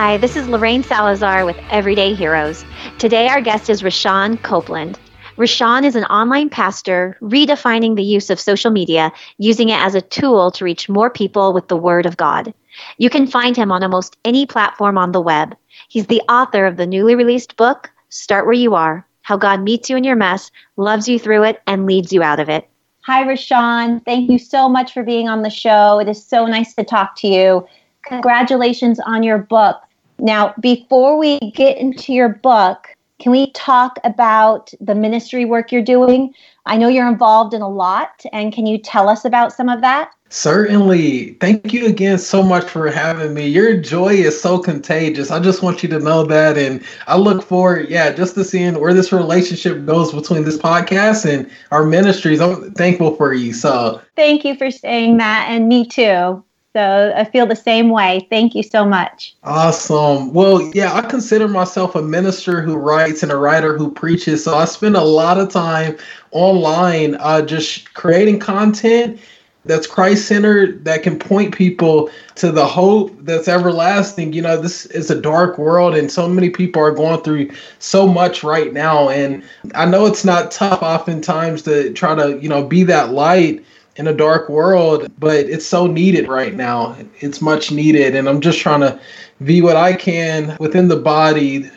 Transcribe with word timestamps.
Hi, 0.00 0.16
this 0.16 0.36
is 0.36 0.46
Lorraine 0.46 0.84
Salazar 0.84 1.44
with 1.44 1.56
Everyday 1.70 2.14
Heroes. 2.14 2.64
Today, 2.98 3.26
our 3.26 3.40
guest 3.40 3.68
is 3.68 3.82
Rashawn 3.82 4.40
Copeland. 4.44 4.96
Rashawn 5.36 5.82
is 5.82 5.96
an 5.96 6.04
online 6.04 6.50
pastor 6.50 7.18
redefining 7.20 7.96
the 7.96 8.04
use 8.04 8.30
of 8.30 8.38
social 8.38 8.70
media, 8.70 9.10
using 9.38 9.70
it 9.70 9.80
as 9.80 9.96
a 9.96 10.00
tool 10.00 10.52
to 10.52 10.64
reach 10.64 10.88
more 10.88 11.10
people 11.10 11.52
with 11.52 11.66
the 11.66 11.76
Word 11.76 12.06
of 12.06 12.16
God. 12.16 12.54
You 12.98 13.10
can 13.10 13.26
find 13.26 13.56
him 13.56 13.72
on 13.72 13.82
almost 13.82 14.16
any 14.24 14.46
platform 14.46 14.96
on 14.96 15.10
the 15.10 15.20
web. 15.20 15.56
He's 15.88 16.06
the 16.06 16.22
author 16.28 16.64
of 16.64 16.76
the 16.76 16.86
newly 16.86 17.16
released 17.16 17.56
book, 17.56 17.90
Start 18.08 18.46
Where 18.46 18.54
You 18.54 18.76
Are 18.76 19.04
How 19.22 19.36
God 19.36 19.62
Meets 19.62 19.90
You 19.90 19.96
in 19.96 20.04
Your 20.04 20.14
Mess, 20.14 20.52
Loves 20.76 21.08
You 21.08 21.18
Through 21.18 21.42
It, 21.42 21.60
and 21.66 21.86
Leads 21.86 22.12
You 22.12 22.22
Out 22.22 22.38
of 22.38 22.48
It. 22.48 22.68
Hi, 23.00 23.24
Rashawn. 23.24 24.04
Thank 24.04 24.30
you 24.30 24.38
so 24.38 24.68
much 24.68 24.92
for 24.92 25.02
being 25.02 25.28
on 25.28 25.42
the 25.42 25.50
show. 25.50 25.98
It 25.98 26.08
is 26.08 26.24
so 26.24 26.46
nice 26.46 26.72
to 26.74 26.84
talk 26.84 27.16
to 27.16 27.26
you. 27.26 27.66
Congratulations 28.04 29.00
on 29.00 29.24
your 29.24 29.38
book. 29.38 29.82
Now, 30.18 30.54
before 30.60 31.16
we 31.18 31.38
get 31.52 31.78
into 31.78 32.12
your 32.12 32.28
book, 32.28 32.88
can 33.18 33.32
we 33.32 33.50
talk 33.52 33.98
about 34.04 34.72
the 34.80 34.94
ministry 34.94 35.44
work 35.44 35.72
you're 35.72 35.82
doing? 35.82 36.32
I 36.66 36.76
know 36.76 36.88
you're 36.88 37.08
involved 37.08 37.52
in 37.54 37.62
a 37.62 37.68
lot, 37.68 38.24
and 38.32 38.52
can 38.52 38.66
you 38.66 38.78
tell 38.78 39.08
us 39.08 39.24
about 39.24 39.52
some 39.52 39.68
of 39.68 39.80
that? 39.80 40.10
Certainly. 40.30 41.32
Thank 41.34 41.72
you 41.72 41.86
again 41.86 42.18
so 42.18 42.42
much 42.42 42.68
for 42.68 42.90
having 42.90 43.32
me. 43.32 43.48
Your 43.48 43.80
joy 43.80 44.14
is 44.14 44.40
so 44.40 44.58
contagious. 44.58 45.30
I 45.30 45.40
just 45.40 45.62
want 45.62 45.82
you 45.82 45.88
to 45.88 45.98
know 45.98 46.24
that. 46.24 46.58
And 46.58 46.84
I 47.06 47.16
look 47.16 47.42
forward, 47.42 47.88
yeah, 47.88 48.12
just 48.12 48.34
to 48.34 48.44
seeing 48.44 48.78
where 48.78 48.92
this 48.92 49.10
relationship 49.10 49.86
goes 49.86 50.12
between 50.12 50.44
this 50.44 50.58
podcast 50.58 51.24
and 51.24 51.50
our 51.70 51.84
ministries. 51.84 52.40
I'm 52.40 52.72
thankful 52.72 53.16
for 53.16 53.32
you. 53.32 53.54
So 53.54 54.02
thank 54.16 54.44
you 54.44 54.54
for 54.54 54.70
saying 54.70 55.16
that. 55.16 55.46
And 55.48 55.66
me 55.66 55.86
too. 55.86 56.44
So 56.78 57.12
I 57.16 57.24
feel 57.24 57.44
the 57.44 57.56
same 57.56 57.90
way. 57.90 58.24
Thank 58.30 58.54
you 58.54 58.62
so 58.62 58.84
much. 58.84 59.34
Awesome. 59.42 60.32
Well, 60.32 60.62
yeah, 60.74 60.94
I 60.94 61.00
consider 61.00 61.48
myself 61.48 61.96
a 61.96 62.02
minister 62.02 62.62
who 62.62 62.76
writes 62.76 63.24
and 63.24 63.32
a 63.32 63.36
writer 63.36 63.76
who 63.76 63.90
preaches. 63.90 64.44
So 64.44 64.54
I 64.54 64.64
spend 64.64 64.94
a 64.94 65.02
lot 65.02 65.40
of 65.40 65.50
time 65.50 65.96
online 66.30 67.16
uh, 67.16 67.42
just 67.42 67.92
creating 67.94 68.38
content 68.38 69.18
that's 69.64 69.88
Christ 69.88 70.28
centered 70.28 70.84
that 70.84 71.02
can 71.02 71.18
point 71.18 71.52
people 71.52 72.10
to 72.36 72.52
the 72.52 72.64
hope 72.64 73.12
that's 73.22 73.48
everlasting. 73.48 74.32
You 74.32 74.42
know, 74.42 74.56
this 74.56 74.86
is 74.86 75.10
a 75.10 75.20
dark 75.20 75.58
world 75.58 75.96
and 75.96 76.12
so 76.12 76.28
many 76.28 76.48
people 76.48 76.80
are 76.80 76.92
going 76.92 77.20
through 77.22 77.50
so 77.80 78.06
much 78.06 78.44
right 78.44 78.72
now. 78.72 79.08
And 79.08 79.42
I 79.74 79.84
know 79.84 80.06
it's 80.06 80.24
not 80.24 80.52
tough 80.52 80.80
oftentimes 80.80 81.62
to 81.62 81.92
try 81.94 82.14
to, 82.14 82.38
you 82.38 82.48
know, 82.48 82.62
be 82.62 82.84
that 82.84 83.10
light 83.10 83.64
in 83.98 84.06
a 84.06 84.14
dark 84.14 84.48
world, 84.48 85.10
but 85.18 85.34
it's 85.34 85.66
so 85.66 85.86
needed 85.86 86.28
right 86.28 86.54
now. 86.54 86.96
It's 87.18 87.42
much 87.42 87.72
needed. 87.72 88.14
And 88.14 88.28
I'm 88.28 88.40
just 88.40 88.60
trying 88.60 88.80
to 88.80 88.98
be 89.44 89.60
what 89.60 89.76
I 89.76 89.92
can 89.92 90.56
within 90.58 90.88
the 90.88 90.96
body, 90.96 91.68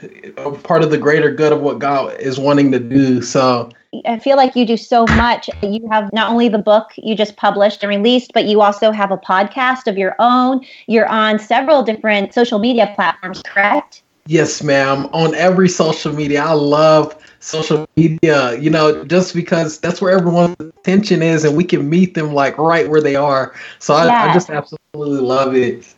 part 0.64 0.84
of 0.84 0.92
the 0.92 0.98
greater 0.98 1.32
good 1.32 1.52
of 1.52 1.62
what 1.62 1.80
God 1.80 2.18
is 2.20 2.40
wanting 2.40 2.72
to 2.72 2.80
do. 2.80 3.22
So 3.22 3.70
I 4.06 4.20
feel 4.20 4.38
like 4.38 4.56
you 4.56 4.66
do 4.66 4.78
so 4.78 5.06
much. 5.08 5.50
You 5.64 5.88
have 5.92 6.14
not 6.14 6.32
only 6.32 6.48
the 6.48 6.60
book 6.60 6.92
you 6.96 7.16
just 7.16 7.36
published 7.38 7.84
and 7.84 7.90
released, 7.90 8.32
but 8.34 8.46
you 8.46 8.62
also 8.62 8.92
have 8.92 9.12
a 9.12 9.18
podcast 9.18 9.88
of 9.88 9.98
your 9.98 10.16
own. 10.20 10.66
You're 10.88 11.10
on 11.10 11.40
several 11.40 11.84
different 11.84 12.34
social 12.34 12.60
media 12.60 12.94
platforms, 12.96 13.42
correct? 13.44 14.04
Yes, 14.28 14.62
ma'am. 14.62 15.08
On 15.12 15.34
every 15.36 15.68
social 15.68 16.14
media. 16.14 16.44
I 16.44 16.54
love 16.54 17.16
social 17.42 17.88
media, 17.98 18.58
you 18.60 18.70
know, 18.70 19.04
just 19.04 19.34
because 19.34 19.80
that's 19.80 20.02
where 20.02 20.18
everyone's 20.18 20.56
attention 20.60 21.22
is 21.22 21.44
and 21.44 21.58
we 21.58 21.64
can 21.64 21.90
meet 21.90 22.14
them 22.14 22.34
like 22.34 22.58
right 22.58 22.90
where 22.90 23.02
they 23.02 23.16
are. 23.16 23.54
So 23.80 23.94
I, 23.94 24.06
yes. 24.06 24.30
I 24.30 24.34
just 24.34 24.50
absolutely 24.50 25.20
love 25.22 25.56
it. 25.56 25.94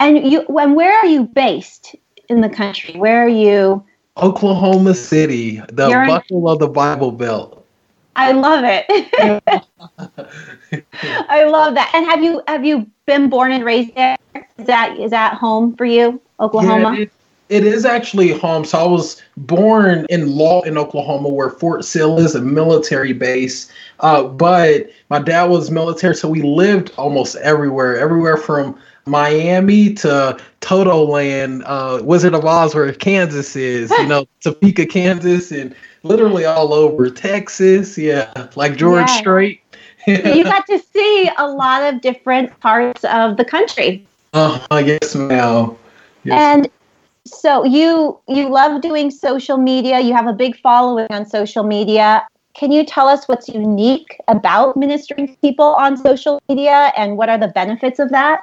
And 0.00 0.30
you 0.30 0.40
when 0.48 0.74
where 0.74 0.98
are 0.98 1.06
you 1.06 1.24
based 1.24 1.94
in 2.28 2.40
the 2.40 2.48
country? 2.48 2.98
Where 2.98 3.24
are 3.24 3.28
you? 3.28 3.84
Oklahoma 4.16 4.94
City, 4.94 5.60
the 5.68 5.90
You're 5.90 6.06
buckle 6.06 6.48
in- 6.48 6.52
of 6.54 6.58
the 6.58 6.68
Bible 6.68 7.12
Belt. 7.12 7.64
I 8.18 8.32
love 8.32 8.64
it. 8.64 8.86
I 11.28 11.44
love 11.44 11.74
that. 11.74 11.90
And 11.94 12.06
have 12.06 12.24
you 12.24 12.42
have 12.48 12.64
you 12.64 12.90
been 13.06 13.28
born 13.28 13.52
and 13.52 13.62
raised 13.62 13.94
there? 13.94 14.16
Is 14.58 14.66
that 14.66 14.98
is 14.98 15.10
that 15.10 15.34
home 15.34 15.76
for 15.76 15.84
you, 15.84 16.22
Oklahoma? 16.40 16.96
Yeah, 16.98 17.04
it, 17.48 17.64
is 17.64 17.84
actually 17.84 18.32
home. 18.32 18.64
So 18.64 18.78
I 18.78 18.86
was 18.86 19.22
born 19.36 20.06
in 20.08 20.36
Lawton 20.36 20.78
Oklahoma, 20.78 21.28
where 21.28 21.50
Fort 21.50 21.84
Sill 21.84 22.18
is 22.18 22.34
a 22.34 22.40
military 22.40 23.12
base. 23.12 23.70
Uh, 24.00 24.24
but 24.24 24.90
my 25.10 25.18
dad 25.18 25.44
was 25.44 25.70
military, 25.70 26.14
so 26.14 26.28
we 26.28 26.42
lived 26.42 26.92
almost 26.96 27.36
everywhere, 27.36 27.98
everywhere 27.98 28.36
from 28.36 28.78
Miami 29.06 29.94
to 29.94 30.38
Toto 30.60 31.04
Land, 31.04 31.62
uh, 31.64 32.00
Wizard 32.02 32.34
of 32.34 32.44
Oz, 32.44 32.74
where 32.74 32.92
Kansas 32.92 33.54
is, 33.54 33.90
you 33.90 34.06
know, 34.06 34.26
Topeka, 34.40 34.86
Kansas, 34.86 35.52
and 35.52 35.74
literally 36.02 36.44
all 36.44 36.74
over 36.74 37.08
Texas. 37.10 37.96
Yeah, 37.96 38.48
like 38.56 38.76
George 38.76 39.08
yeah. 39.08 39.18
Strait. 39.18 39.60
you 40.06 40.44
got 40.44 40.66
to 40.66 40.78
see 40.78 41.30
a 41.38 41.48
lot 41.48 41.82
of 41.82 42.00
different 42.00 42.58
parts 42.60 43.04
of 43.04 43.36
the 43.36 43.44
country. 43.44 44.06
Uh, 44.32 44.82
yes, 44.84 45.14
ma'am. 45.14 45.74
Yes. 46.24 46.38
And 46.38 46.68
so 47.26 47.64
you 47.64 48.18
you 48.28 48.48
love 48.48 48.80
doing 48.80 49.10
social 49.10 49.58
media. 49.58 50.00
You 50.00 50.14
have 50.14 50.26
a 50.26 50.32
big 50.32 50.58
following 50.60 51.06
on 51.10 51.26
social 51.26 51.64
media. 51.64 52.26
Can 52.54 52.72
you 52.72 52.84
tell 52.84 53.08
us 53.08 53.26
what's 53.26 53.48
unique 53.48 54.18
about 54.28 54.76
ministering 54.76 55.28
to 55.28 55.36
people 55.40 55.74
on 55.74 55.96
social 55.96 56.40
media 56.48 56.92
and 56.96 57.18
what 57.18 57.28
are 57.28 57.36
the 57.36 57.48
benefits 57.48 57.98
of 57.98 58.10
that? 58.10 58.40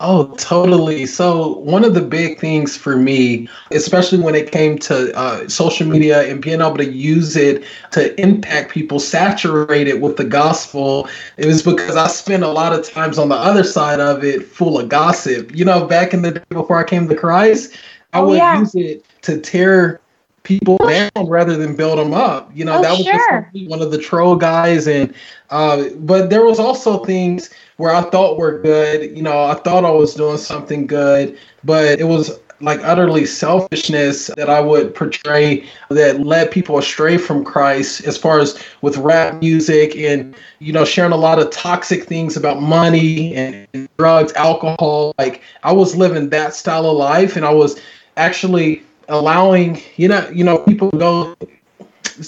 Oh, 0.00 0.32
totally. 0.36 1.06
So, 1.06 1.58
one 1.58 1.84
of 1.84 1.92
the 1.92 2.00
big 2.00 2.38
things 2.38 2.76
for 2.76 2.96
me, 2.96 3.48
especially 3.72 4.20
when 4.20 4.36
it 4.36 4.52
came 4.52 4.78
to 4.78 5.12
uh, 5.16 5.48
social 5.48 5.88
media 5.88 6.22
and 6.22 6.40
being 6.40 6.60
able 6.60 6.76
to 6.76 6.88
use 6.88 7.34
it 7.34 7.64
to 7.92 8.20
impact 8.20 8.70
people, 8.70 9.00
saturate 9.00 9.88
it 9.88 10.00
with 10.00 10.16
the 10.16 10.24
gospel, 10.24 11.08
it 11.36 11.46
was 11.46 11.62
because 11.62 11.96
I 11.96 12.06
spent 12.06 12.44
a 12.44 12.48
lot 12.48 12.72
of 12.72 12.88
times 12.88 13.18
on 13.18 13.28
the 13.28 13.34
other 13.34 13.64
side 13.64 13.98
of 13.98 14.22
it 14.22 14.44
full 14.46 14.78
of 14.78 14.88
gossip. 14.88 15.54
You 15.54 15.64
know, 15.64 15.84
back 15.84 16.14
in 16.14 16.22
the 16.22 16.30
day 16.32 16.44
before 16.50 16.78
I 16.78 16.84
came 16.84 17.08
to 17.08 17.16
Christ, 17.16 17.76
I 18.18 18.20
oh, 18.20 18.28
would 18.28 18.38
yeah. 18.38 18.58
use 18.60 18.74
it 18.74 19.04
to 19.22 19.40
tear 19.40 20.00
people 20.42 20.78
down 20.78 21.10
rather 21.26 21.56
than 21.56 21.76
build 21.76 21.98
them 21.98 22.14
up. 22.14 22.50
You 22.54 22.64
know, 22.64 22.78
oh, 22.78 22.82
that 22.82 22.92
was 22.92 23.04
sure. 23.04 23.50
one 23.68 23.82
of 23.82 23.90
the 23.90 23.98
troll 23.98 24.34
guys. 24.34 24.88
And, 24.88 25.14
uh, 25.50 25.84
but 25.96 26.30
there 26.30 26.44
was 26.44 26.58
also 26.58 27.04
things 27.04 27.50
where 27.76 27.94
I 27.94 28.02
thought 28.02 28.38
were 28.38 28.60
good. 28.60 29.16
You 29.16 29.22
know, 29.22 29.44
I 29.44 29.54
thought 29.54 29.84
I 29.84 29.90
was 29.90 30.14
doing 30.14 30.38
something 30.38 30.86
good, 30.86 31.38
but 31.64 32.00
it 32.00 32.04
was 32.04 32.40
like 32.60 32.80
utterly 32.82 33.24
selfishness 33.24 34.28
that 34.36 34.50
I 34.50 34.60
would 34.60 34.94
portray 34.94 35.64
that 35.90 36.20
led 36.20 36.50
people 36.50 36.78
astray 36.78 37.16
from 37.16 37.44
Christ 37.44 38.04
as 38.04 38.16
far 38.16 38.40
as 38.40 38.60
with 38.82 38.96
rap 38.96 39.40
music 39.40 39.94
and 39.96 40.34
you 40.58 40.72
know 40.72 40.84
sharing 40.84 41.12
a 41.12 41.16
lot 41.16 41.38
of 41.38 41.50
toxic 41.50 42.04
things 42.04 42.36
about 42.36 42.60
money 42.60 43.34
and 43.36 43.88
drugs, 43.96 44.32
alcohol. 44.32 45.14
Like 45.18 45.42
I 45.62 45.72
was 45.72 45.96
living 45.96 46.30
that 46.30 46.54
style 46.54 46.86
of 46.86 46.96
life 46.96 47.36
and 47.36 47.44
I 47.44 47.52
was 47.52 47.80
actually 48.18 48.82
allowing 49.08 49.80
you 49.96 50.08
know 50.08 50.28
you 50.28 50.44
know 50.44 50.58
people 50.58 50.90
to 50.90 50.98
go 50.98 51.36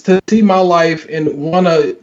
to 0.05 0.21
see 0.29 0.41
my 0.41 0.59
life 0.59 1.07
and 1.11 1.33
want 1.37 1.67
to 1.67 1.97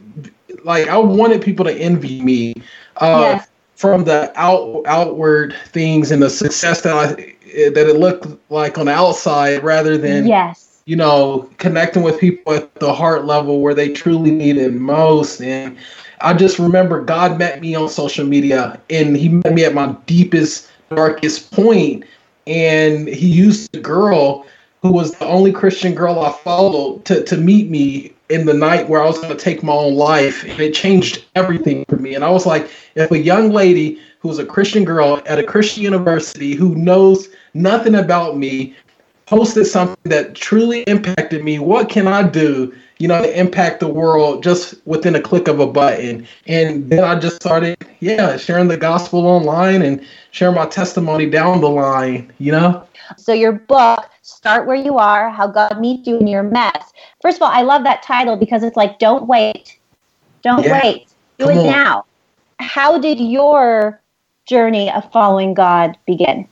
like 0.64 0.88
I 0.88 0.98
wanted 0.98 1.42
people 1.42 1.64
to 1.64 1.72
envy 1.72 2.22
me 2.22 2.54
uh, 2.98 3.36
yes. 3.38 3.48
from 3.74 4.04
the 4.04 4.32
out 4.38 4.82
outward 4.86 5.54
things 5.68 6.10
and 6.10 6.22
the 6.22 6.30
success 6.30 6.82
that 6.82 6.94
I 6.94 7.06
that 7.70 7.88
it 7.88 7.96
looked 7.96 8.26
like 8.50 8.78
on 8.78 8.86
the 8.86 8.92
outside 8.92 9.62
rather 9.64 9.96
than 9.96 10.26
yes. 10.26 10.82
you 10.84 10.96
know 10.96 11.50
connecting 11.58 12.02
with 12.02 12.20
people 12.20 12.52
at 12.52 12.74
the 12.76 12.92
heart 12.92 13.24
level 13.24 13.60
where 13.60 13.74
they 13.74 13.90
truly 13.90 14.30
need 14.30 14.56
it 14.56 14.74
most. 14.74 15.40
And 15.40 15.76
I 16.20 16.34
just 16.34 16.58
remember 16.58 17.02
God 17.02 17.38
met 17.38 17.60
me 17.60 17.74
on 17.74 17.88
social 17.88 18.26
media 18.26 18.80
and 18.90 19.16
he 19.16 19.28
met 19.28 19.54
me 19.54 19.64
at 19.64 19.74
my 19.74 19.92
deepest 20.06 20.70
darkest 20.90 21.52
point 21.52 22.04
and 22.48 23.06
he 23.08 23.28
used 23.28 23.76
a 23.76 23.80
girl 23.80 24.46
who 24.82 24.90
was 24.90 25.12
the 25.12 25.26
only 25.26 25.52
Christian 25.52 25.94
girl 25.94 26.20
I 26.20 26.32
followed 26.32 27.04
to, 27.04 27.22
to 27.24 27.36
meet 27.36 27.68
me 27.68 28.14
in 28.30 28.46
the 28.46 28.54
night 28.54 28.88
where 28.88 29.02
I 29.02 29.06
was 29.06 29.18
going 29.18 29.36
to 29.36 29.42
take 29.42 29.62
my 29.62 29.72
own 29.72 29.94
life. 29.94 30.44
And 30.44 30.60
it 30.60 30.74
changed 30.74 31.24
everything 31.34 31.84
for 31.88 31.96
me. 31.96 32.14
And 32.14 32.24
I 32.24 32.30
was 32.30 32.46
like, 32.46 32.70
if 32.94 33.10
a 33.10 33.18
young 33.18 33.50
lady 33.50 34.00
who's 34.20 34.38
a 34.38 34.46
Christian 34.46 34.84
girl 34.84 35.20
at 35.26 35.38
a 35.38 35.44
Christian 35.44 35.82
university 35.82 36.54
who 36.54 36.74
knows 36.74 37.28
nothing 37.54 37.94
about 37.94 38.36
me 38.36 38.74
posted 39.28 39.66
something 39.66 40.10
that 40.10 40.34
truly 40.34 40.82
impacted 40.84 41.44
me, 41.44 41.58
what 41.58 41.90
can 41.90 42.08
I 42.08 42.22
do, 42.22 42.74
you 42.98 43.06
know, 43.06 43.20
to 43.20 43.38
impact 43.38 43.80
the 43.80 43.88
world 43.88 44.42
just 44.42 44.74
within 44.86 45.14
a 45.14 45.20
click 45.20 45.48
of 45.48 45.60
a 45.60 45.66
button? 45.66 46.26
And 46.46 46.88
then 46.88 47.04
I 47.04 47.18
just 47.18 47.36
started, 47.36 47.76
yeah, 48.00 48.38
sharing 48.38 48.68
the 48.68 48.78
gospel 48.78 49.26
online 49.26 49.82
and 49.82 50.04
sharing 50.30 50.54
my 50.54 50.64
testimony 50.66 51.28
down 51.28 51.60
the 51.60 51.68
line, 51.68 52.32
you 52.38 52.52
know? 52.52 52.86
So 53.18 53.34
your 53.34 53.52
book, 53.52 54.08
Start 54.22 54.66
Where 54.66 54.76
You 54.76 54.96
Are, 54.96 55.28
How 55.28 55.46
God 55.46 55.78
Meets 55.78 56.08
You 56.08 56.18
in 56.18 56.26
Your 56.26 56.42
Mess. 56.42 56.92
First 57.20 57.36
of 57.36 57.42
all, 57.42 57.52
I 57.52 57.60
love 57.60 57.84
that 57.84 58.02
title 58.02 58.36
because 58.36 58.62
it's 58.62 58.76
like, 58.76 58.98
don't 58.98 59.26
wait. 59.26 59.78
Don't 60.42 60.64
yeah. 60.64 60.80
wait. 60.82 61.08
Do 61.38 61.44
Come 61.44 61.52
it 61.52 61.60
on. 61.60 61.66
now. 61.66 62.04
How 62.60 62.98
did 62.98 63.20
your 63.20 64.02
journey 64.46 64.90
of 64.90 65.12
following 65.12 65.52
God 65.52 65.98
begin? 66.06 66.48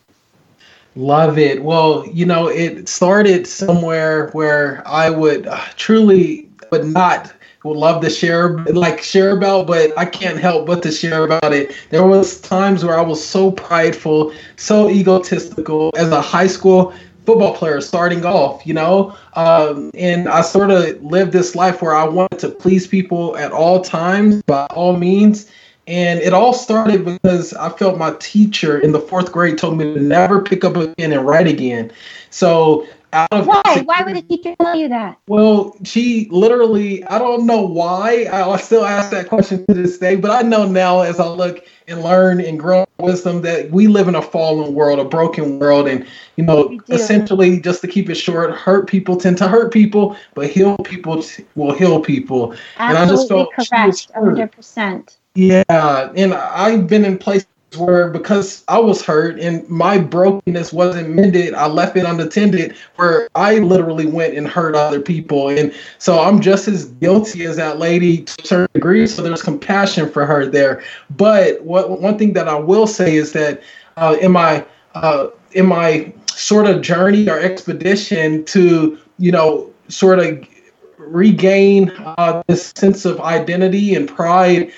Love 0.97 1.39
it. 1.39 1.63
Well, 1.63 2.07
you 2.07 2.25
know, 2.25 2.49
it 2.49 2.89
started 2.89 3.47
somewhere 3.47 4.31
where 4.31 4.83
I 4.87 5.11
would 5.11 5.47
uh, 5.47 5.61
truly, 5.77 6.49
but 6.71 6.87
not 6.87 7.33
would 7.67 7.77
love 7.77 8.01
to 8.01 8.09
share 8.09 8.51
like 8.67 9.03
share 9.03 9.37
about 9.37 9.67
but 9.67 9.93
i 9.99 10.05
can't 10.05 10.39
help 10.39 10.67
but 10.67 10.83
to 10.83 10.93
share 10.93 11.25
about 11.25 11.53
it. 11.53 11.75
There 11.91 12.07
was 12.07 12.41
times 12.41 12.85
where 12.85 12.97
i 12.97 13.03
was 13.03 13.25
so 13.25 13.51
prideful 13.51 14.33
so 14.57 14.89
egotistical 14.89 15.91
as 15.97 16.11
a 16.11 16.21
high 16.21 16.47
school 16.47 16.95
football 17.25 17.57
player 17.57 17.81
starting 17.81 18.25
off 18.25 18.65
you 18.65 18.73
know? 18.73 19.17
Um, 19.35 19.91
and 19.95 20.29
i 20.29 20.43
sort 20.43 20.71
of 20.71 21.03
lived 21.03 21.33
this 21.33 21.57
life 21.57 21.83
where 21.83 21.95
i 21.95 22.05
wanted 22.05 22.39
to 22.39 22.51
please 22.51 22.87
people 22.87 23.37
at 23.37 23.51
all 23.51 23.83
times 23.83 24.43
by 24.43 24.67
all 24.67 24.97
means 24.97 25.51
and 25.87 26.21
it 26.21 26.33
all 26.33 26.53
started 26.53 27.05
because 27.05 27.55
I 27.55 27.71
felt 27.71 27.99
my 27.99 28.15
teacher 28.19 28.79
in 28.79 28.93
the 28.93 29.01
fourth 29.01 29.33
grade 29.33 29.59
told 29.59 29.79
me 29.79 29.95
to 29.95 30.01
never 30.01 30.43
pick 30.43 30.65
up 30.65 30.77
a 30.77 30.89
pen 30.95 31.13
and 31.13 31.27
write 31.27 31.47
again. 31.47 31.93
So 32.31 32.87
out 33.13 33.33
of 33.33 33.47
why? 33.47 33.83
Why 33.85 34.03
would 34.03 34.17
a 34.17 34.23
teacher 34.23 34.55
tell 34.61 34.77
you 34.77 34.89
that? 34.89 35.19
Well, 35.29 35.77
she 35.85 36.29
literally, 36.31 37.05
I 37.05 37.19
don't 37.19 37.47
know 37.47 37.63
why. 37.63 38.29
I 38.33 38.57
still 38.57 38.85
ask 38.85 39.11
that 39.11 39.29
question 39.29 39.65
to 39.67 39.75
this 39.75 39.99
day, 39.99 40.17
but 40.17 40.31
I 40.31 40.43
know 40.43 40.67
now 40.67 41.01
as 41.01 41.21
I 41.21 41.29
look 41.29 41.65
and 41.89 42.03
learn 42.03 42.41
and 42.41 42.59
grow 42.59 42.85
wisdom 42.99 43.43
that 43.43 43.71
we 43.71 43.87
live 43.87 44.09
in 44.09 44.17
a 44.17 44.23
fallen 44.23 44.75
world, 44.75 44.99
a 44.99 45.05
broken 45.05 45.61
world, 45.61 45.87
and 45.87 46.05
you 46.37 46.45
know, 46.45 46.79
essentially, 46.89 47.61
just 47.61 47.81
to 47.83 47.89
keep 47.89 48.11
it 48.11 48.17
short, 48.17 48.51
hurt 48.55 48.89
people 48.89 49.17
tend 49.17 49.39
to 49.39 49.49
hurt 49.49 49.73
people, 49.73 50.17
but 50.35 50.51
heal 50.51 50.77
people 50.79 51.25
will 51.55 51.73
heal 51.75 52.01
people. 52.01 52.55
Absolutely 52.77 52.89
and 52.89 52.99
I 52.99 53.07
just 53.07 53.29
felt 53.29 53.53
correct, 53.53 54.11
hundred 54.15 54.53
percent. 54.53 55.17
Yeah, 55.37 56.11
and 56.17 56.35
I've 56.35 56.87
been 56.87 57.05
in 57.05 57.19
places 57.19 57.47
where 57.77 58.09
because 58.09 58.65
I 58.69 58.79
was 58.79 59.05
hurt 59.05 59.39
and 59.39 59.69
my 59.69 59.99
brokenness 59.99 60.73
wasn't 60.73 61.11
mended, 61.11 61.53
I 61.53 61.67
left 61.67 61.97
it 61.97 62.07
unattended 62.07 62.75
where 62.97 63.29
I 63.35 63.59
literally 63.59 64.07
went 64.07 64.35
and 64.35 64.49
hurt 64.49 64.75
other 64.75 65.01
people. 65.01 65.51
And 65.51 65.75
so 65.99 66.19
I'm 66.21 66.41
just 66.41 66.69
as 66.69 66.87
guilty 66.87 67.45
as 67.45 67.57
that 67.57 67.79
lady 67.79 68.23
to 68.23 68.43
a 68.43 68.47
certain 68.47 68.69
degree. 68.73 69.07
So 69.07 69.23
there's 69.23 69.43
compassion 69.43 70.11
for 70.11 70.25
her 70.25 70.47
there. 70.47 70.83
But 71.17 71.63
what 71.63 72.01
one 72.01 72.17
thing 72.17 72.33
that 72.33 72.49
I 72.49 72.55
will 72.55 72.87
say 72.87 73.17
is 73.17 73.33
that 73.33 73.63
uh, 73.97 74.17
in 74.21 74.33
my 74.33 74.65
uh, 74.95 75.29
in 75.53 75.67
my 75.67 76.13
sort 76.31 76.67
of 76.67 76.81
journey 76.81 77.29
or 77.29 77.39
expedition 77.39 78.45
to, 78.47 78.99
you 79.19 79.33
know, 79.33 79.71
sort 79.89 80.19
of 80.19 80.49
regain 80.97 81.91
uh, 81.91 82.43
this 82.47 82.73
sense 82.75 83.05
of 83.05 83.21
identity 83.21 83.95
and 83.95 84.09
pride 84.09 84.73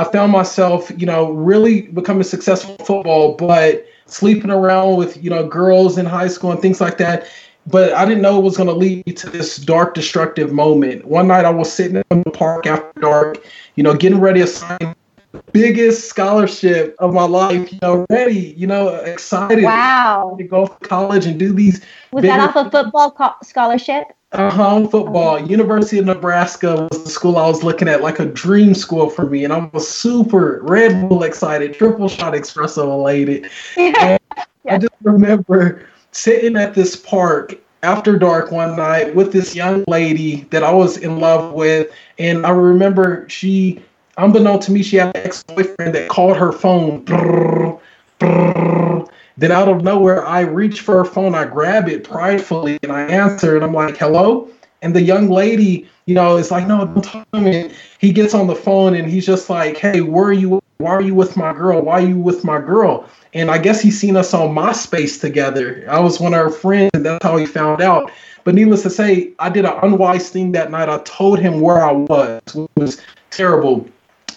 I 0.00 0.04
found 0.04 0.32
myself, 0.32 0.90
you 0.96 1.04
know, 1.04 1.30
really 1.30 1.82
becoming 1.82 2.22
successful 2.22 2.74
in 2.78 2.86
football, 2.86 3.34
but 3.34 3.84
sleeping 4.06 4.50
around 4.50 4.96
with, 4.96 5.22
you 5.22 5.28
know, 5.28 5.46
girls 5.46 5.98
in 5.98 6.06
high 6.06 6.28
school 6.28 6.50
and 6.50 6.58
things 6.58 6.80
like 6.80 6.96
that. 6.96 7.26
But 7.66 7.92
I 7.92 8.06
didn't 8.06 8.22
know 8.22 8.38
it 8.38 8.42
was 8.42 8.56
going 8.56 8.70
to 8.70 8.74
lead 8.74 9.14
to 9.18 9.28
this 9.28 9.58
dark, 9.58 9.92
destructive 9.92 10.52
moment. 10.52 11.04
One 11.04 11.28
night 11.28 11.44
I 11.44 11.50
was 11.50 11.70
sitting 11.70 12.02
in 12.10 12.22
the 12.22 12.30
park 12.30 12.66
after 12.66 12.98
dark, 12.98 13.46
you 13.74 13.82
know, 13.82 13.92
getting 13.92 14.20
ready 14.20 14.40
to 14.40 14.46
sign 14.46 14.94
the 15.32 15.42
biggest 15.52 16.08
scholarship 16.08 16.96
of 16.98 17.12
my 17.12 17.24
life, 17.24 17.70
you 17.70 17.78
know, 17.82 18.06
ready, 18.08 18.54
you 18.56 18.66
know, 18.66 18.88
excited 18.94 19.64
wow. 19.64 20.34
to 20.38 20.44
go 20.44 20.66
to 20.66 20.88
college 20.88 21.26
and 21.26 21.38
do 21.38 21.52
these. 21.52 21.84
Was 22.10 22.22
that 22.22 22.40
off 22.40 22.56
a 22.56 22.70
football 22.70 23.10
co- 23.10 23.34
scholarship? 23.42 24.06
Uh-huh, 24.32 24.86
football. 24.86 25.40
University 25.44 25.98
of 25.98 26.06
Nebraska 26.06 26.86
was 26.90 27.02
the 27.02 27.10
school 27.10 27.36
I 27.36 27.48
was 27.48 27.64
looking 27.64 27.88
at, 27.88 28.00
like 28.00 28.20
a 28.20 28.26
dream 28.26 28.74
school 28.74 29.10
for 29.10 29.26
me. 29.26 29.42
And 29.42 29.52
I 29.52 29.68
was 29.72 29.88
super 29.88 30.60
Red 30.62 31.08
Bull 31.08 31.24
excited, 31.24 31.74
triple 31.74 32.08
shot 32.08 32.34
espresso 32.34 32.84
elated. 32.84 33.50
Yeah. 34.62 34.74
I 34.74 34.78
just 34.78 34.92
remember 35.02 35.86
sitting 36.12 36.54
at 36.54 36.74
this 36.74 36.94
park 36.94 37.54
after 37.82 38.18
dark 38.18 38.52
one 38.52 38.76
night 38.76 39.14
with 39.14 39.32
this 39.32 39.56
young 39.56 39.84
lady 39.88 40.42
that 40.50 40.62
I 40.62 40.70
was 40.70 40.98
in 40.98 41.18
love 41.18 41.54
with. 41.54 41.90
And 42.18 42.44
I 42.44 42.50
remember 42.50 43.26
she, 43.28 43.82
unbeknown 44.18 44.60
to 44.60 44.72
me, 44.72 44.82
she 44.82 44.96
had 44.96 45.16
an 45.16 45.22
ex-boyfriend 45.24 45.94
that 45.94 46.10
called 46.10 46.36
her 46.36 46.52
phone. 46.52 47.04
Brrr, 47.06 47.80
brrr, 48.20 49.08
then 49.40 49.50
out 49.50 49.68
of 49.68 49.82
nowhere, 49.82 50.26
I 50.26 50.40
reach 50.40 50.82
for 50.82 50.98
her 50.98 51.04
phone, 51.04 51.34
I 51.34 51.46
grab 51.46 51.88
it 51.88 52.04
pridefully, 52.04 52.78
and 52.82 52.92
I 52.92 53.02
answer, 53.02 53.56
and 53.56 53.64
I'm 53.64 53.72
like, 53.72 53.96
"Hello." 53.96 54.48
And 54.82 54.94
the 54.94 55.02
young 55.02 55.28
lady, 55.28 55.88
you 56.06 56.14
know, 56.14 56.36
is 56.36 56.50
like, 56.50 56.66
"No, 56.66 56.84
don't 56.84 57.02
talk 57.02 57.26
to 57.32 57.40
me." 57.40 57.70
He 57.98 58.12
gets 58.12 58.34
on 58.34 58.46
the 58.46 58.54
phone 58.54 58.94
and 58.94 59.10
he's 59.10 59.26
just 59.26 59.50
like, 59.50 59.76
"Hey, 59.78 60.00
where 60.02 60.26
are 60.26 60.32
you? 60.32 60.60
Why 60.78 60.90
are 60.90 61.02
you 61.02 61.14
with 61.14 61.36
my 61.36 61.52
girl? 61.52 61.80
Why 61.80 61.94
are 61.94 62.06
you 62.06 62.18
with 62.18 62.44
my 62.44 62.60
girl?" 62.60 63.04
And 63.32 63.50
I 63.50 63.58
guess 63.58 63.80
he's 63.80 63.98
seen 63.98 64.16
us 64.16 64.34
on 64.34 64.54
MySpace 64.54 65.20
together. 65.20 65.84
I 65.88 66.00
was 66.00 66.20
one 66.20 66.34
of 66.34 66.40
her 66.40 66.50
friends, 66.50 66.90
and 66.94 67.04
that's 67.04 67.24
how 67.24 67.36
he 67.36 67.46
found 67.46 67.80
out. 67.80 68.10
But 68.44 68.54
needless 68.54 68.82
to 68.82 68.90
say, 68.90 69.30
I 69.38 69.48
did 69.50 69.64
an 69.64 69.74
unwise 69.82 70.30
thing 70.30 70.52
that 70.52 70.70
night. 70.70 70.88
I 70.88 70.98
told 71.04 71.38
him 71.38 71.60
where 71.60 71.82
I 71.82 71.92
was, 71.92 72.40
which 72.54 72.68
was 72.76 73.00
terrible. 73.30 73.86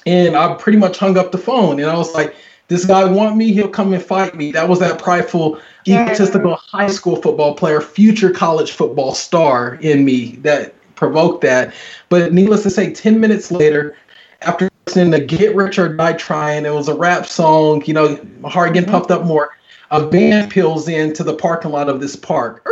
And 0.06 0.36
I 0.36 0.54
pretty 0.56 0.78
much 0.78 0.98
hung 0.98 1.18
up 1.18 1.32
the 1.32 1.38
phone. 1.38 1.80
And 1.80 1.90
I 1.90 1.98
was 1.98 2.14
like, 2.14 2.36
this 2.68 2.86
guy 2.86 3.04
want 3.04 3.36
me, 3.36 3.52
he'll 3.54 3.68
come 3.68 3.94
and 3.94 4.02
fight 4.02 4.36
me. 4.36 4.52
That 4.52 4.70
was 4.70 4.80
that 4.80 5.00
prideful, 5.00 5.60
egotistical 5.88 6.56
high 6.56 6.88
school 6.88 7.22
football 7.22 7.56
player, 7.56 7.82
future 7.82 8.32
college 8.32 8.72
football 8.72 9.14
star 9.14 9.76
in 9.76 10.06
me 10.06 10.38
that 10.38 10.74
provoked 10.96 11.42
that. 11.42 11.74
But 12.10 12.34
needless 12.34 12.64
to 12.64 12.70
say, 12.70 12.94
10 12.94 13.20
minutes 13.20 13.52
later, 13.52 13.98
after 14.42 14.70
listening 14.88 15.12
to 15.12 15.20
Get 15.20 15.56
Rich 15.56 15.78
or 15.78 15.94
Die 15.94 16.14
Trying, 16.14 16.66
it 16.66 16.74
was 16.74 16.88
a 16.88 16.96
rap 16.96 17.26
song, 17.26 17.84
you 17.86 17.94
know, 17.94 18.20
my 18.40 18.50
heart 18.50 18.74
getting 18.74 18.90
puffed 18.90 19.12
up 19.12 19.26
more. 19.26 19.52
A 19.92 20.08
van 20.08 20.50
peels 20.50 20.88
into 20.88 21.24
the 21.24 21.36
parking 21.36 21.72
lot 21.72 21.88
of 21.88 22.00
this 22.00 22.16
park. 22.16 22.68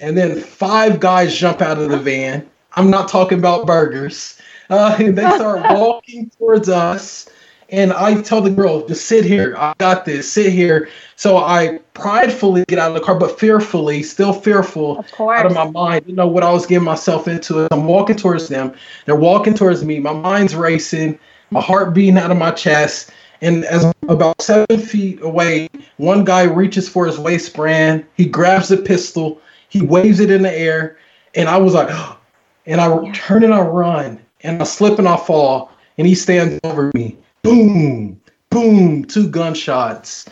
And 0.00 0.16
then 0.16 0.38
five 0.38 1.00
guys 1.00 1.36
jump 1.36 1.62
out 1.62 1.78
of 1.78 1.88
the 1.88 1.96
van. 1.96 2.48
I'm 2.72 2.90
not 2.90 3.08
talking 3.08 3.38
about 3.38 3.66
burgers. 3.66 4.38
Uh, 4.68 4.96
and 4.98 5.16
they 5.18 5.22
start 5.22 5.62
walking 5.74 6.30
towards 6.38 6.68
us 6.68 7.28
and 7.70 7.92
I 7.92 8.20
tell 8.22 8.40
the 8.40 8.50
girl, 8.50 8.86
just 8.86 9.06
sit 9.06 9.24
here. 9.24 9.54
I 9.58 9.74
got 9.76 10.06
this. 10.06 10.30
Sit 10.30 10.52
here. 10.52 10.88
So 11.16 11.36
I 11.36 11.80
pridefully 11.92 12.64
get 12.66 12.78
out 12.78 12.92
of 12.92 12.94
the 12.94 13.00
car, 13.00 13.18
but 13.18 13.38
fearfully, 13.38 14.02
still 14.02 14.32
fearful 14.32 15.00
of 15.00 15.20
out 15.20 15.46
of 15.46 15.52
my 15.52 15.70
mind. 15.70 16.04
You 16.06 16.14
know 16.14 16.26
what 16.26 16.42
I 16.42 16.50
was 16.50 16.64
getting 16.64 16.84
myself 16.84 17.28
into. 17.28 17.68
I'm 17.70 17.84
walking 17.84 18.16
towards 18.16 18.48
them. 18.48 18.72
They're 19.04 19.16
walking 19.16 19.52
towards 19.52 19.84
me. 19.84 19.98
My 19.98 20.14
mind's 20.14 20.54
racing. 20.54 21.18
My 21.50 21.60
heart 21.60 21.92
beating 21.92 22.16
out 22.16 22.30
of 22.30 22.38
my 22.38 22.52
chest. 22.52 23.10
And 23.42 23.64
as 23.66 23.84
I'm 23.84 23.92
about 24.08 24.40
seven 24.40 24.78
feet 24.78 25.20
away, 25.20 25.68
one 25.98 26.24
guy 26.24 26.44
reaches 26.44 26.88
for 26.88 27.06
his 27.06 27.18
waistband. 27.18 28.04
He 28.14 28.24
grabs 28.24 28.68
the 28.68 28.78
pistol. 28.78 29.40
He 29.68 29.82
waves 29.82 30.20
it 30.20 30.30
in 30.30 30.42
the 30.42 30.52
air. 30.52 30.96
And 31.34 31.50
I 31.50 31.58
was 31.58 31.74
like, 31.74 31.90
and 32.66 32.80
I 32.80 33.10
turn 33.10 33.44
and 33.44 33.52
I 33.52 33.60
run. 33.60 34.18
And 34.40 34.62
I 34.62 34.64
slip 34.64 34.98
and 34.98 35.08
I 35.08 35.18
fall. 35.18 35.70
And 35.98 36.06
he 36.06 36.14
stands 36.14 36.58
over 36.64 36.90
me 36.94 37.18
boom, 37.48 38.20
boom, 38.50 39.04
two 39.04 39.28
gunshots. 39.28 40.26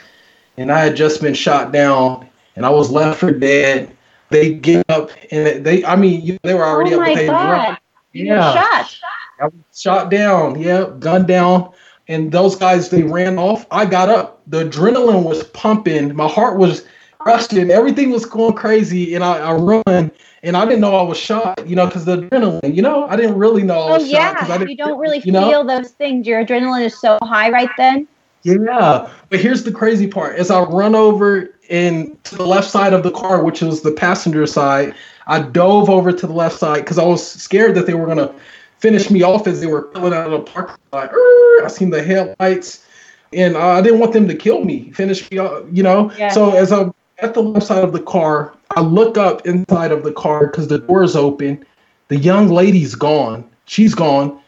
And 0.56 0.72
I 0.72 0.80
had 0.80 0.96
just 0.96 1.20
been 1.20 1.34
shot 1.34 1.72
down 1.72 2.28
and 2.56 2.64
I 2.64 2.70
was 2.70 2.90
left 2.90 3.20
for 3.20 3.30
dead. 3.30 3.94
They 4.30 4.54
get 4.54 4.84
up 4.88 5.10
and 5.30 5.64
they, 5.64 5.84
I 5.84 5.96
mean, 5.96 6.38
they 6.42 6.54
were 6.54 6.64
oh 6.64 6.68
already 6.68 6.94
oh 6.94 7.00
up. 7.00 7.06
My 7.06 7.26
God. 7.26 7.78
Yeah. 8.12 8.54
shot. 8.54 8.98
I 9.40 9.44
was 9.46 9.54
shot 9.74 10.10
down. 10.10 10.60
Yeah. 10.60 10.90
Gun 10.98 11.26
down. 11.26 11.72
And 12.08 12.30
those 12.30 12.56
guys, 12.56 12.88
they 12.88 13.02
ran 13.02 13.38
off. 13.38 13.66
I 13.70 13.84
got 13.84 14.08
up. 14.08 14.40
The 14.46 14.64
adrenaline 14.64 15.24
was 15.24 15.44
pumping. 15.44 16.14
My 16.14 16.28
heart 16.28 16.56
was 16.56 16.84
rushing. 17.26 17.70
Everything 17.70 18.10
was 18.10 18.24
going 18.24 18.54
crazy. 18.54 19.14
And 19.14 19.24
I, 19.24 19.38
I 19.38 19.52
run 19.52 20.10
and 20.42 20.56
I 20.56 20.64
didn't 20.64 20.80
know 20.80 20.94
I 20.94 21.02
was 21.02 21.18
shot, 21.18 21.66
you 21.66 21.74
know, 21.74 21.86
because 21.86 22.04
the 22.04 22.18
adrenaline, 22.18 22.74
you 22.74 22.82
know, 22.82 23.06
I 23.08 23.16
didn't 23.16 23.36
really 23.36 23.62
know 23.62 23.80
I 23.80 23.90
oh, 23.90 23.94
was 23.94 24.04
oh, 24.04 24.06
yeah. 24.06 24.62
you 24.62 24.76
don't 24.76 24.98
really 24.98 25.20
you 25.20 25.32
know? 25.32 25.48
feel 25.48 25.64
those 25.64 25.90
things. 25.90 26.26
Your 26.26 26.44
adrenaline 26.44 26.84
is 26.84 26.98
so 26.98 27.18
high 27.22 27.50
right 27.50 27.70
then. 27.76 28.06
Yeah, 28.42 29.10
but 29.28 29.40
here's 29.40 29.64
the 29.64 29.72
crazy 29.72 30.06
part: 30.06 30.36
as 30.36 30.52
I 30.52 30.60
run 30.60 30.94
over 30.94 31.50
in 31.68 32.16
to 32.22 32.36
the 32.36 32.46
left 32.46 32.70
side 32.70 32.92
of 32.92 33.02
the 33.02 33.10
car, 33.10 33.42
which 33.42 33.60
was 33.60 33.82
the 33.82 33.90
passenger 33.90 34.46
side, 34.46 34.94
I 35.26 35.40
dove 35.42 35.90
over 35.90 36.12
to 36.12 36.26
the 36.28 36.32
left 36.32 36.56
side 36.56 36.82
because 36.82 36.96
I 36.96 37.04
was 37.04 37.26
scared 37.28 37.74
that 37.74 37.86
they 37.86 37.94
were 37.94 38.06
gonna 38.06 38.32
finish 38.78 39.10
me 39.10 39.22
off 39.22 39.48
as 39.48 39.60
they 39.60 39.66
were 39.66 39.82
pulling 39.82 40.12
out 40.12 40.26
of 40.26 40.30
the 40.30 40.52
parking 40.52 40.76
lot. 40.92 41.10
I 41.12 41.66
seen 41.66 41.90
the 41.90 42.04
headlights, 42.04 42.86
and 43.32 43.56
I 43.56 43.80
didn't 43.80 43.98
want 43.98 44.12
them 44.12 44.28
to 44.28 44.34
kill 44.36 44.64
me, 44.64 44.92
finish 44.92 45.28
me, 45.32 45.38
off, 45.38 45.64
you 45.72 45.82
know. 45.82 46.12
Yeah. 46.12 46.30
So 46.30 46.54
as 46.54 46.70
I'm 46.70 46.94
at 47.18 47.34
the 47.34 47.42
left 47.42 47.66
side 47.66 47.84
of 47.84 47.92
the 47.92 48.02
car, 48.02 48.54
I 48.76 48.80
look 48.80 49.16
up 49.16 49.46
inside 49.46 49.92
of 49.92 50.02
the 50.02 50.12
car 50.12 50.46
because 50.46 50.68
the 50.68 50.78
door 50.78 51.02
is 51.02 51.16
open. 51.16 51.64
The 52.08 52.16
young 52.16 52.48
lady's 52.48 52.94
gone. 52.94 53.48
She's 53.64 53.94
gone. 53.94 54.40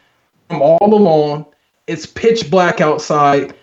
I'm 0.49 0.61
all 0.61 0.93
alone. 0.93 1.45
It's 1.87 2.05
pitch 2.05 2.49
black 2.49 2.81
outside 2.81 3.53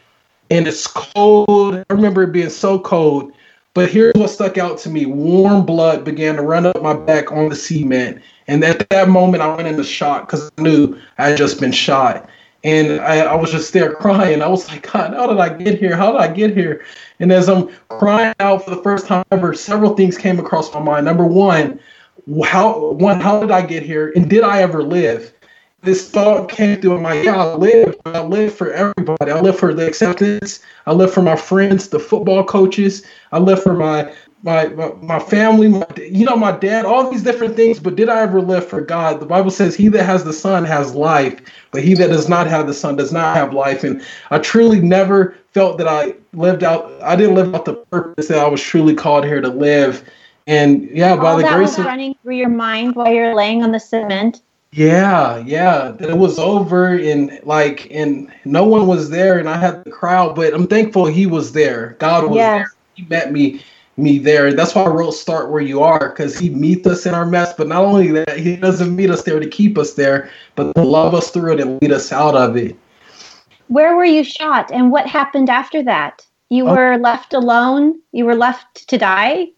and 0.50 0.66
it's 0.66 0.86
cold. 0.86 1.76
I 1.76 1.84
remember 1.90 2.22
it 2.22 2.32
being 2.32 2.50
so 2.50 2.78
cold. 2.78 3.32
But 3.74 3.90
here's 3.90 4.14
what 4.14 4.30
stuck 4.30 4.56
out 4.56 4.78
to 4.78 4.88
me 4.88 5.04
warm 5.04 5.66
blood 5.66 6.04
began 6.04 6.36
to 6.36 6.42
run 6.42 6.66
up 6.66 6.82
my 6.82 6.94
back 6.94 7.30
on 7.30 7.50
the 7.50 7.56
cement. 7.56 8.22
And 8.48 8.64
at 8.64 8.88
that 8.88 9.08
moment, 9.08 9.42
I 9.42 9.54
went 9.54 9.68
into 9.68 9.84
shock 9.84 10.26
because 10.26 10.50
I 10.56 10.62
knew 10.62 10.98
I 11.18 11.28
had 11.28 11.38
just 11.38 11.60
been 11.60 11.72
shot. 11.72 12.28
And 12.66 13.00
I, 13.00 13.18
I 13.18 13.34
was 13.36 13.52
just 13.52 13.72
there 13.72 13.94
crying. 13.94 14.42
I 14.42 14.48
was 14.48 14.66
like, 14.66 14.90
God, 14.92 15.14
how 15.14 15.28
did 15.28 15.38
I 15.38 15.56
get 15.56 15.78
here? 15.78 15.94
How 15.94 16.10
did 16.10 16.20
I 16.20 16.26
get 16.26 16.52
here? 16.52 16.84
And 17.20 17.30
as 17.30 17.48
I'm 17.48 17.68
crying 17.88 18.34
out 18.40 18.64
for 18.64 18.70
the 18.70 18.82
first 18.82 19.06
time 19.06 19.24
ever, 19.30 19.54
several 19.54 19.94
things 19.94 20.18
came 20.18 20.40
across 20.40 20.74
my 20.74 20.80
mind. 20.80 21.04
Number 21.04 21.24
one, 21.24 21.78
how 22.44 22.90
one, 22.90 23.20
how 23.20 23.38
did 23.38 23.52
I 23.52 23.64
get 23.64 23.84
here? 23.84 24.12
And 24.16 24.28
did 24.28 24.42
I 24.42 24.62
ever 24.62 24.82
live? 24.82 25.32
This 25.82 26.10
thought 26.10 26.48
came 26.48 26.80
through 26.80 27.00
my 27.00 27.20
yeah, 27.20 27.36
I 27.36 27.54
live. 27.54 27.94
I 28.04 28.20
live 28.22 28.52
for 28.52 28.72
everybody. 28.72 29.30
I 29.30 29.40
live 29.40 29.56
for 29.56 29.72
the 29.72 29.86
acceptance. 29.86 30.58
I 30.86 30.92
live 30.92 31.14
for 31.14 31.22
my 31.22 31.36
friends, 31.36 31.90
the 31.90 32.00
football 32.00 32.42
coaches. 32.42 33.06
I 33.30 33.38
live 33.38 33.62
for 33.62 33.74
my 33.74 34.12
my, 34.42 34.68
my, 34.68 34.92
my 35.02 35.18
family, 35.18 35.68
my, 35.68 35.86
you 35.96 36.24
know, 36.24 36.36
my 36.36 36.52
dad, 36.52 36.84
all 36.84 37.10
these 37.10 37.22
different 37.22 37.56
things. 37.56 37.80
But 37.80 37.96
did 37.96 38.08
I 38.08 38.20
ever 38.20 38.40
live 38.40 38.66
for 38.66 38.80
God? 38.80 39.20
The 39.20 39.26
Bible 39.26 39.50
says, 39.50 39.74
He 39.74 39.88
that 39.88 40.04
has 40.04 40.24
the 40.24 40.32
Son 40.32 40.64
has 40.64 40.94
life, 40.94 41.40
but 41.72 41.82
he 41.82 41.94
that 41.94 42.08
does 42.08 42.28
not 42.28 42.46
have 42.46 42.66
the 42.66 42.74
Son 42.74 42.96
does 42.96 43.12
not 43.12 43.36
have 43.36 43.52
life. 43.52 43.82
And 43.84 44.02
I 44.30 44.38
truly 44.38 44.80
never 44.80 45.36
felt 45.52 45.78
that 45.78 45.88
I 45.88 46.14
lived 46.32 46.62
out, 46.62 46.92
I 47.02 47.16
didn't 47.16 47.34
live 47.34 47.54
out 47.54 47.64
the 47.64 47.74
purpose 47.74 48.28
that 48.28 48.38
I 48.38 48.46
was 48.48 48.62
truly 48.62 48.94
called 48.94 49.24
here 49.24 49.40
to 49.40 49.48
live. 49.48 50.08
And 50.46 50.88
yeah, 50.90 51.16
by 51.16 51.32
all 51.32 51.36
the 51.36 51.42
that 51.42 51.56
grace 51.56 51.70
was 51.70 51.78
of 51.78 51.86
running 51.86 52.14
through 52.22 52.36
your 52.36 52.48
mind 52.48 52.94
while 52.94 53.12
you're 53.12 53.34
laying 53.34 53.62
on 53.64 53.72
the 53.72 53.80
cement. 53.80 54.42
yeah, 54.72 55.38
yeah, 55.38 55.90
that 55.98 56.10
it 56.10 56.16
was 56.18 56.38
over 56.38 56.96
and 56.96 57.40
like, 57.44 57.88
and 57.90 58.32
no 58.44 58.64
one 58.64 58.86
was 58.86 59.10
there, 59.10 59.38
and 59.38 59.48
I 59.48 59.56
had 59.56 59.82
the 59.84 59.90
crowd, 59.90 60.36
but 60.36 60.52
I'm 60.54 60.66
thankful 60.68 61.06
He 61.06 61.26
was 61.26 61.52
there. 61.52 61.96
God 61.98 62.28
was 62.30 62.36
Yes. 62.36 62.58
there. 62.58 62.70
He 62.94 63.04
met 63.06 63.32
me 63.32 63.62
me 63.96 64.18
there. 64.18 64.52
That's 64.52 64.74
why 64.74 64.82
I 64.84 64.88
wrote 64.88 65.12
"Start 65.12 65.50
Where 65.50 65.62
You 65.62 65.82
Are" 65.82 66.10
because 66.10 66.38
He 66.38 66.50
meets 66.50 66.86
us 66.86 67.06
in 67.06 67.14
our 67.14 67.26
mess. 67.26 67.54
But 67.54 67.68
not 67.68 67.84
only 67.84 68.10
that, 68.12 68.38
He 68.38 68.56
doesn't 68.56 68.94
meet 68.94 69.10
us 69.10 69.22
there 69.22 69.40
to 69.40 69.48
keep 69.48 69.78
us 69.78 69.94
there, 69.94 70.30
but 70.54 70.74
to 70.74 70.82
love 70.82 71.14
us 71.14 71.30
through 71.30 71.54
it 71.54 71.60
and 71.60 71.80
lead 71.80 71.92
us 71.92 72.12
out 72.12 72.34
of 72.34 72.56
it. 72.56 72.76
Where 73.68 73.96
were 73.96 74.04
you 74.04 74.22
shot 74.22 74.70
and 74.72 74.92
what 74.92 75.06
happened 75.06 75.50
after 75.50 75.82
that? 75.84 76.24
You 76.50 76.68
Oh. 76.68 76.74
were 76.74 76.98
left 76.98 77.34
alone? 77.34 78.00
You 78.12 78.24
were 78.24 78.36
left 78.36 78.88
to 78.88 78.98
die? 78.98 79.48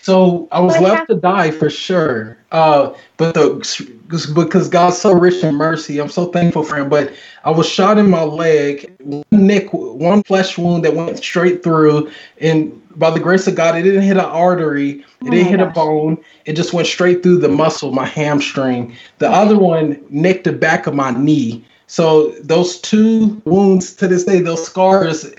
So 0.00 0.48
I 0.52 0.60
was 0.60 0.74
What 0.74 0.82
left 0.82 1.08
to 1.08 1.16
die 1.16 1.50
for 1.50 1.68
sure. 1.68 2.38
Uh, 2.52 2.94
but 3.16 3.34
the 3.34 3.90
because 4.34 4.68
God's 4.68 4.98
so 4.98 5.12
rich 5.12 5.42
in 5.42 5.56
mercy, 5.56 5.98
I'm 5.98 6.08
so 6.08 6.26
thankful 6.26 6.62
for 6.62 6.76
Him. 6.76 6.88
But 6.88 7.12
I 7.44 7.50
was 7.50 7.68
shot 7.68 7.98
in 7.98 8.08
my 8.08 8.22
leg, 8.22 8.94
one 9.00 9.24
nick, 9.32 9.72
one 9.72 10.22
flesh 10.22 10.56
wound 10.56 10.84
that 10.84 10.94
went 10.94 11.18
straight 11.18 11.64
through, 11.64 12.10
and 12.40 12.80
by 12.96 13.10
the 13.10 13.20
grace 13.20 13.46
of 13.46 13.56
God, 13.56 13.76
it 13.76 13.82
didn't 13.82 14.02
hit 14.02 14.16
an 14.16 14.24
artery, 14.24 15.00
it 15.00 15.04
Oh 15.22 15.30
didn't 15.30 15.48
hit 15.48 15.60
a 15.60 15.66
bone. 15.66 16.18
It 16.44 16.54
just 16.54 16.72
went 16.72 16.86
straight 16.86 17.22
through 17.22 17.38
the 17.38 17.48
muscle, 17.48 17.92
my 17.92 18.06
hamstring. 18.06 18.94
The 19.18 19.28
other 19.28 19.58
one 19.58 20.02
nicked 20.08 20.44
the 20.44 20.52
back 20.52 20.86
of 20.86 20.94
my 20.94 21.10
knee. 21.10 21.64
So 21.88 22.30
those 22.40 22.80
two 22.80 23.40
wounds 23.44 23.94
to 23.96 24.08
this 24.08 24.24
day, 24.24 24.40
those 24.40 24.64
scars 24.64 25.32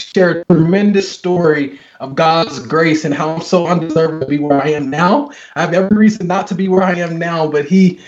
share 0.00 0.30
a 0.30 0.44
tremendous 0.46 1.10
story 1.10 1.78
of 2.00 2.14
God's 2.14 2.58
grace 2.58 3.04
and 3.04 3.14
how 3.14 3.30
I'm 3.30 3.42
so 3.42 3.66
undeserved 3.66 4.22
to 4.22 4.26
be 4.26 4.38
where 4.38 4.62
I 4.62 4.68
am 4.70 4.90
now. 4.90 5.30
I 5.54 5.60
have 5.60 5.74
every 5.74 5.96
reason 5.96 6.26
not 6.26 6.46
to 6.48 6.54
be 6.54 6.68
where 6.68 6.82
I 6.82 6.94
am 6.94 7.18
now, 7.18 7.48
but 7.48 7.64
He, 7.66 8.00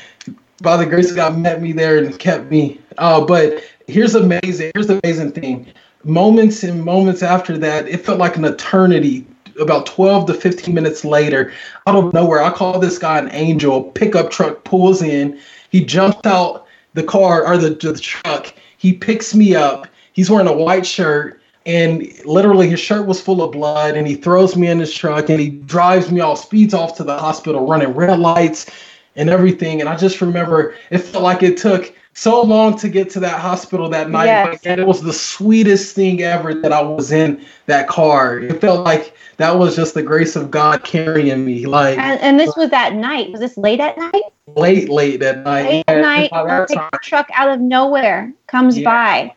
by 0.63 0.77
the 0.77 0.87
grace 0.87 1.11
of 1.11 1.17
God, 1.17 1.39
met 1.39 1.63
me 1.63 1.73
there 1.73 1.99
and 1.99 2.19
kept 2.19 2.51
me. 2.51 2.81
Uh, 2.99 3.25
but 3.25 3.63
here's 3.87 4.15
amazing. 4.15 4.73
Here's 4.75 4.87
the 4.87 5.01
amazing 5.03 5.33
thing. 5.33 5.73
Moments 6.05 6.63
and 6.63 6.85
moments 6.85 7.23
after 7.23 7.57
that, 7.59 7.87
it 7.89 8.05
felt 8.05 8.19
like 8.19 8.37
an 8.37 8.45
eternity. 8.45 9.27
About 9.61 9.85
12 9.85 10.29
to 10.29 10.35
15 10.35 10.75
minutes 10.75 11.05
later, 11.05 11.53
out 11.87 11.95
of 11.95 12.15
nowhere, 12.15 12.43
I 12.43 12.51
call 12.51 12.79
this 12.79 12.99
guy 12.99 13.19
an 13.19 13.29
angel. 13.33 13.85
Pickup 13.85 14.31
truck 14.31 14.65
pulls 14.65 15.03
in. 15.03 15.39
He 15.69 15.85
jumps 15.85 16.27
out 16.27 16.67
the 16.95 17.03
car 17.03 17.47
or 17.47 17.59
the, 17.59 17.71
the 17.71 17.99
truck. 17.99 18.55
He 18.79 18.95
picks 18.95 19.35
me 19.35 19.55
up. 19.55 19.87
He's 20.15 20.31
wearing 20.31 20.49
a 20.49 20.55
white 20.55 20.87
shirt 20.87 21.42
and 21.67 22.07
literally 22.25 22.69
his 22.69 22.81
shirt 22.81 23.07
was 23.07 23.21
full 23.21 23.43
of 23.43 23.53
blood 23.53 23.97
and 23.97 24.07
he 24.07 24.15
throws 24.15 24.57
me 24.57 24.69
in 24.69 24.79
his 24.81 24.93
truck 24.93 25.29
and 25.31 25.39
he 25.41 25.49
drives 25.51 26.11
me 26.11 26.21
off 26.21 26.43
speeds 26.43 26.75
off 26.75 26.97
to 26.97 27.05
the 27.05 27.17
hospital 27.17 27.67
running 27.67 27.91
red 27.95 28.19
lights 28.19 28.69
and 29.17 29.31
everything 29.31 29.81
and 29.81 29.89
i 29.89 29.97
just 29.97 30.21
remember 30.21 30.75
it 30.91 30.99
felt 30.99 31.23
like 31.23 31.43
it 31.43 31.57
took 31.57 31.95
so 32.15 32.43
long 32.43 32.77
to 32.77 32.89
get 32.91 33.09
to 33.11 33.21
that 33.21 33.41
hospital 33.41 33.89
that 33.89 34.11
night 34.11 34.27
Yes. 34.27 34.61
and 34.67 34.81
it 34.81 34.87
was 34.87 35.01
the 35.03 35.13
sweetest 35.13 35.95
thing 35.95 36.21
ever 36.23 36.53
that 36.55 36.73
i 36.73 36.83
was 36.83 37.13
in 37.13 37.45
that 37.67 37.89
car 37.89 38.39
it 38.41 38.61
felt 38.61 38.85
like 38.85 39.15
that 39.39 39.57
was 39.59 39.75
just 39.77 39.95
the 39.95 40.03
grace 40.03 40.35
of 40.37 40.51
god 40.51 40.85
carrying 40.85 41.45
me 41.45 41.67
like 41.67 41.97
And, 41.99 42.21
and 42.21 42.39
this 42.41 42.55
was 42.57 42.71
at 42.73 42.95
night. 42.95 43.31
Was 43.31 43.41
this 43.41 43.57
late 43.57 43.81
at 43.81 43.97
night? 43.97 44.23
late 44.57 44.89
late 44.91 45.23
at 45.23 45.39
night 45.39 45.65
Late 45.69 45.85
at 45.89 46.01
night, 46.03 46.31
that 46.33 46.99
truck 47.03 47.29
out 47.33 47.49
of 47.49 47.61
nowhere 47.61 48.33
comes 48.47 48.79
Yeah. 48.79 48.85
by, 48.91 49.35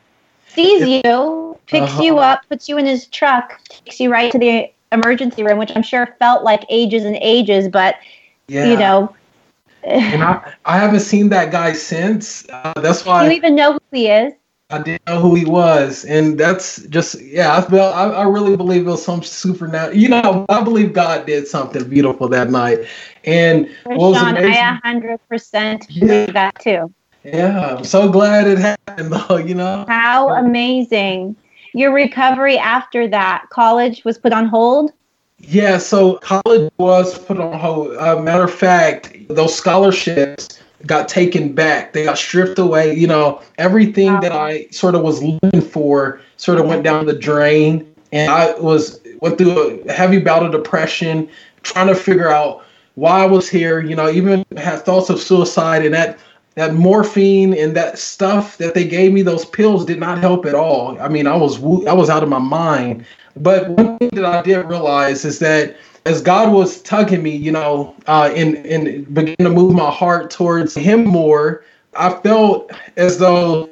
sees 0.56 0.86
you, 0.86 1.58
picks 1.68 1.94
Uh-huh. 1.94 2.04
you 2.04 2.18
up, 2.20 2.42
puts 2.50 2.70
you 2.70 2.78
in 2.78 2.86
his 2.86 3.08
truck, 3.08 3.60
takes 3.70 4.00
you 4.00 4.12
right 4.12 4.32
to 4.32 4.40
the 4.40 4.72
emergency 4.92 5.44
room, 5.44 5.58
which 5.58 5.72
I'm 5.76 5.84
sure 5.84 6.16
felt 6.20 6.44
like 6.44 6.64
ages 6.70 7.04
and 7.06 7.18
ages, 7.22 7.68
but 7.70 7.96
yeah 8.48 8.70
you 8.70 8.78
know, 8.78 9.16
and 9.84 10.24
I, 10.24 10.54
I 10.66 10.78
haven't 10.78 11.02
seen 11.02 11.30
that 11.30 11.52
guy 11.52 11.74
since 11.74 12.48
uh, 12.50 12.74
that's 12.82 13.06
why 13.06 13.24
Do 13.28 13.32
you 13.32 13.38
even 13.38 13.56
know 13.56 13.74
who 13.74 13.80
he 13.92 14.08
is. 14.08 14.34
I 14.72 14.82
didn't 14.82 15.06
know 15.08 15.20
who 15.20 15.36
he 15.36 15.46
was, 15.46 16.06
and 16.06 16.40
that's 16.40 16.84
just 16.88 17.22
yeah. 17.22 17.56
I 17.56 17.62
felt 17.62 17.96
I, 17.96 18.06
I 18.10 18.24
really 18.24 18.56
believe 18.58 18.88
it 18.88 18.90
was 18.90 19.04
some 19.06 19.22
supernatural. 19.22 19.96
You 19.96 20.10
know, 20.10 20.46
I 20.50 20.64
believe 20.64 20.92
God 20.94 21.26
did 21.28 21.48
something 21.48 21.88
beautiful 21.88 22.28
that 22.30 22.50
night, 22.50 22.80
and 23.26 23.70
what 23.84 23.98
was 23.98 24.18
Sean, 24.18 24.38
amazing. 24.38 24.54
I 24.54 24.80
hundred 24.84 25.20
percent 25.30 25.88
believe 26.00 26.34
that 26.34 26.58
too. 26.60 26.92
Yeah, 27.26 27.76
I'm 27.78 27.84
so 27.84 28.10
glad 28.10 28.48
it 28.48 28.58
happened 28.58 29.12
though. 29.30 29.38
You 29.38 29.56
know, 29.56 29.86
How 29.88 30.30
amazing! 30.30 31.36
Your 31.74 31.92
recovery 31.94 32.58
after 32.58 33.08
that, 33.10 33.46
college 33.50 34.04
was 34.06 34.18
put 34.18 34.32
on 34.34 34.46
hold. 34.48 34.92
yeah. 35.40 35.78
So 35.78 36.16
college 36.18 36.72
was 36.78 37.18
put 37.20 37.40
on 37.40 37.58
hold. 37.60 37.96
Uh, 37.98 38.22
matter 38.22 38.44
of 38.44 38.54
fact, 38.54 39.16
those 39.30 39.54
scholarships 39.56 40.60
got 40.86 41.08
taken 41.10 41.54
back. 41.54 41.94
They 41.94 42.04
got 42.06 42.18
stripped 42.18 42.60
away. 42.60 42.94
You 42.94 43.08
know, 43.08 43.42
everything 43.58 44.14
Wow. 44.14 44.22
that 44.22 44.32
I 44.32 44.68
sort 44.72 44.96
of 44.96 45.02
was 45.02 45.22
looking 45.24 45.62
for 45.62 46.22
sort 46.38 46.60
of 46.60 46.66
went 46.68 46.84
down 46.84 47.06
the 47.06 47.14
drain, 47.18 47.86
and 48.12 48.32
I 48.32 48.54
was 48.60 49.00
went 49.22 49.38
through 49.38 49.84
a 49.88 49.92
heavy 49.92 50.20
bout 50.20 50.44
of 50.46 50.52
depression, 50.52 51.28
trying 51.64 51.88
to 51.88 51.96
figure 51.96 52.30
out 52.30 52.64
why 52.96 53.24
I 53.24 53.26
was 53.26 53.50
here. 53.50 53.82
You 53.82 53.96
know, 53.96 54.10
even 54.10 54.46
had 54.58 54.80
thoughts 54.86 55.10
of 55.10 55.20
suicide, 55.20 55.84
and 55.84 55.94
that 55.94 56.20
that 56.56 56.74
morphine 56.74 57.54
and 57.54 57.76
that 57.76 58.00
stuff 58.00 58.58
that 58.58 58.74
they 58.74 58.86
gave 58.86 59.14
me, 59.14 59.22
those 59.22 59.46
pills 59.46 59.86
did 59.86 60.00
not 60.00 60.18
help 60.18 60.46
at 60.46 60.56
all. 60.56 61.00
I 61.00 61.10
mean, 61.10 61.28
I 61.28 61.36
was 61.36 61.58
I 61.86 61.94
was 61.94 62.10
out 62.10 62.24
of 62.24 62.30
my 62.30 62.40
mind. 62.40 63.06
But 63.36 63.70
one 63.70 63.98
thing 63.98 64.10
that 64.14 64.26
I 64.26 64.42
did 64.42 64.66
realize 64.66 65.26
is 65.26 65.40
that 65.40 65.76
as 66.06 66.22
God 66.22 66.54
was 66.54 66.82
tugging 66.82 67.24
me, 67.24 67.36
you 67.36 67.52
know, 67.52 67.96
uh, 68.08 68.32
and 68.34 68.58
and 68.66 69.14
began 69.14 69.36
to 69.40 69.50
move 69.50 69.74
my 69.74 69.92
heart 69.92 70.32
towards 70.32 70.76
Him 70.76 71.06
more, 71.06 71.64
I 71.96 72.12
felt 72.22 72.72
as 72.96 73.18
though 73.18 73.70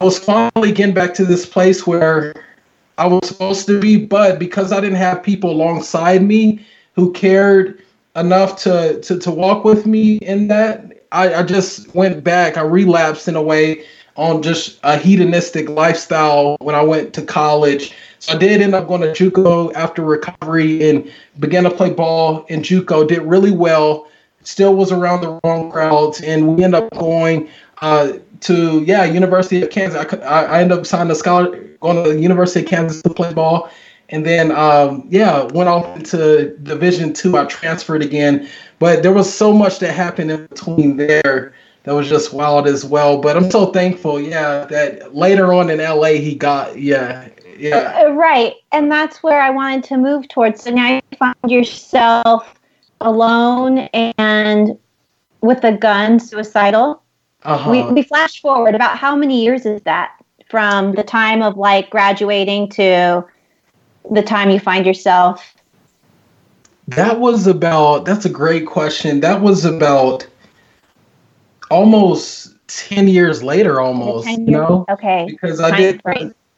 I 0.00 0.04
was 0.04 0.18
finally 0.18 0.72
getting 0.72 0.94
back 0.94 1.14
to 1.14 1.24
this 1.24 1.44
place 1.44 1.86
where 1.86 2.34
I 2.96 3.06
was 3.06 3.28
supposed 3.28 3.66
to 3.66 3.80
be, 3.80 3.96
but 4.06 4.38
because 4.38 4.72
I 4.72 4.80
didn't 4.80 4.96
have 4.96 5.22
people 5.22 5.50
alongside 5.50 6.22
me 6.22 6.64
who 6.94 7.12
cared 7.12 7.82
enough 8.16 8.56
to 8.62 9.00
to, 9.00 9.18
to 9.18 9.30
walk 9.30 9.64
with 9.64 9.86
me 9.86 10.16
in 10.18 10.48
that, 10.48 10.93
I, 11.14 11.40
I 11.40 11.42
just 11.44 11.94
went 11.94 12.24
back. 12.24 12.56
I 12.56 12.62
relapsed 12.62 13.28
in 13.28 13.36
a 13.36 13.42
way 13.42 13.84
on 14.16 14.42
just 14.42 14.78
a 14.82 14.96
hedonistic 14.96 15.68
lifestyle 15.68 16.56
when 16.60 16.74
I 16.74 16.82
went 16.82 17.14
to 17.14 17.22
college. 17.22 17.94
So 18.18 18.34
I 18.34 18.38
did 18.38 18.60
end 18.60 18.74
up 18.74 18.88
going 18.88 19.00
to 19.00 19.08
JUCO 19.08 19.72
after 19.74 20.02
recovery 20.02 20.88
and 20.88 21.10
began 21.38 21.64
to 21.64 21.70
play 21.70 21.90
ball 21.90 22.44
in 22.48 22.62
JUCO. 22.62 23.08
Did 23.08 23.22
really 23.22 23.50
well. 23.50 24.08
Still 24.42 24.74
was 24.74 24.92
around 24.92 25.22
the 25.22 25.40
wrong 25.42 25.70
crowds, 25.70 26.20
and 26.20 26.54
we 26.54 26.64
ended 26.64 26.82
up 26.82 26.90
going 26.92 27.48
uh, 27.80 28.14
to 28.40 28.82
yeah 28.84 29.04
University 29.04 29.62
of 29.62 29.70
Kansas. 29.70 30.12
I, 30.22 30.44
I 30.44 30.60
ended 30.60 30.78
up 30.78 30.86
signing 30.86 31.10
a 31.10 31.14
scholar 31.14 31.56
going 31.80 32.02
to 32.02 32.12
the 32.12 32.20
University 32.20 32.60
of 32.60 32.66
Kansas 32.66 33.02
to 33.02 33.08
play 33.08 33.32
ball, 33.32 33.70
and 34.10 34.24
then 34.26 34.52
um, 34.52 35.06
yeah 35.08 35.44
went 35.54 35.70
off 35.70 35.96
into 35.96 36.56
Division 36.58 37.14
two. 37.14 37.38
I 37.38 37.46
transferred 37.46 38.02
again, 38.02 38.46
but 38.78 39.02
there 39.02 39.12
was 39.12 39.32
so 39.32 39.52
much 39.52 39.78
that 39.78 39.92
happened 39.92 40.30
in 40.30 40.46
between 40.46 40.96
there 40.96 41.54
that 41.84 41.92
was 41.92 42.08
just 42.08 42.32
wild 42.32 42.66
as 42.66 42.84
well. 42.84 43.18
But 43.18 43.36
I'm 43.36 43.50
so 43.50 43.66
thankful, 43.66 44.20
yeah, 44.20 44.64
that 44.66 45.14
later 45.14 45.52
on 45.52 45.70
in 45.70 45.78
LA 45.78 46.14
he 46.14 46.34
got 46.34 46.78
yeah 46.78 47.28
yeah 47.56 48.04
Uh, 48.04 48.12
Right. 48.12 48.54
And 48.72 48.90
that's 48.90 49.22
where 49.22 49.40
I 49.40 49.50
wanted 49.50 49.84
to 49.84 49.96
move 49.96 50.28
towards. 50.28 50.62
So 50.62 50.70
now 50.70 50.94
you 50.94 51.02
find 51.18 51.36
yourself 51.46 52.54
alone 53.00 53.78
and 54.18 54.78
with 55.40 55.62
a 55.64 55.72
gun, 55.72 56.18
suicidal. 56.18 57.02
uh-huh. 57.42 57.70
We, 57.70 57.82
we 57.82 58.02
flash 58.02 58.40
forward 58.40 58.74
about 58.74 58.98
how 58.98 59.14
many 59.14 59.42
years 59.42 59.66
is 59.66 59.80
that 59.82 60.12
from 60.48 60.92
the 60.92 61.02
time 61.02 61.42
of 61.42 61.56
like 61.56 61.90
graduating 61.90 62.70
to 62.70 63.24
the 64.10 64.22
time 64.22 64.50
you 64.50 64.58
find 64.58 64.86
yourself? 64.86 65.54
That 66.88 67.20
was 67.20 67.46
about, 67.46 68.04
that's 68.04 68.24
a 68.24 68.30
great 68.30 68.66
question. 68.66 69.20
That 69.20 69.40
was 69.40 69.64
about 69.64 70.26
almost 71.70 72.54
10 72.68 73.08
years 73.08 73.42
later 73.42 73.80
almost, 73.80 74.28
you 74.28 74.38
know? 74.38 74.84
Okay. 74.90 75.26
Because 75.28 75.60
I 75.60 75.76
did, 75.76 76.02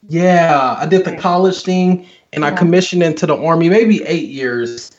yeah, 0.09 0.77
I 0.79 0.87
did 0.87 1.05
the 1.05 1.17
college 1.17 1.63
thing 1.63 2.07
and 2.33 2.43
yeah. 2.43 2.49
I 2.49 2.51
commissioned 2.53 3.03
into 3.03 3.27
the 3.27 3.37
army 3.37 3.69
maybe 3.69 4.03
eight 4.05 4.29
years. 4.29 4.93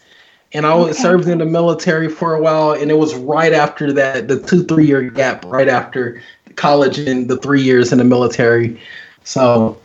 And 0.53 0.65
I 0.65 0.71
okay. 0.71 0.93
served 0.93 1.27
in 1.27 1.39
the 1.39 1.45
military 1.45 2.07
for 2.07 2.33
a 2.33 2.41
while, 2.41 2.71
and 2.71 2.89
it 2.89 2.97
was 2.97 3.13
right 3.15 3.51
after 3.51 3.91
that, 3.91 4.29
the 4.29 4.39
two, 4.39 4.63
three 4.63 4.87
year 4.87 5.01
gap, 5.01 5.43
right 5.43 5.67
after 5.67 6.21
college 6.55 6.97
and 6.97 7.29
the 7.29 7.35
three 7.35 7.61
years 7.61 7.91
in 7.91 7.97
the 7.97 8.05
military. 8.05 8.79
So, 9.25 9.77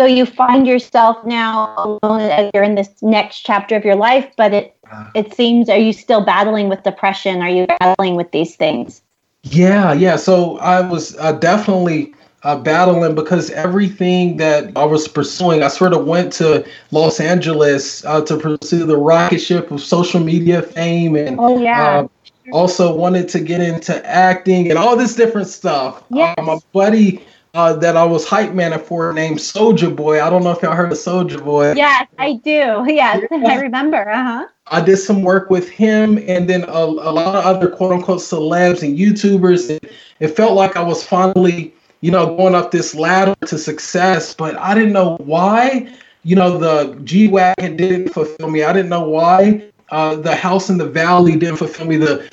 so 0.00 0.06
you 0.06 0.24
find 0.24 0.66
yourself 0.66 1.22
now 1.26 1.74
alone 1.76 2.22
as 2.22 2.50
you're 2.54 2.62
in 2.62 2.74
this 2.74 2.88
next 3.02 3.40
chapter 3.40 3.76
of 3.76 3.84
your 3.84 3.96
life, 3.96 4.32
but 4.34 4.54
it 4.54 4.74
uh. 4.90 5.10
it 5.14 5.34
seems 5.34 5.68
are 5.68 5.76
you 5.76 5.92
still 5.92 6.24
battling 6.24 6.70
with 6.70 6.82
depression? 6.84 7.42
Are 7.42 7.50
you 7.50 7.66
battling 7.66 8.16
with 8.16 8.32
these 8.32 8.56
things? 8.56 9.02
Yeah, 9.42 9.92
yeah. 9.92 10.16
So 10.16 10.56
I 10.60 10.80
was 10.80 11.18
uh, 11.18 11.32
definitely 11.32 12.14
uh, 12.44 12.56
battling 12.56 13.14
because 13.14 13.50
everything 13.50 14.38
that 14.38 14.74
I 14.74 14.86
was 14.86 15.06
pursuing, 15.06 15.62
I 15.62 15.68
sort 15.68 15.92
of 15.92 16.06
went 16.06 16.32
to 16.34 16.66
Los 16.92 17.20
Angeles 17.20 18.02
uh, 18.06 18.22
to 18.22 18.38
pursue 18.38 18.86
the 18.86 18.96
rocket 18.96 19.40
ship 19.40 19.70
of 19.70 19.82
social 19.82 20.20
media 20.20 20.62
fame, 20.62 21.14
and 21.14 21.38
oh 21.38 21.60
yeah. 21.60 22.00
Uh, 22.00 22.08
also 22.54 22.96
wanted 22.96 23.28
to 23.28 23.38
get 23.38 23.60
into 23.60 23.94
acting 24.06 24.70
and 24.70 24.78
all 24.78 24.96
this 24.96 25.14
different 25.14 25.46
stuff. 25.46 26.02
Yes. 26.08 26.34
my 26.42 26.58
buddy 26.72 27.22
uh, 27.54 27.72
that 27.74 27.96
I 27.96 28.04
was 28.04 28.26
hype 28.26 28.52
man 28.52 28.78
for 28.78 29.12
named 29.12 29.38
Soulja 29.38 29.94
Boy. 29.94 30.22
I 30.22 30.30
don't 30.30 30.44
know 30.44 30.52
if 30.52 30.62
y'all 30.62 30.74
heard 30.74 30.92
of 30.92 30.98
Soulja 30.98 31.42
Boy. 31.42 31.72
Yes, 31.72 32.06
I 32.18 32.34
do. 32.34 32.84
Yes, 32.86 33.26
yeah. 33.30 33.38
I 33.48 33.56
remember. 33.56 34.08
Uh 34.08 34.22
huh. 34.22 34.48
I 34.68 34.80
did 34.80 34.98
some 34.98 35.22
work 35.22 35.50
with 35.50 35.68
him 35.68 36.18
and 36.28 36.48
then 36.48 36.62
a, 36.64 36.82
a 36.82 37.10
lot 37.10 37.34
of 37.34 37.44
other 37.44 37.68
quote 37.68 37.92
unquote 37.92 38.20
celebs 38.20 38.82
and 38.82 38.96
YouTubers. 38.96 39.68
It, 39.70 39.92
it 40.20 40.28
felt 40.28 40.54
like 40.54 40.76
I 40.76 40.82
was 40.82 41.02
finally, 41.02 41.74
you 42.02 42.12
know, 42.12 42.36
going 42.36 42.54
up 42.54 42.70
this 42.70 42.94
ladder 42.94 43.34
to 43.46 43.58
success, 43.58 44.32
but 44.32 44.56
I 44.56 44.74
didn't 44.74 44.92
know 44.92 45.16
why. 45.16 45.92
You 46.22 46.36
know, 46.36 46.58
the 46.58 47.00
G 47.02 47.28
Wagon 47.28 47.76
didn't 47.76 48.10
fulfill 48.10 48.50
me. 48.50 48.62
I 48.62 48.72
didn't 48.72 48.90
know 48.90 49.08
why. 49.08 49.64
Uh, 49.90 50.14
the 50.14 50.36
house 50.36 50.70
in 50.70 50.78
the 50.78 50.86
valley 50.86 51.34
didn't 51.34 51.56
fulfill 51.56 51.86
me. 51.86 51.96
The 51.96 52.30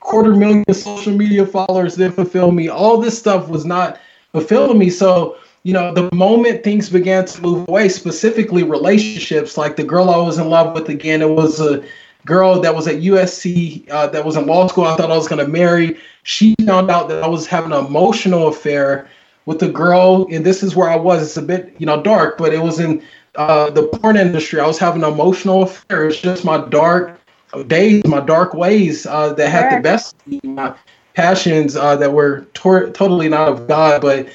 quarter 0.00 0.34
million 0.34 0.64
social 0.74 1.14
media 1.14 1.46
followers 1.46 1.96
didn't 1.96 2.14
fulfill 2.14 2.52
me. 2.52 2.68
All 2.68 3.00
this 3.00 3.18
stuff 3.18 3.48
was 3.48 3.64
not 3.64 3.98
fulfilling 4.34 4.78
me. 4.78 4.90
So, 4.90 5.36
you 5.62 5.72
know, 5.72 5.94
the 5.94 6.12
moment 6.12 6.64
things 6.64 6.90
began 6.90 7.24
to 7.24 7.40
move 7.40 7.68
away, 7.68 7.88
specifically 7.88 8.64
relationships, 8.64 9.56
like 9.56 9.76
the 9.76 9.84
girl 9.84 10.10
I 10.10 10.16
was 10.16 10.38
in 10.38 10.50
love 10.50 10.74
with 10.74 10.88
again, 10.88 11.22
it 11.22 11.30
was 11.30 11.60
a 11.60 11.84
girl 12.26 12.60
that 12.60 12.74
was 12.74 12.88
at 12.88 12.96
USC 12.96 13.88
uh, 13.90 14.08
that 14.08 14.24
was 14.24 14.36
in 14.36 14.46
law 14.46 14.66
school. 14.66 14.84
I 14.84 14.96
thought 14.96 15.12
I 15.12 15.16
was 15.16 15.28
going 15.28 15.44
to 15.44 15.50
marry. 15.50 15.96
She 16.24 16.56
found 16.66 16.90
out 16.90 17.08
that 17.08 17.22
I 17.22 17.28
was 17.28 17.46
having 17.46 17.72
an 17.72 17.86
emotional 17.86 18.48
affair 18.48 19.08
with 19.46 19.62
a 19.62 19.68
girl, 19.68 20.26
and 20.32 20.44
this 20.44 20.64
is 20.64 20.74
where 20.74 20.90
I 20.90 20.96
was. 20.96 21.22
It's 21.22 21.36
a 21.36 21.42
bit, 21.42 21.74
you 21.78 21.86
know, 21.86 22.02
dark, 22.02 22.36
but 22.36 22.52
it 22.52 22.60
was 22.60 22.80
in 22.80 23.02
uh, 23.36 23.70
the 23.70 23.84
porn 23.84 24.16
industry. 24.16 24.58
I 24.58 24.66
was 24.66 24.78
having 24.78 25.04
an 25.04 25.12
emotional 25.12 25.62
affair. 25.62 26.08
It's 26.08 26.20
just 26.20 26.44
my 26.44 26.66
dark 26.68 27.20
days, 27.68 28.04
my 28.06 28.20
dark 28.20 28.52
ways 28.52 29.06
uh, 29.06 29.32
that 29.34 29.48
had 29.48 29.78
the 29.78 29.80
best 29.80 30.16
my 30.42 30.74
passions 31.14 31.76
uh, 31.76 31.96
that 31.96 32.12
were 32.12 32.46
tor- 32.54 32.90
totally 32.90 33.28
not 33.28 33.48
of 33.48 33.66
God, 33.66 34.02
but 34.02 34.28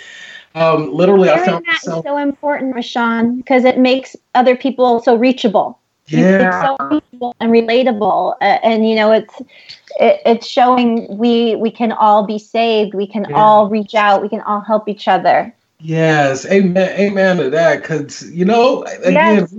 um, 0.56 0.92
literally 0.92 1.28
Sharing 1.28 1.42
I 1.42 1.46
found 1.46 1.66
that 1.66 1.72
myself- 1.74 2.06
so 2.06 2.18
important, 2.18 2.76
Rashawn, 2.76 3.38
because 3.38 3.66
it 3.66 3.78
makes 3.78 4.16
other 4.36 4.56
people 4.56 5.00
so 5.02 5.16
reachable. 5.16 5.80
Yeah. 6.08 6.48
It's 6.48 6.68
so 6.68 6.88
reachable 6.90 7.36
and 7.40 7.52
relatable, 7.52 8.36
uh, 8.42 8.44
and 8.44 8.90
you 8.90 8.96
know 8.96 9.12
it's 9.12 9.40
it, 10.00 10.22
it's 10.26 10.48
showing 10.48 11.18
we 11.18 11.56
we 11.56 11.70
can 11.70 11.92
all 11.92 12.26
be 12.26 12.40
saved. 12.40 12.96
We 12.96 13.06
can 13.06 13.28
yeah. 13.30 13.38
all 13.38 13.70
reach 13.70 13.94
out. 13.94 14.24
We 14.24 14.30
can 14.30 14.42
all 14.42 14.62
help 14.62 14.90
each 14.90 15.08
other. 15.08 15.54
Yes, 15.82 16.46
amen, 16.48 17.00
amen 17.00 17.38
to 17.38 17.50
that. 17.52 17.82
Because 17.82 18.30
you 18.32 18.44
know, 18.44 18.84
again, 19.04 19.48
yes. 19.52 19.54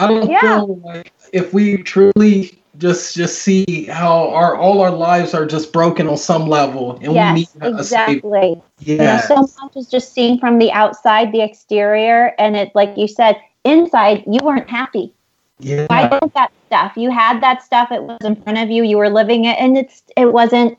I 0.00 0.06
don't 0.08 0.30
yeah. 0.30 0.40
feel 0.40 0.76
like 0.78 1.12
if 1.34 1.52
we 1.52 1.82
truly 1.82 2.59
just 2.80 3.14
just 3.14 3.42
see 3.42 3.84
how 3.84 4.30
our 4.30 4.56
all 4.56 4.80
our 4.80 4.90
lives 4.90 5.34
are 5.34 5.46
just 5.46 5.72
broken 5.72 6.08
on 6.08 6.16
some 6.16 6.48
level 6.48 6.98
and 7.02 7.12
yes, 7.12 7.34
we 7.34 7.40
need 7.62 7.78
exactly. 7.78 8.60
Yeah 8.80 9.20
so 9.20 9.46
much 9.62 9.76
is 9.76 9.86
just 9.86 10.12
seen 10.12 10.40
from 10.40 10.58
the 10.58 10.72
outside 10.72 11.32
the 11.32 11.42
exterior 11.42 12.34
and 12.38 12.56
it 12.56 12.72
like 12.74 12.96
you 12.96 13.06
said 13.06 13.40
inside 13.64 14.24
you 14.26 14.40
weren't 14.42 14.68
happy. 14.68 15.12
Yeah. 15.58 15.86
Why 15.88 16.08
did 16.08 16.32
that 16.34 16.50
stuff? 16.66 16.96
You 16.96 17.10
had 17.10 17.42
that 17.42 17.62
stuff 17.62 17.92
it 17.92 18.02
was 18.02 18.18
in 18.24 18.34
front 18.42 18.58
of 18.58 18.70
you 18.70 18.82
you 18.82 18.96
were 18.96 19.10
living 19.10 19.44
it 19.44 19.58
and 19.58 19.76
it's 19.76 20.02
it 20.16 20.32
wasn't 20.32 20.78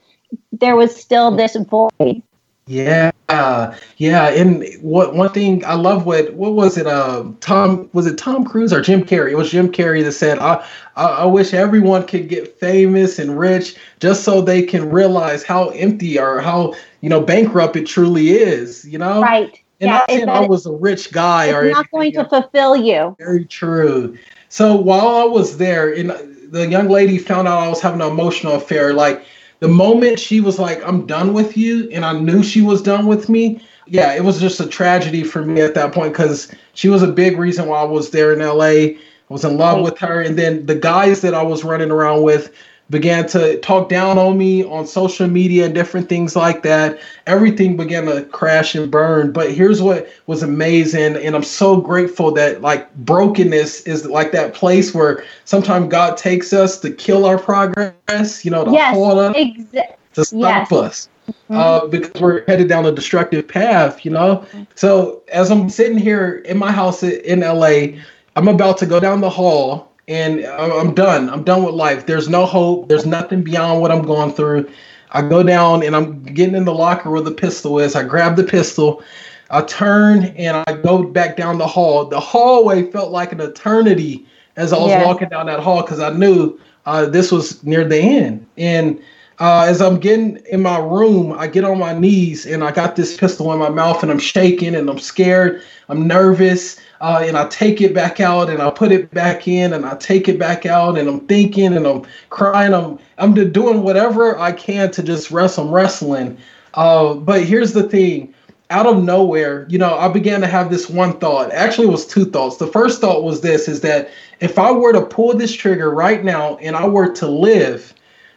there 0.52 0.76
was 0.76 0.96
still 0.96 1.36
this 1.36 1.56
void 1.56 2.24
yeah, 2.72 3.76
yeah, 3.98 4.30
and 4.30 4.66
what 4.82 5.14
one 5.14 5.30
thing 5.30 5.64
I 5.66 5.74
love 5.74 6.06
what 6.06 6.34
what 6.34 6.54
was 6.54 6.78
it? 6.78 6.88
Uh, 6.88 7.26
Tom 7.42 7.90
was 7.92 8.08
it 8.08 8.18
Tom 8.18 8.46
Cruise 8.46 8.72
or 8.72 8.82
Jim 8.82 9.04
Carrey? 9.04 9.32
It 9.32 9.38
was 9.38 9.52
Jim 9.52 9.72
Carrey 9.72 10.04
that 10.04 10.14
said, 10.14 10.40
"I 10.40 10.66
I, 10.96 11.06
I 11.06 11.26
wish 11.26 11.54
everyone 11.54 12.08
could 12.08 12.30
get 12.30 12.58
famous 12.60 13.20
and 13.20 13.38
rich 13.38 13.76
just 14.00 14.24
so 14.24 14.42
they 14.42 14.64
can 14.64 14.90
realize 14.90 15.44
how 15.44 15.70
empty 15.70 16.18
or 16.18 16.40
how 16.40 16.74
you 17.02 17.10
know 17.10 17.20
bankrupt 17.20 17.76
it 17.76 17.88
truly 17.88 18.32
is." 18.32 18.86
You 18.86 19.00
know, 19.00 19.22
right? 19.22 19.60
And 19.82 19.90
yeah, 19.90 19.98
not 19.98 20.10
saying 20.10 20.30
I 20.30 20.48
was 20.48 20.66
a 20.66 20.72
rich 20.72 21.12
guy 21.12 21.48
it's 21.48 21.56
or 21.56 21.70
not 21.72 21.92
going 21.92 22.14
to 22.14 22.26
fulfill 22.26 22.78
you. 22.78 23.16
Very 23.20 23.46
true. 23.46 24.18
So 24.48 24.76
while 24.76 25.08
I 25.08 25.24
was 25.26 25.58
there, 25.58 25.94
and 25.94 26.12
the 26.50 26.68
young 26.68 26.88
lady 26.88 27.18
found 27.18 27.48
out 27.48 27.64
I 27.64 27.68
was 27.68 27.82
having 27.82 28.02
an 28.02 28.12
emotional 28.12 28.54
affair, 28.54 28.94
like 28.94 29.26
the 29.62 29.67
moment 29.67 30.19
she 30.19 30.41
was 30.41 30.60
like, 30.60 30.84
I'm 30.86 31.06
done 31.06 31.34
with 31.34 31.56
you, 31.56 31.89
and 31.91 32.04
I 32.04 32.19
knew 32.19 32.43
she 32.43 32.62
was 32.62 32.82
done 32.82 33.06
with 33.06 33.30
me, 33.30 33.62
yeah, 33.86 34.13
it 34.13 34.24
was 34.24 34.39
just 34.39 34.60
a 34.60 34.67
tragedy 34.67 35.24
for 35.24 35.43
me 35.43 35.62
at 35.62 35.76
that 35.76 35.93
point 35.93 36.13
because 36.13 36.54
she 36.74 36.89
was 36.89 37.04
a 37.04 37.12
big 37.12 37.38
reason 37.38 37.67
why 37.67 37.82
I 37.82 37.86
was 37.86 38.10
there 38.10 38.34
in 38.34 38.39
LA. 38.39 38.63
I 38.63 38.97
was 39.30 39.43
in 39.45 39.58
love 39.58 39.80
oh. 39.80 39.84
with 39.84 39.97
her. 40.00 40.21
And 40.21 40.38
then 40.38 40.65
the 40.65 40.76
guys 40.76 41.21
that 41.21 41.34
I 41.34 41.43
was 41.43 41.63
running 41.63 41.91
around 41.91 42.24
with, 42.24 42.54
began 42.92 43.26
to 43.26 43.58
talk 43.62 43.88
down 43.90 44.18
on 44.20 44.38
me 44.38 44.64
on 44.66 44.86
social 44.86 45.28
media 45.28 45.66
and 45.66 45.74
different 45.74 46.10
things 46.10 46.36
like 46.36 46.62
that. 46.62 47.00
Everything 47.26 47.78
began 47.78 48.06
to 48.06 48.24
crash 48.26 48.76
and 48.76 48.92
burn. 48.92 49.32
But 49.32 49.52
here's 49.52 49.82
what 49.82 50.10
was 50.28 50.44
amazing, 50.44 51.16
and 51.16 51.36
I'm 51.36 51.44
so 51.44 51.78
grateful 51.78 52.32
that 52.34 52.62
like 52.62 52.94
brokenness 52.98 53.82
is 53.88 54.06
like 54.06 54.34
that 54.34 54.54
place 54.54 54.94
where 54.94 55.24
sometimes 55.46 55.88
God 55.88 56.18
takes 56.18 56.52
us 56.54 56.80
to 56.82 56.92
kill 56.92 57.26
our 57.26 57.40
progress, 57.40 58.44
you 58.46 58.52
know, 58.52 58.66
to 58.66 58.72
yes, 58.72 58.94
hold 58.94 59.18
us, 59.18 59.36
exa- 59.36 59.96
to 60.14 60.26
stop 60.26 60.70
yes. 60.70 60.72
us. 60.72 61.10
Mm-hmm. 61.30 61.56
Uh, 61.56 61.86
because 61.88 62.22
we're 62.22 62.44
headed 62.46 62.68
down 62.68 62.86
a 62.86 62.92
destructive 62.92 63.48
path, 63.48 64.04
you 64.04 64.12
know. 64.12 64.46
So 64.76 65.24
as 65.32 65.50
I'm 65.50 65.70
sitting 65.70 65.98
here 65.98 66.40
in 66.46 66.58
my 66.58 66.72
house 66.72 67.04
in 67.04 67.40
LA, 67.40 68.00
I'm 68.36 68.48
about 68.48 68.78
to 68.80 68.86
go 68.86 69.00
down 69.00 69.22
the 69.22 69.30
hall 69.30 69.91
and 70.08 70.46
I'm 70.46 70.94
done. 70.94 71.30
I'm 71.30 71.44
done 71.44 71.64
with 71.64 71.76
life. 71.76 72.06
There's 72.06 72.30
no 72.30 72.46
hope. 72.46 72.90
There's 72.90 73.06
nothing 73.06 73.44
beyond 73.44 73.82
what 73.82 73.92
I'm 73.92 74.02
going 74.02 74.34
through. 74.34 74.70
I 75.12 75.22
go 75.22 75.44
down 75.44 75.84
and 75.84 75.96
I'm 75.96 76.24
getting 76.24 76.56
in 76.56 76.66
the 76.66 76.74
locker 76.74 77.10
where 77.12 77.22
the 77.22 77.32
pistol 77.32 77.80
is. 77.80 77.96
I 77.96 78.04
grab 78.04 78.36
the 78.36 78.44
pistol. 78.44 79.04
I 79.50 79.62
turn 79.64 80.26
and 80.38 80.64
I 80.68 80.74
go 80.82 81.04
back 81.04 81.36
down 81.36 81.58
the 81.58 81.68
hall. 81.68 82.06
The 82.06 82.20
hallway 82.20 82.90
felt 82.92 83.12
like 83.12 83.32
an 83.32 83.42
eternity 83.42 84.26
as 84.56 84.74
I 84.74 84.78
was 84.78 84.90
yeah. 84.90 85.06
walking 85.06 85.30
down 85.30 85.48
that 85.48 85.60
hall 85.60 85.82
because 85.82 86.00
I 86.00 86.12
knew 86.12 86.58
uh, 86.86 87.06
this 87.06 87.32
was 87.32 87.64
near 87.64 87.84
the 87.84 88.00
end. 88.00 88.48
And 88.58 89.02
uh, 89.40 89.66
as 89.68 89.82
I'm 89.82 90.00
getting 90.00 90.38
in 90.50 90.62
my 90.62 90.78
room, 90.78 91.34
I 91.34 91.48
get 91.48 91.64
on 91.66 91.80
my 91.80 91.98
knees 91.98 92.46
and 92.46 92.64
I 92.64 92.72
got 92.72 92.96
this 92.96 93.18
pistol 93.18 93.52
in 93.52 93.60
my 93.60 93.70
mouth 93.70 94.02
and 94.04 94.12
I'm 94.12 94.20
shaking 94.20 94.76
and 94.76 94.90
I'm 94.90 95.00
scared. 95.00 95.62
I'm 95.90 96.08
nervous 96.08 96.80
uh, 97.02 97.24
and 97.26 97.36
I 97.36 97.48
take 97.48 97.82
it 97.82 97.96
back 97.96 98.20
out 98.20 98.50
and 98.50 98.62
I 98.62 98.70
put 98.70 98.92
it 98.92 99.12
back 99.12 99.48
in 99.48 99.74
and 99.74 99.86
I 99.86 99.96
take 99.96 100.30
it 100.30 100.38
back 100.38 100.68
out 100.68 101.00
and 101.00 101.10
I'm 101.10 101.22
thinking 101.22 101.76
and 101.76 101.88
I'm 101.88 102.06
crying. 102.30 102.76
I'm 102.76 103.00
I'm 103.18 103.34
doing 103.52 103.82
whatever 103.82 104.38
I 104.38 104.52
can 104.52 104.92
to 104.92 105.04
just 105.04 105.32
wrestle. 105.32 105.66
I'm 105.66 105.74
wrestling. 105.74 106.38
Uh, 106.76 107.16
but 107.16 107.44
here's 107.44 107.74
the 107.74 107.84
thing. 107.90 108.34
Out 108.70 108.86
of 108.86 109.04
nowhere, 109.04 109.66
you 109.68 109.78
know, 109.78 109.98
I 109.98 110.08
began 110.08 110.40
to 110.42 110.48
have 110.48 110.70
this 110.70 110.90
one 110.90 111.20
thought. 111.20 111.52
Actually, 111.52 111.88
it 111.88 111.92
was 111.92 112.08
two 112.08 112.24
thoughts. 112.24 112.56
The 112.56 112.68
first 112.68 113.02
thought 113.02 113.24
was 113.24 113.42
this: 113.42 113.68
is 113.68 113.82
that 113.82 114.12
if 114.40 114.60
I 114.60 114.72
were 114.72 114.94
to 114.94 115.02
pull 115.02 115.36
this 115.36 115.52
trigger 115.52 115.90
right 115.90 116.24
now 116.24 116.56
and 116.58 116.76
I 116.76 116.88
were 116.88 117.12
to 117.16 117.28
live, 117.28 117.94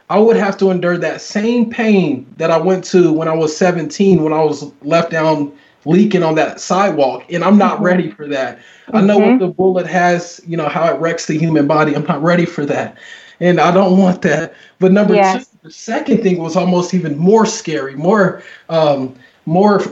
I 0.09 0.19
would 0.19 0.37
have 0.37 0.57
to 0.59 0.71
endure 0.71 0.97
that 0.99 1.21
same 1.21 1.71
pain 1.71 2.27
that 2.39 2.51
I 2.51 2.57
went 2.57 2.85
to 2.87 3.13
when 3.13 3.29
I 3.29 3.35
was 3.35 3.57
17, 3.57 4.25
when 4.25 4.33
I 4.33 4.43
was 4.43 4.73
left 4.83 5.11
down 5.11 5.53
leaking 5.87 6.23
on 6.23 6.35
that 6.35 6.61
sidewalk 6.61 7.25
and 7.31 7.45
i'm 7.45 7.59
not 7.59 7.77
mm-hmm. 7.77 7.85
ready 7.85 8.11
for 8.11 8.27
that 8.27 8.59
mm-hmm. 8.59 8.97
i 8.97 9.01
know 9.01 9.19
what 9.19 9.29
mm-hmm. 9.29 9.39
the 9.39 9.49
bullet 9.49 9.87
has 9.87 10.41
you 10.47 10.57
know 10.57 10.69
how 10.69 10.93
it 10.93 10.99
wrecks 11.01 11.27
the 11.27 11.39
human 11.39 11.67
body 11.67 11.95
i'm 11.95 12.05
not 12.05 12.23
ready 12.23 12.47
for 12.47 12.65
that 12.65 12.97
and 13.41 13.61
i 13.61 13.71
don't 13.71 13.99
want 13.99 14.23
that 14.23 14.55
but 14.79 14.93
number 14.93 15.15
yes. 15.15 15.49
two 15.49 15.59
the 15.63 15.71
second 15.71 16.23
thing 16.23 16.39
was 16.39 16.57
almost 16.57 16.95
even 16.95 17.17
more 17.17 17.47
scary 17.47 17.95
more 17.95 18.43
um 18.69 19.15
more 19.47 19.83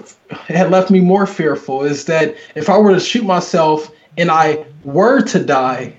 had 0.47 0.71
left 0.71 0.91
me 0.91 1.01
more 1.01 1.27
fearful 1.27 1.83
is 1.83 2.05
that 2.05 2.35
if 2.55 2.69
i 2.69 2.79
were 2.79 2.93
to 2.93 3.01
shoot 3.01 3.25
myself 3.25 3.91
and 4.17 4.31
i 4.31 4.65
were 4.85 5.21
to 5.21 5.43
die 5.43 5.95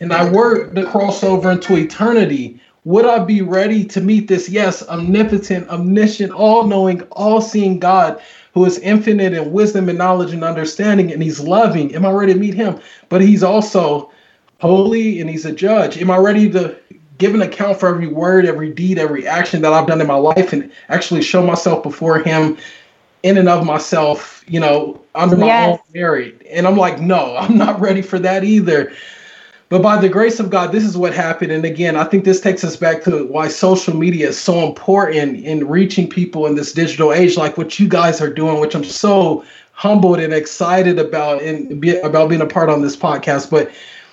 and 0.00 0.12
i 0.12 0.28
were 0.30 0.72
to 0.72 0.84
cross 0.86 1.22
over 1.22 1.50
into 1.50 1.76
eternity 1.76 2.60
would 2.84 3.06
I 3.06 3.18
be 3.18 3.40
ready 3.40 3.84
to 3.86 4.00
meet 4.00 4.28
this, 4.28 4.48
yes, 4.48 4.86
omnipotent, 4.88 5.68
omniscient, 5.68 6.32
all 6.32 6.64
knowing, 6.66 7.02
all 7.12 7.40
seeing 7.40 7.78
God 7.78 8.20
who 8.52 8.64
is 8.66 8.78
infinite 8.78 9.32
in 9.32 9.52
wisdom 9.52 9.88
and 9.88 9.98
knowledge 9.98 10.32
and 10.32 10.44
understanding, 10.44 11.12
and 11.12 11.22
he's 11.22 11.40
loving? 11.40 11.94
Am 11.94 12.04
I 12.04 12.10
ready 12.10 12.34
to 12.34 12.38
meet 12.38 12.54
him? 12.54 12.78
But 13.08 13.22
he's 13.22 13.42
also 13.42 14.12
holy 14.60 15.20
and 15.20 15.28
he's 15.28 15.44
a 15.44 15.52
judge. 15.52 15.98
Am 15.98 16.10
I 16.10 16.18
ready 16.18 16.50
to 16.50 16.76
give 17.18 17.34
an 17.34 17.42
account 17.42 17.80
for 17.80 17.88
every 17.88 18.08
word, 18.08 18.44
every 18.44 18.72
deed, 18.72 18.98
every 18.98 19.26
action 19.26 19.62
that 19.62 19.72
I've 19.72 19.86
done 19.86 20.00
in 20.00 20.06
my 20.06 20.14
life 20.14 20.52
and 20.52 20.70
actually 20.88 21.22
show 21.22 21.44
myself 21.44 21.82
before 21.82 22.18
him 22.18 22.58
in 23.22 23.38
and 23.38 23.48
of 23.48 23.64
myself, 23.64 24.44
you 24.46 24.60
know, 24.60 25.00
under 25.14 25.36
my 25.36 25.46
yes. 25.46 25.78
own 25.78 25.78
merit? 25.92 26.46
And 26.50 26.66
I'm 26.66 26.76
like, 26.76 27.00
no, 27.00 27.36
I'm 27.36 27.56
not 27.56 27.80
ready 27.80 28.02
for 28.02 28.18
that 28.18 28.44
either. 28.44 28.92
But 29.74 29.82
by 29.82 30.00
the 30.00 30.08
grace 30.08 30.38
of 30.38 30.50
God, 30.50 30.70
this 30.70 30.84
is 30.84 30.96
what 30.96 31.12
happened. 31.12 31.50
And 31.50 31.64
again, 31.64 31.96
I 31.96 32.04
think 32.04 32.24
this 32.24 32.40
takes 32.40 32.62
us 32.62 32.76
back 32.76 33.02
to 33.02 33.24
why 33.24 33.48
social 33.48 33.92
media 33.92 34.28
is 34.28 34.38
so 34.38 34.64
important 34.68 35.44
in 35.44 35.66
reaching 35.66 36.08
people 36.08 36.46
in 36.46 36.54
this 36.54 36.72
digital 36.72 37.12
age, 37.12 37.36
like 37.36 37.58
what 37.58 37.76
you 37.80 37.88
guys 37.88 38.20
are 38.20 38.32
doing, 38.32 38.60
which 38.60 38.76
I'm 38.76 38.84
so 38.84 39.44
humbled 39.72 40.20
and 40.20 40.32
excited 40.32 41.00
about 41.00 41.42
and 41.42 41.80
be, 41.80 41.96
about 41.98 42.28
being 42.28 42.40
a 42.40 42.46
part 42.46 42.70
on 42.70 42.82
this 42.82 42.96
podcast. 42.96 43.50
But 43.50 43.68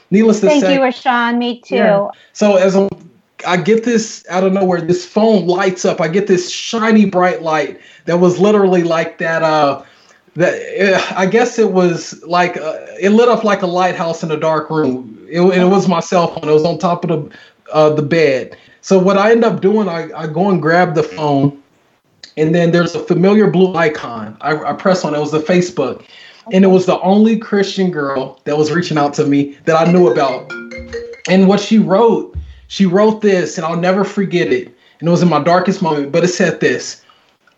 needless 0.09 0.39
to 0.39 0.47
Thank 0.47 0.61
say, 0.61 0.79
thank 0.79 0.79
you, 0.79 0.83
Rashawn. 0.83 1.37
Me 1.37 1.61
too. 1.61 1.75
Yeah. 1.75 2.07
So 2.33 2.55
as 2.55 2.75
I 3.45 3.57
get 3.57 3.83
this 3.83 4.25
out 4.29 4.43
of 4.43 4.53
nowhere, 4.53 4.81
this 4.81 5.05
phone 5.05 5.45
lights 5.45 5.85
up. 5.85 6.01
I 6.01 6.07
get 6.07 6.25
this 6.25 6.49
shiny 6.49 7.05
bright 7.05 7.43
light 7.43 7.79
that 8.05 8.17
was 8.17 8.39
literally 8.39 8.81
like 8.81 9.19
that. 9.19 9.43
Uh, 9.43 9.83
that 10.35 10.53
uh, 10.79 11.13
I 11.15 11.25
guess 11.25 11.59
it 11.59 11.71
was 11.71 12.21
like 12.23 12.57
uh, 12.57 12.77
it 12.99 13.09
lit 13.09 13.29
up 13.29 13.43
like 13.43 13.61
a 13.61 13.67
lighthouse 13.67 14.23
in 14.23 14.31
a 14.31 14.37
dark 14.37 14.69
room. 14.69 15.17
It, 15.29 15.41
it 15.41 15.65
was 15.65 15.87
my 15.87 15.99
cell 15.99 16.27
phone. 16.27 16.49
It 16.49 16.53
was 16.53 16.63
on 16.63 16.77
top 16.77 17.03
of 17.03 17.09
the 17.09 17.37
uh, 17.73 17.89
the 17.89 18.01
bed. 18.01 18.57
So 18.81 18.97
what 18.97 19.17
I 19.17 19.31
end 19.31 19.43
up 19.43 19.61
doing, 19.61 19.87
I, 19.87 20.09
I 20.13 20.27
go 20.27 20.49
and 20.49 20.61
grab 20.61 20.95
the 20.95 21.03
phone, 21.03 21.61
and 22.37 22.55
then 22.55 22.71
there's 22.71 22.95
a 22.95 22.99
familiar 22.99 23.49
blue 23.49 23.75
icon. 23.75 24.37
I, 24.41 24.55
I 24.57 24.73
press 24.73 25.05
on 25.05 25.13
it. 25.13 25.17
It 25.17 25.21
was 25.21 25.31
the 25.31 25.39
Facebook, 25.39 26.05
and 26.51 26.63
it 26.63 26.69
was 26.69 26.85
the 26.85 26.99
only 27.01 27.37
Christian 27.37 27.91
girl 27.91 28.39
that 28.45 28.57
was 28.57 28.71
reaching 28.71 28.97
out 28.97 29.13
to 29.15 29.25
me 29.25 29.57
that 29.65 29.75
I 29.75 29.91
knew 29.91 30.09
about. 30.09 30.51
And 31.29 31.47
what 31.47 31.59
she 31.59 31.77
wrote, 31.77 32.35
she 32.67 32.85
wrote 32.85 33.21
this, 33.21 33.57
and 33.57 33.65
I'll 33.65 33.77
never 33.79 34.03
forget 34.03 34.51
it. 34.51 34.67
And 34.99 35.07
it 35.07 35.11
was 35.11 35.21
in 35.21 35.29
my 35.29 35.43
darkest 35.43 35.81
moment. 35.81 36.11
But 36.11 36.23
it 36.23 36.29
said 36.29 36.59
this: 36.59 37.03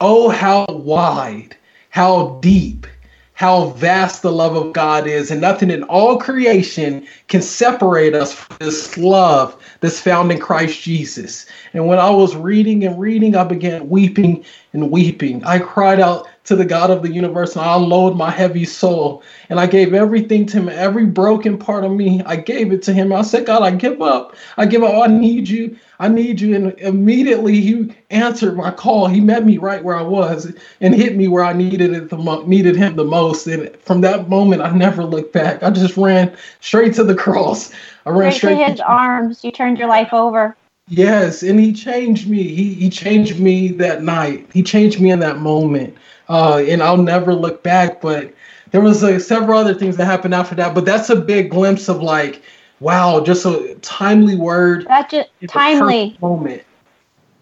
"Oh, 0.01 0.29
how 0.29 0.65
wide." 0.69 1.55
How 1.93 2.39
deep, 2.41 2.87
how 3.35 3.65
vast 3.65 4.23
the 4.23 4.31
love 4.31 4.55
of 4.55 4.73
God 4.73 5.05
is, 5.05 5.29
and 5.29 5.39
nothing 5.39 5.69
in 5.69 5.83
all 5.83 6.17
creation 6.17 7.05
can 7.27 7.39
separate 7.39 8.15
us 8.15 8.33
from 8.33 8.57
this 8.59 8.97
love 8.97 9.55
that's 9.79 9.99
found 9.99 10.31
in 10.31 10.39
Christ 10.39 10.81
Jesus. 10.81 11.45
And 11.71 11.85
when 11.85 11.99
I 11.99 12.09
was 12.09 12.35
reading 12.35 12.83
and 12.83 12.99
reading, 12.99 13.35
I 13.35 13.43
began 13.43 13.89
weeping 13.89 14.43
and 14.73 14.89
weeping. 14.89 15.43
I 15.43 15.59
cried 15.59 15.99
out 15.99 16.27
to 16.45 16.55
the 16.55 16.65
God 16.65 16.89
of 16.89 17.03
the 17.03 17.13
universe 17.13 17.55
and 17.55 17.63
I 17.63 17.75
unloaded 17.75 18.17
my 18.17 18.31
heavy 18.31 18.65
soul. 18.65 19.21
And 19.49 19.59
I 19.59 19.67
gave 19.67 19.93
everything 19.93 20.47
to 20.47 20.57
him, 20.57 20.69
every 20.69 21.05
broken 21.05 21.59
part 21.59 21.83
of 21.83 21.91
me, 21.91 22.23
I 22.25 22.37
gave 22.37 22.73
it 22.73 22.81
to 22.83 22.93
him. 22.93 23.13
I 23.13 23.21
said, 23.21 23.45
God, 23.45 23.61
I 23.61 23.69
give 23.69 24.01
up. 24.01 24.35
I 24.57 24.65
give 24.65 24.81
up. 24.81 24.95
I 24.95 25.13
need 25.13 25.47
you. 25.47 25.77
I 25.99 26.07
need 26.07 26.41
you. 26.41 26.55
And 26.55 26.79
immediately 26.79 27.61
he 27.61 27.93
answered 28.09 28.55
my 28.57 28.71
call. 28.71 29.07
He 29.07 29.19
met 29.21 29.45
me 29.45 29.57
right 29.57 29.83
where 29.83 29.95
I 29.95 30.01
was 30.01 30.51
and 30.81 30.95
hit 30.95 31.15
me 31.15 31.27
where 31.27 31.43
I 31.43 31.53
needed 31.53 31.93
it 31.93 32.09
the 32.09 32.17
mo- 32.17 32.43
needed 32.45 32.75
him 32.75 32.95
the 32.95 33.03
most. 33.05 33.47
And 33.47 33.75
from 33.77 34.01
that 34.01 34.29
moment, 34.29 34.61
I 34.61 34.71
never 34.71 35.03
looked 35.03 35.33
back. 35.33 35.63
I 35.63 35.69
just 35.69 35.95
ran 35.97 36.35
straight 36.61 36.93
to 36.95 37.03
the 37.03 37.15
cross. 37.25 37.71
I 38.05 38.09
ran 38.09 38.31
straight, 38.31 38.55
straight 38.55 38.65
to 38.65 38.71
his 38.71 38.79
to- 38.79 38.87
arms. 38.87 39.43
You 39.43 39.51
turned 39.51 39.77
your 39.77 39.87
life 39.87 40.13
over. 40.13 40.55
Yes, 40.89 41.43
and 41.43 41.59
he 41.59 41.71
changed 41.71 42.27
me. 42.29 42.43
He 42.43 42.73
he 42.73 42.89
changed 42.89 43.39
me 43.39 43.69
that 43.69 44.03
night. 44.03 44.49
He 44.51 44.61
changed 44.61 44.99
me 44.99 45.11
in 45.11 45.19
that 45.19 45.37
moment. 45.37 45.95
Uh, 46.27 46.57
and 46.67 46.83
I'll 46.83 46.97
never 46.97 47.33
look 47.33 47.63
back. 47.63 48.01
But 48.01 48.33
there 48.71 48.81
was 48.81 49.01
uh, 49.03 49.17
several 49.19 49.57
other 49.57 49.73
things 49.73 49.95
that 49.97 50.05
happened 50.05 50.33
after 50.33 50.55
that. 50.55 50.75
But 50.75 50.83
that's 50.83 51.09
a 51.09 51.15
big 51.15 51.51
glimpse 51.51 51.87
of 51.87 52.01
like 52.01 52.41
wow, 52.83 53.21
just 53.21 53.45
a 53.45 53.75
timely 53.81 54.35
word. 54.35 54.85
That's 54.87 55.11
just 55.11 55.29
timely 55.47 56.17
moment. 56.21 56.63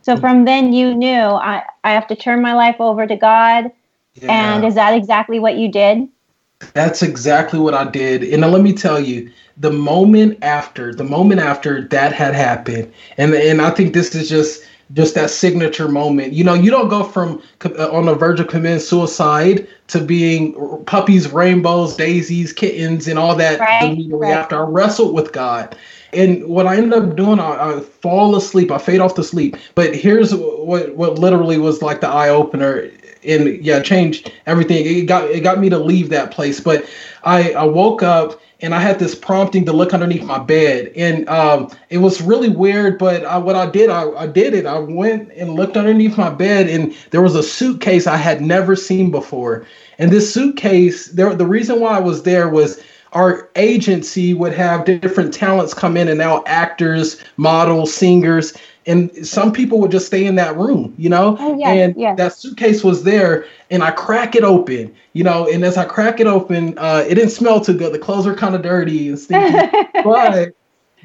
So 0.04 0.16
from 0.16 0.46
then 0.46 0.72
you 0.72 0.94
knew 0.94 1.20
I, 1.20 1.64
I 1.84 1.92
have 1.92 2.08
to 2.08 2.16
turn 2.16 2.42
my 2.42 2.54
life 2.54 2.78
over 2.80 3.06
to 3.06 3.16
God. 3.16 3.72
Yeah. 4.16 4.32
And 4.32 4.66
is 4.66 4.76
that 4.76 4.94
exactly 4.94 5.40
what 5.40 5.56
you 5.58 5.72
did? 5.72 6.08
That's 6.74 7.02
exactly 7.02 7.60
what 7.60 7.74
I 7.74 7.90
did. 7.90 8.24
And 8.24 8.42
let 8.52 8.62
me 8.62 8.74
tell 8.74 9.00
you, 9.00 9.32
the 9.58 9.72
moment 9.72 10.38
after, 10.44 10.94
the 10.94 11.04
moment 11.04 11.42
after 11.42 11.88
that 11.88 12.14
had 12.14 12.36
happened, 12.36 12.92
and 13.18 13.34
and 13.34 13.62
I 13.62 13.72
think 13.72 13.94
this 13.94 14.14
is 14.16 14.30
just 14.30 14.64
just 14.94 15.16
that 15.16 15.30
signature 15.30 15.88
moment. 15.88 16.34
You 16.34 16.44
know, 16.44 16.54
you 16.54 16.72
don't 16.72 16.90
go 16.90 17.04
from 17.04 17.42
uh, 17.64 17.92
on 17.92 18.06
the 18.06 18.16
verge 18.16 18.40
of 18.40 18.48
committing 18.48 18.80
suicide 18.80 19.68
to 19.88 20.02
being 20.02 20.54
puppies, 20.86 21.32
rainbows, 21.32 21.96
daisies, 21.96 22.54
kittens, 22.54 23.08
and 23.08 23.18
all 23.18 23.36
that 23.36 23.60
right, 23.60 23.84
immediately 23.84 24.28
right. 24.28 24.38
after. 24.38 24.58
I 24.58 24.62
wrestled 24.62 25.14
with 25.14 25.32
God. 25.32 25.76
And 26.14 26.46
what 26.46 26.68
I 26.68 26.76
ended 26.76 26.94
up 26.94 27.16
doing, 27.16 27.40
I, 27.40 27.78
I, 27.78 27.80
fall 27.80 28.36
asleep. 28.36 28.70
I 28.70 28.78
fade 28.78 29.00
off 29.00 29.16
to 29.16 29.24
sleep. 29.24 29.56
But 29.76 29.96
here's 29.96 30.36
what 30.36 30.96
what 30.96 31.20
literally 31.20 31.58
was 31.58 31.82
like 31.82 32.02
the 32.02 32.10
eye 32.10 32.30
opener, 32.30 32.90
and 33.24 33.64
yeah, 33.64 33.82
changed 33.82 34.32
everything. 34.46 34.86
It 34.86 35.06
got 35.06 35.30
it 35.30 35.42
got 35.42 35.60
me 35.60 35.70
to 35.70 35.80
leave 35.80 36.10
that 36.10 36.32
place. 36.32 36.60
But 36.60 36.86
I 37.24 37.54
I 37.54 37.64
woke 37.64 38.04
up 38.04 38.42
and 38.62 38.76
I 38.76 38.80
had 38.80 39.00
this 39.00 39.16
prompting 39.16 39.66
to 39.66 39.74
look 39.74 39.94
underneath 39.94 40.24
my 40.24 40.40
bed, 40.40 40.92
and 40.96 41.28
um, 41.28 41.70
it 41.90 41.98
was 41.98 42.22
really 42.22 42.50
weird. 42.50 42.98
But 42.98 43.26
I, 43.26 43.38
what 43.38 43.56
I 43.56 43.70
did, 43.70 43.90
I, 43.90 44.10
I 44.12 44.28
did 44.28 44.54
it. 44.54 44.66
I 44.66 44.80
went 44.80 45.32
and 45.34 45.54
looked 45.54 45.78
underneath 45.78 46.18
my 46.18 46.30
bed, 46.30 46.70
and 46.70 46.96
there 47.10 47.22
was 47.22 47.36
a 47.36 47.44
suitcase 47.44 48.08
I 48.08 48.18
had 48.18 48.42
never 48.42 48.76
seen 48.76 49.12
before. 49.12 49.66
And 49.98 50.12
this 50.12 50.34
suitcase, 50.34 51.08
there, 51.08 51.34
the 51.34 51.46
reason 51.46 51.80
why 51.80 51.98
I 51.98 52.00
was 52.00 52.24
there 52.24 52.50
was 52.50 52.82
our 53.14 53.50
agency 53.56 54.34
would 54.34 54.54
have 54.54 54.86
different 54.86 55.34
talents 55.34 55.74
come 55.74 55.98
in 55.98 56.08
and 56.08 56.22
out 56.22 56.44
actors 56.48 57.22
models 57.38 57.94
singers 57.94 58.54
and 58.88 59.26
some 59.26 59.54
people 59.54 59.80
would 59.80 59.92
just 59.92 60.08
stay 60.08 60.26
in 60.26 60.36
that 60.36 60.56
room 60.58 60.94
you 60.98 61.10
know? 61.10 61.36
Oh, 61.40 61.58
yeah, 61.58 61.70
and 61.70 61.96
yeah. 61.96 62.16
that 62.16 62.34
suitcase 62.34 62.84
was 62.84 63.04
there 63.04 63.46
and 63.70 63.84
i 63.84 63.92
crack 63.92 64.36
it 64.36 64.44
open 64.44 64.94
you 65.14 65.24
know? 65.24 65.48
And 65.48 65.64
as 65.66 65.78
i 65.78 65.86
crack 65.86 66.20
it 66.20 66.28
open 66.28 66.78
uh, 66.78 67.06
it 67.08 67.16
didn't 67.16 67.32
smell 67.32 67.62
too 67.62 67.78
good. 67.78 67.94
The 67.94 68.00
clothes 68.00 68.26
were 68.26 68.36
kind 68.36 68.56
of 68.56 68.62
dirty 68.62 69.10
and 69.10 69.20
stinky 69.20 69.78
but 70.04 70.54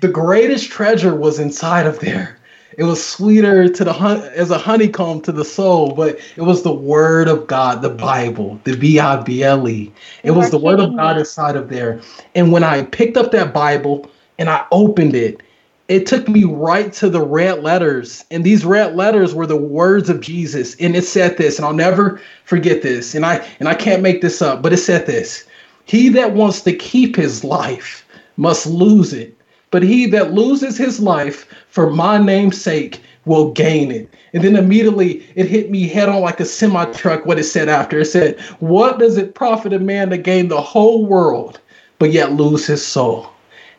the 0.00 0.08
greatest 0.08 0.70
treasure 0.70 1.14
was 1.14 1.38
inside 1.38 1.86
of 1.86 1.98
there 2.00 2.38
it 2.76 2.84
was 2.84 3.04
sweeter 3.04 3.68
to 3.68 3.84
the 3.84 3.92
hun- 3.92 4.22
as 4.34 4.50
a 4.50 4.58
honeycomb 4.58 5.22
to 5.22 5.32
the 5.32 5.44
soul, 5.44 5.92
but 5.92 6.18
it 6.36 6.42
was 6.42 6.62
the 6.62 6.72
word 6.74 7.26
of 7.26 7.46
God, 7.46 7.80
the 7.80 7.90
Bible, 7.90 8.60
the 8.64 8.76
B 8.76 8.98
I 8.98 9.16
B 9.22 9.42
L 9.42 9.68
E. 9.68 9.90
It 10.22 10.32
was 10.32 10.50
the 10.50 10.58
word 10.58 10.80
of 10.80 10.94
God 10.94 11.16
inside 11.16 11.56
of 11.56 11.70
there. 11.70 12.00
And 12.34 12.52
when 12.52 12.62
I 12.62 12.82
picked 12.82 13.16
up 13.16 13.32
that 13.32 13.54
Bible 13.54 14.10
and 14.38 14.50
I 14.50 14.66
opened 14.72 15.14
it, 15.14 15.42
it 15.88 16.06
took 16.06 16.28
me 16.28 16.44
right 16.44 16.92
to 16.94 17.08
the 17.08 17.22
red 17.22 17.62
letters. 17.62 18.24
And 18.30 18.44
these 18.44 18.64
red 18.64 18.94
letters 18.96 19.34
were 19.34 19.46
the 19.46 19.56
words 19.56 20.10
of 20.10 20.20
Jesus. 20.20 20.74
And 20.76 20.96
it 20.96 21.04
said 21.06 21.38
this, 21.38 21.58
and 21.58 21.64
I'll 21.64 21.72
never 21.72 22.20
forget 22.44 22.82
this. 22.82 23.14
And 23.14 23.24
I 23.24 23.46
and 23.58 23.68
I 23.68 23.74
can't 23.74 24.02
make 24.02 24.20
this 24.20 24.42
up, 24.42 24.62
but 24.62 24.72
it 24.72 24.78
said 24.78 25.06
this. 25.06 25.46
He 25.86 26.08
that 26.10 26.34
wants 26.34 26.62
to 26.62 26.74
keep 26.74 27.16
his 27.16 27.44
life 27.44 28.04
must 28.36 28.66
lose 28.66 29.12
it 29.12 29.35
but 29.70 29.82
he 29.82 30.06
that 30.06 30.32
loses 30.32 30.76
his 30.76 31.00
life 31.00 31.46
for 31.68 31.90
my 31.90 32.18
name's 32.18 32.60
sake 32.60 33.02
will 33.26 33.52
gain 33.52 33.90
it. 33.90 34.08
And 34.32 34.42
then 34.42 34.56
immediately 34.56 35.26
it 35.34 35.46
hit 35.46 35.70
me 35.70 35.88
head 35.88 36.08
on 36.08 36.22
like 36.22 36.40
a 36.40 36.44
semi 36.44 36.84
truck 36.92 37.26
what 37.26 37.38
it 37.38 37.44
said 37.44 37.68
after. 37.68 37.98
It 37.98 38.06
said, 38.06 38.40
What 38.60 38.98
does 38.98 39.16
it 39.16 39.34
profit 39.34 39.72
a 39.72 39.78
man 39.78 40.10
to 40.10 40.18
gain 40.18 40.48
the 40.48 40.60
whole 40.60 41.04
world, 41.04 41.60
but 41.98 42.12
yet 42.12 42.32
lose 42.32 42.66
his 42.66 42.86
soul? 42.86 43.30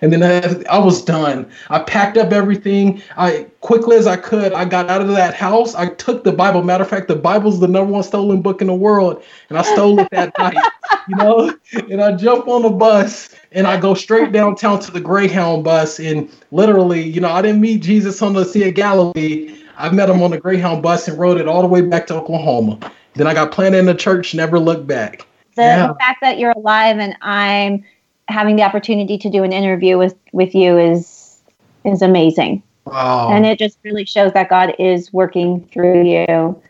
And 0.01 0.13
then 0.13 0.21
I, 0.21 0.63
I, 0.71 0.77
was 0.77 1.01
done. 1.01 1.49
I 1.71 1.79
packed 1.79 2.17
up 2.17 2.31
everything. 2.31 3.01
I 3.17 3.47
quickly 3.61 3.97
as 3.97 4.05
I 4.05 4.15
could, 4.15 4.53
I 4.53 4.63
got 4.63 4.91
out 4.91 5.01
of 5.01 5.07
that 5.07 5.33
house. 5.33 5.73
I 5.73 5.89
took 5.89 6.23
the 6.23 6.31
Bible. 6.31 6.61
Matter 6.61 6.83
of 6.83 6.89
fact, 6.89 7.07
the 7.07 7.15
Bible's 7.15 7.59
the 7.59 7.67
number 7.67 7.91
one 7.91 8.03
stolen 8.03 8.43
book 8.43 8.61
in 8.61 8.67
the 8.67 8.75
world, 8.75 9.23
and 9.49 9.57
I 9.57 9.63
stole 9.63 9.99
it 9.99 10.09
that 10.11 10.37
night. 10.37 10.57
You 11.07 11.15
know, 11.15 11.57
and 11.89 12.01
I 12.01 12.15
jump 12.15 12.47
on 12.47 12.61
the 12.61 12.69
bus 12.69 13.33
and 13.57 13.65
I 13.65 13.75
go 13.75 13.95
straight 13.95 14.31
downtown 14.31 14.79
to 14.81 14.91
the 14.91 15.01
Greyhound 15.01 15.63
bus. 15.63 15.99
And 15.99 16.29
literally, 16.51 17.01
you 17.01 17.19
know, 17.19 17.31
I 17.31 17.41
didn't 17.41 17.59
meet 17.59 17.81
Jesus 17.81 18.21
on 18.21 18.33
the 18.33 18.45
Sea 18.45 18.69
of 18.69 18.75
Galilee. 18.75 19.57
I 19.77 19.89
met 19.89 20.11
him 20.11 20.21
on 20.21 20.29
the 20.29 20.39
Greyhound 20.39 20.83
bus 20.83 21.07
and 21.07 21.17
rode 21.17 21.41
it 21.41 21.47
all 21.47 21.63
the 21.63 21.67
way 21.67 21.81
back 21.81 22.05
to 22.07 22.15
Oklahoma. 22.15 22.79
Then 23.15 23.25
I 23.25 23.33
got 23.33 23.51
planted 23.51 23.79
in 23.79 23.87
the 23.87 23.95
church, 23.95 24.35
never 24.35 24.59
looked 24.59 24.85
back. 24.85 25.25
The, 25.55 25.63
yeah. 25.63 25.87
the 25.87 25.95
fact 25.95 26.21
that 26.21 26.37
you're 26.37 26.51
alive 26.51 26.99
and 26.99 27.17
I'm 27.21 27.83
having 28.29 28.57
the 28.57 28.61
opportunity 28.61 29.17
to 29.17 29.29
do 29.29 29.43
an 29.43 29.51
interview 29.51 29.97
with 29.97 30.15
with 30.33 30.53
you 30.53 30.77
is 30.77 31.39
is 31.83 32.03
amazing. 32.03 32.61
Wow. 32.85 33.31
And 33.31 33.43
it 33.43 33.57
just 33.57 33.79
really 33.83 34.05
shows 34.05 34.33
that 34.33 34.49
God 34.49 34.75
is 34.77 35.11
working 35.11 35.67
through 35.73 36.03
you. 36.03 36.61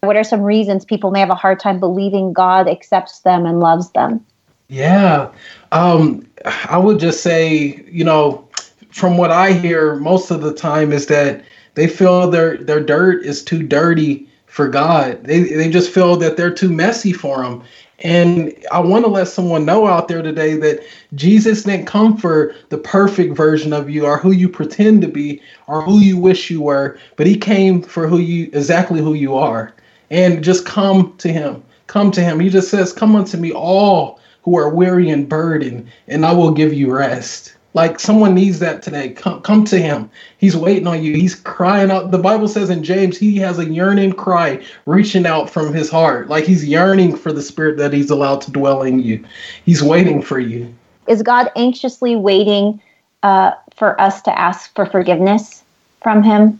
What 0.00 0.16
are 0.16 0.24
some 0.24 0.40
reasons 0.40 0.86
people 0.86 1.10
may 1.10 1.20
have 1.20 1.28
a 1.28 1.34
hard 1.34 1.60
time 1.60 1.78
believing 1.78 2.32
God 2.32 2.66
accepts 2.66 3.20
them 3.20 3.44
and 3.44 3.60
loves 3.60 3.90
them? 3.90 4.24
Yeah. 4.68 5.30
Um, 5.72 6.26
I 6.44 6.76
would 6.76 7.00
just 7.00 7.22
say, 7.22 7.82
you 7.90 8.04
know, 8.04 8.46
from 8.90 9.16
what 9.16 9.30
I 9.30 9.52
hear 9.52 9.96
most 9.96 10.30
of 10.30 10.42
the 10.42 10.52
time 10.54 10.92
is 10.92 11.06
that 11.06 11.44
they 11.74 11.86
feel 11.86 12.30
their 12.30 12.58
their 12.58 12.80
dirt 12.80 13.24
is 13.24 13.42
too 13.42 13.62
dirty 13.62 14.28
for 14.46 14.68
God. 14.68 15.24
They 15.24 15.42
they 15.42 15.70
just 15.70 15.90
feel 15.90 16.16
that 16.16 16.36
they're 16.36 16.52
too 16.52 16.70
messy 16.70 17.12
for 17.12 17.42
him. 17.42 17.62
And 18.00 18.54
I 18.70 18.78
want 18.80 19.04
to 19.06 19.10
let 19.10 19.28
someone 19.28 19.64
know 19.64 19.86
out 19.86 20.06
there 20.06 20.22
today 20.22 20.54
that 20.56 20.84
Jesus 21.14 21.64
didn't 21.64 21.86
come 21.86 22.16
for 22.16 22.54
the 22.68 22.78
perfect 22.78 23.34
version 23.36 23.72
of 23.72 23.90
you 23.90 24.04
or 24.06 24.18
who 24.18 24.30
you 24.32 24.48
pretend 24.48 25.02
to 25.02 25.08
be 25.08 25.40
or 25.66 25.82
who 25.82 25.98
you 25.98 26.16
wish 26.16 26.48
you 26.50 26.60
were, 26.62 26.98
but 27.16 27.26
he 27.26 27.36
came 27.36 27.82
for 27.82 28.06
who 28.06 28.18
you 28.18 28.44
exactly 28.52 29.00
who 29.00 29.14
you 29.14 29.34
are. 29.34 29.74
And 30.10 30.44
just 30.44 30.64
come 30.64 31.16
to 31.18 31.32
him. 31.32 31.62
Come 31.86 32.10
to 32.12 32.20
him. 32.20 32.38
He 32.38 32.50
just 32.50 32.70
says, 32.70 32.92
Come 32.92 33.16
unto 33.16 33.36
me, 33.38 33.52
all 33.52 34.17
who 34.48 34.56
are 34.56 34.70
weary 34.70 35.10
and 35.10 35.28
burdened, 35.28 35.86
and 36.06 36.24
I 36.24 36.32
will 36.32 36.52
give 36.52 36.72
you 36.72 36.90
rest. 36.90 37.54
Like 37.74 38.00
someone 38.00 38.34
needs 38.34 38.60
that 38.60 38.82
today. 38.82 39.10
Come, 39.10 39.42
come 39.42 39.64
to 39.66 39.78
him. 39.78 40.10
He's 40.38 40.56
waiting 40.56 40.86
on 40.86 41.02
you. 41.02 41.14
He's 41.14 41.34
crying 41.34 41.90
out. 41.90 42.12
The 42.12 42.18
Bible 42.18 42.48
says 42.48 42.70
in 42.70 42.82
James, 42.82 43.18
he 43.18 43.36
has 43.36 43.58
a 43.58 43.68
yearning 43.68 44.14
cry 44.14 44.64
reaching 44.86 45.26
out 45.26 45.50
from 45.50 45.74
his 45.74 45.90
heart. 45.90 46.28
Like 46.28 46.44
he's 46.44 46.64
yearning 46.64 47.14
for 47.14 47.30
the 47.30 47.42
spirit 47.42 47.76
that 47.76 47.92
he's 47.92 48.08
allowed 48.08 48.40
to 48.42 48.50
dwell 48.50 48.82
in 48.82 49.00
you. 49.00 49.22
He's 49.66 49.82
waiting 49.82 50.22
for 50.22 50.40
you. 50.40 50.74
Is 51.08 51.22
God 51.22 51.50
anxiously 51.54 52.16
waiting 52.16 52.80
uh, 53.22 53.52
for 53.76 54.00
us 54.00 54.22
to 54.22 54.38
ask 54.38 54.74
for 54.74 54.86
forgiveness 54.86 55.62
from 56.02 56.22
him? 56.22 56.58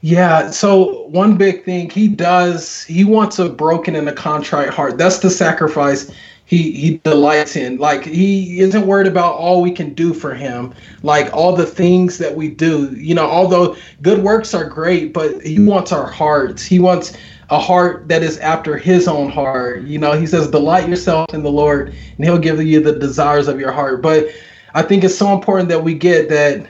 Yeah, 0.00 0.50
so 0.50 1.06
one 1.06 1.36
big 1.36 1.64
thing 1.64 1.88
he 1.88 2.08
does, 2.08 2.82
he 2.82 3.04
wants 3.04 3.38
a 3.38 3.48
broken 3.48 3.94
and 3.94 4.08
a 4.08 4.12
contrite 4.12 4.70
heart. 4.70 4.98
That's 4.98 5.20
the 5.20 5.30
sacrifice 5.30 6.10
he 6.44 6.72
he 6.72 6.98
delights 6.98 7.56
in. 7.56 7.78
Like 7.78 8.04
he 8.04 8.60
isn't 8.60 8.86
worried 8.86 9.06
about 9.06 9.34
all 9.34 9.62
we 9.62 9.70
can 9.70 9.94
do 9.94 10.12
for 10.12 10.34
him, 10.34 10.74
like 11.02 11.32
all 11.32 11.54
the 11.54 11.66
things 11.66 12.18
that 12.18 12.34
we 12.34 12.48
do. 12.48 12.94
You 12.94 13.14
know, 13.14 13.26
although 13.26 13.76
good 14.02 14.22
works 14.22 14.54
are 14.54 14.64
great, 14.64 15.12
but 15.12 15.42
he 15.42 15.58
wants 15.58 15.92
our 15.92 16.06
hearts. 16.06 16.64
He 16.64 16.78
wants 16.78 17.16
a 17.50 17.58
heart 17.58 18.08
that 18.08 18.22
is 18.22 18.38
after 18.38 18.76
his 18.76 19.06
own 19.06 19.30
heart. 19.30 19.82
You 19.82 19.98
know, 19.98 20.12
he 20.12 20.26
says, 20.26 20.48
delight 20.48 20.88
yourself 20.88 21.34
in 21.34 21.42
the 21.42 21.50
Lord, 21.50 21.88
and 22.16 22.24
he'll 22.24 22.38
give 22.38 22.62
you 22.62 22.80
the 22.80 22.98
desires 22.98 23.46
of 23.46 23.60
your 23.60 23.72
heart. 23.72 24.02
But 24.02 24.28
I 24.74 24.82
think 24.82 25.04
it's 25.04 25.16
so 25.16 25.34
important 25.34 25.68
that 25.68 25.84
we 25.84 25.94
get 25.94 26.28
that 26.30 26.66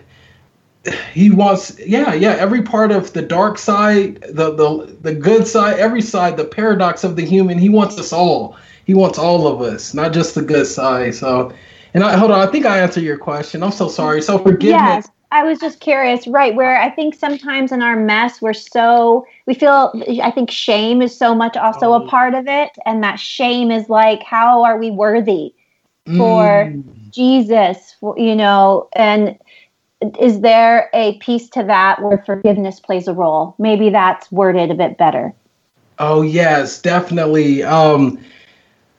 he 1.12 1.30
wants 1.30 1.78
yeah 1.78 2.12
yeah 2.12 2.32
every 2.32 2.62
part 2.62 2.90
of 2.90 3.12
the 3.12 3.22
dark 3.22 3.56
side 3.56 4.20
the 4.22 4.52
the 4.52 4.96
the 5.02 5.14
good 5.14 5.46
side 5.46 5.78
every 5.78 6.02
side 6.02 6.36
the 6.36 6.44
paradox 6.44 7.04
of 7.04 7.14
the 7.14 7.24
human 7.24 7.56
he 7.56 7.68
wants 7.68 7.96
us 7.98 8.12
all 8.12 8.56
he 8.84 8.94
wants 8.94 9.18
all 9.18 9.46
of 9.46 9.60
us, 9.60 9.94
not 9.94 10.12
just 10.12 10.34
the 10.34 10.42
good 10.42 10.66
side. 10.66 11.14
So, 11.14 11.52
and 11.94 12.02
I 12.02 12.16
hold 12.16 12.30
on, 12.30 12.46
I 12.46 12.50
think 12.50 12.66
I 12.66 12.80
answered 12.80 13.04
your 13.04 13.18
question. 13.18 13.62
I'm 13.62 13.72
so 13.72 13.88
sorry. 13.88 14.22
So 14.22 14.38
forgiveness. 14.38 15.06
Yes, 15.06 15.08
I 15.30 15.44
was 15.44 15.58
just 15.58 15.80
curious, 15.80 16.26
right? 16.26 16.54
Where 16.54 16.78
I 16.78 16.90
think 16.90 17.14
sometimes 17.14 17.72
in 17.72 17.80
our 17.82 17.96
mess, 17.96 18.42
we're 18.42 18.52
so 18.52 19.26
we 19.46 19.54
feel. 19.54 19.92
I 20.22 20.30
think 20.30 20.50
shame 20.50 21.00
is 21.02 21.16
so 21.16 21.34
much 21.34 21.56
also 21.56 21.92
oh. 21.92 22.04
a 22.04 22.08
part 22.08 22.34
of 22.34 22.46
it, 22.46 22.70
and 22.84 23.02
that 23.02 23.16
shame 23.16 23.70
is 23.70 23.88
like, 23.88 24.22
how 24.22 24.62
are 24.64 24.78
we 24.78 24.90
worthy 24.90 25.54
for 26.16 26.66
mm. 26.66 27.10
Jesus? 27.10 27.96
You 28.16 28.34
know, 28.34 28.88
and 28.94 29.38
is 30.20 30.40
there 30.40 30.90
a 30.92 31.18
piece 31.18 31.48
to 31.50 31.62
that 31.62 32.02
where 32.02 32.18
forgiveness 32.18 32.80
plays 32.80 33.06
a 33.06 33.14
role? 33.14 33.54
Maybe 33.58 33.90
that's 33.90 34.30
worded 34.32 34.70
a 34.70 34.74
bit 34.74 34.98
better. 34.98 35.32
Oh 35.98 36.22
yes, 36.22 36.80
definitely. 36.80 37.62
Um, 37.62 38.18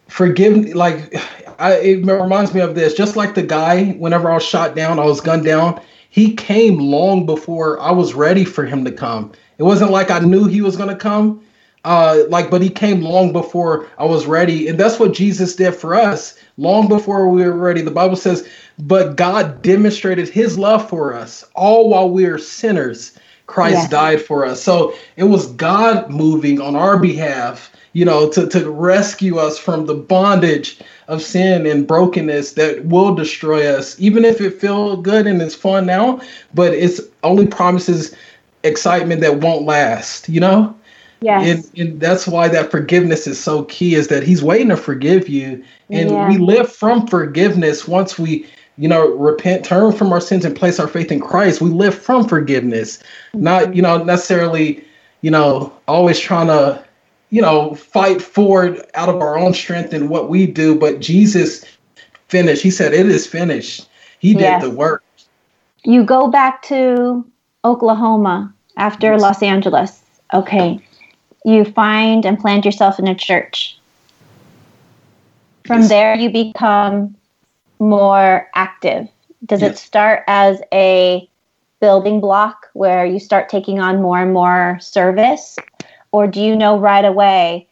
forgive 0.07 0.75
like 0.75 1.15
I, 1.59 1.75
it 1.75 2.05
reminds 2.05 2.53
me 2.53 2.61
of 2.61 2.75
this. 2.75 2.93
Just 2.93 3.15
like 3.15 3.35
the 3.35 3.43
guy 3.43 3.91
whenever 3.91 4.29
i 4.29 4.35
was 4.35 4.43
shot 4.43 4.75
down 4.75 4.99
i 4.99 5.05
was 5.05 5.21
gunned 5.21 5.45
down 5.45 5.81
he 6.09 6.33
came 6.33 6.77
long 6.77 7.25
before 7.25 7.79
i 7.79 7.91
was 7.91 8.13
ready 8.13 8.45
for 8.45 8.65
him 8.65 8.85
to 8.85 8.91
come. 8.91 9.31
It 9.57 9.63
wasn't 9.63 9.91
like 9.91 10.11
i 10.11 10.19
knew 10.19 10.45
he 10.45 10.61
was 10.61 10.77
going 10.77 10.89
to 10.89 10.95
come 10.95 11.41
uh 11.85 12.23
like 12.29 12.49
but 12.49 12.61
he 12.61 12.69
came 12.69 13.01
long 13.01 13.31
before 13.33 13.87
i 13.97 14.05
was 14.05 14.25
ready. 14.25 14.67
And 14.67 14.79
that's 14.79 14.99
what 14.99 15.13
jesus 15.13 15.55
did 15.55 15.73
for 15.73 15.95
us 15.95 16.37
long 16.57 16.87
before 16.87 17.27
we 17.29 17.43
were 17.43 17.57
ready. 17.57 17.81
The 17.81 17.91
bible 17.91 18.15
says 18.15 18.47
but 18.79 19.15
god 19.15 19.61
demonstrated 19.61 20.29
his 20.29 20.57
love 20.57 20.89
for 20.89 21.13
us 21.13 21.43
all 21.55 21.89
while 21.89 22.09
we 22.09 22.25
are 22.25 22.37
sinners. 22.37 23.17
Christ 23.45 23.75
yes. 23.75 23.89
died 23.89 24.21
for 24.21 24.45
us. 24.45 24.63
So 24.63 24.95
it 25.17 25.25
was 25.25 25.47
god 25.53 26.09
moving 26.09 26.61
on 26.61 26.75
our 26.75 26.97
behalf 26.97 27.71
you 27.93 28.03
know, 28.03 28.29
to, 28.29 28.47
to 28.47 28.69
rescue 28.69 29.37
us 29.37 29.57
from 29.57 29.85
the 29.85 29.93
bondage 29.93 30.79
of 31.07 31.21
sin 31.21 31.65
and 31.65 31.87
brokenness 31.87 32.53
that 32.53 32.83
will 32.85 33.13
destroy 33.13 33.67
us, 33.67 33.99
even 33.99 34.25
if 34.25 34.41
it 34.41 34.59
feels 34.59 35.01
good 35.03 35.27
and 35.27 35.41
it's 35.41 35.55
fun 35.55 35.85
now, 35.85 36.19
but 36.53 36.73
it's 36.73 36.99
only 37.23 37.47
promises 37.47 38.15
excitement 38.63 39.21
that 39.21 39.41
won't 39.41 39.65
last, 39.65 40.27
you 40.27 40.39
know? 40.39 40.75
Yes. 41.21 41.47
And, 41.47 41.79
and 41.79 42.01
that's 42.01 42.27
why 42.27 42.47
that 42.49 42.71
forgiveness 42.71 43.27
is 43.27 43.41
so 43.41 43.63
key 43.65 43.95
is 43.95 44.09
that 44.09 44.23
he's 44.23 44.43
waiting 44.43 44.69
to 44.69 44.77
forgive 44.77 45.29
you. 45.29 45.63
And 45.89 46.09
yeah. 46.09 46.27
we 46.27 46.37
live 46.37 46.69
from 46.71 47.07
forgiveness 47.07 47.87
once 47.87 48.19
we, 48.19 48.45
you 48.77 48.89
know, 48.89 49.07
repent, 49.15 49.63
turn 49.63 49.93
from 49.93 50.11
our 50.11 50.19
sins 50.19 50.43
and 50.43 50.55
place 50.55 50.79
our 50.79 50.87
faith 50.87 51.11
in 51.11 51.21
Christ. 51.21 51.61
We 51.61 51.69
live 51.69 51.95
from 51.95 52.27
forgiveness, 52.27 52.97
mm-hmm. 52.97 53.43
not, 53.43 53.75
you 53.75 53.81
know, 53.81 54.03
necessarily, 54.03 54.83
you 55.21 55.31
know, 55.31 55.71
always 55.87 56.19
trying 56.19 56.47
to 56.47 56.83
you 57.33 57.41
know, 57.41 57.73
fight 57.73 58.21
forward 58.21 58.85
out 58.93 59.09
of 59.09 59.19
our 59.19 59.39
own 59.39 59.55
strength 59.55 59.91
and 59.91 60.07
what 60.07 60.29
we 60.29 60.45
do. 60.45 60.75
But 60.75 60.99
Jesus 60.99 61.65
finished. 62.27 62.61
He 62.61 62.69
said, 62.69 62.93
It 62.93 63.07
is 63.07 63.25
finished. 63.25 63.89
He 64.19 64.35
did 64.35 64.61
the 64.61 64.69
work. 64.69 65.03
You 65.83 66.03
go 66.03 66.27
back 66.27 66.61
to 66.63 67.25
Oklahoma 67.65 68.53
after 68.77 69.13
yes. 69.13 69.21
Los 69.21 69.41
Angeles. 69.41 70.03
Okay. 70.31 70.79
You 71.43 71.65
find 71.65 72.23
and 72.23 72.37
plant 72.37 72.65
yourself 72.65 72.99
in 72.99 73.07
a 73.07 73.15
church. 73.15 73.79
From 75.65 75.79
yes. 75.79 75.89
there, 75.89 76.15
you 76.15 76.29
become 76.29 77.15
more 77.79 78.47
active. 78.53 79.09
Does 79.47 79.63
it 79.63 79.79
start 79.79 80.23
as 80.27 80.61
a 80.71 81.27
building 81.79 82.21
block 82.21 82.69
where 82.73 83.07
you 83.07 83.19
start 83.19 83.49
taking 83.49 83.79
on 83.79 84.03
more 84.03 84.19
and 84.19 84.33
more 84.33 84.77
service 84.79 85.57
or 86.13 86.27
do 86.27 86.39
you 86.39 86.55
know 86.55 86.79
right 86.79 87.03
away 87.03 87.67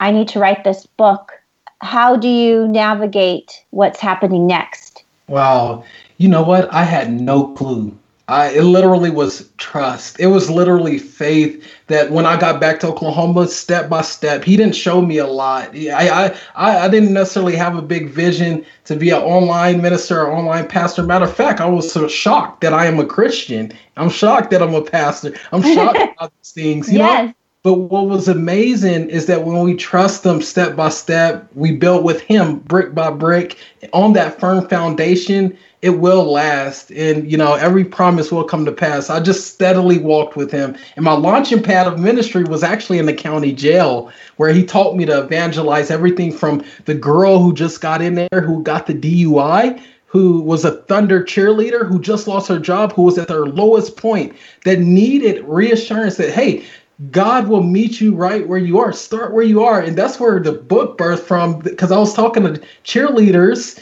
i 0.00 0.10
need 0.10 0.28
to 0.28 0.38
write 0.38 0.62
this 0.64 0.84
book 0.84 1.32
how 1.80 2.14
do 2.16 2.28
you 2.28 2.68
navigate 2.68 3.64
what's 3.70 4.00
happening 4.00 4.46
next 4.46 5.04
wow 5.28 5.82
you 6.18 6.28
know 6.28 6.42
what 6.42 6.70
i 6.74 6.84
had 6.84 7.10
no 7.10 7.48
clue 7.54 7.96
I, 8.28 8.48
it 8.48 8.62
literally 8.62 9.10
was 9.10 9.48
trust. 9.56 10.18
It 10.18 10.26
was 10.26 10.50
literally 10.50 10.98
faith 10.98 11.64
that 11.86 12.10
when 12.10 12.26
I 12.26 12.36
got 12.36 12.60
back 12.60 12.80
to 12.80 12.88
Oklahoma, 12.88 13.46
step 13.46 13.88
by 13.88 14.02
step, 14.02 14.42
he 14.42 14.56
didn't 14.56 14.74
show 14.74 15.00
me 15.00 15.18
a 15.18 15.28
lot. 15.28 15.70
I, 15.76 16.34
I, 16.56 16.78
I 16.78 16.88
didn't 16.88 17.12
necessarily 17.12 17.54
have 17.54 17.76
a 17.76 17.82
big 17.82 18.10
vision 18.10 18.66
to 18.86 18.96
be 18.96 19.10
an 19.10 19.22
online 19.22 19.80
minister 19.80 20.22
or 20.22 20.32
online 20.32 20.66
pastor. 20.66 21.04
Matter 21.04 21.26
of 21.26 21.36
fact, 21.36 21.60
I 21.60 21.66
was 21.66 21.90
so 21.90 22.08
shocked 22.08 22.62
that 22.62 22.72
I 22.72 22.86
am 22.86 22.98
a 22.98 23.06
Christian. 23.06 23.72
I'm 23.96 24.10
shocked 24.10 24.50
that 24.50 24.60
I'm 24.60 24.74
a 24.74 24.82
pastor. 24.82 25.32
I'm 25.52 25.62
shocked 25.62 25.98
about 26.16 26.32
these 26.40 26.50
things. 26.50 26.92
You 26.92 26.98
yes. 26.98 27.28
know, 27.28 27.34
but 27.66 27.80
what 27.90 28.06
was 28.06 28.28
amazing 28.28 29.10
is 29.10 29.26
that 29.26 29.44
when 29.44 29.58
we 29.64 29.74
trust 29.74 30.22
them 30.22 30.40
step 30.40 30.76
by 30.76 30.88
step, 30.88 31.50
we 31.56 31.72
built 31.72 32.04
with 32.04 32.20
him 32.20 32.60
brick 32.60 32.94
by 32.94 33.10
brick 33.10 33.58
on 33.92 34.12
that 34.12 34.38
firm 34.38 34.68
foundation, 34.68 35.58
it 35.82 35.98
will 35.98 36.30
last. 36.30 36.92
And, 36.92 37.28
you 37.28 37.36
know, 37.36 37.54
every 37.54 37.84
promise 37.84 38.30
will 38.30 38.44
come 38.44 38.64
to 38.66 38.70
pass. 38.70 39.10
I 39.10 39.18
just 39.18 39.52
steadily 39.52 39.98
walked 39.98 40.36
with 40.36 40.52
him. 40.52 40.76
And 40.94 41.04
my 41.04 41.14
launching 41.14 41.60
pad 41.60 41.88
of 41.88 41.98
ministry 41.98 42.44
was 42.44 42.62
actually 42.62 43.00
in 43.00 43.06
the 43.06 43.12
county 43.12 43.52
jail, 43.52 44.12
where 44.36 44.52
he 44.52 44.64
taught 44.64 44.94
me 44.94 45.04
to 45.04 45.24
evangelize 45.24 45.90
everything 45.90 46.30
from 46.30 46.64
the 46.84 46.94
girl 46.94 47.40
who 47.40 47.52
just 47.52 47.80
got 47.80 48.00
in 48.00 48.14
there, 48.14 48.42
who 48.42 48.62
got 48.62 48.86
the 48.86 48.94
DUI, 48.94 49.82
who 50.06 50.40
was 50.40 50.64
a 50.64 50.76
Thunder 50.82 51.24
cheerleader 51.24 51.84
who 51.84 52.00
just 52.00 52.28
lost 52.28 52.46
her 52.48 52.60
job, 52.60 52.92
who 52.92 53.02
was 53.02 53.18
at 53.18 53.26
their 53.26 53.44
lowest 53.44 53.96
point, 53.96 54.36
that 54.64 54.78
needed 54.78 55.44
reassurance 55.44 56.16
that, 56.16 56.30
hey, 56.30 56.64
God 57.10 57.48
will 57.48 57.62
meet 57.62 58.00
you 58.00 58.14
right 58.14 58.46
where 58.48 58.58
you 58.58 58.78
are. 58.78 58.92
Start 58.92 59.32
where 59.32 59.44
you 59.44 59.62
are. 59.62 59.80
And 59.80 59.96
that's 59.96 60.18
where 60.18 60.40
the 60.40 60.52
book 60.52 60.96
birthed 60.96 61.24
from. 61.24 61.58
Because 61.58 61.92
I 61.92 61.98
was 61.98 62.14
talking 62.14 62.44
to 62.44 62.60
cheerleaders 62.84 63.78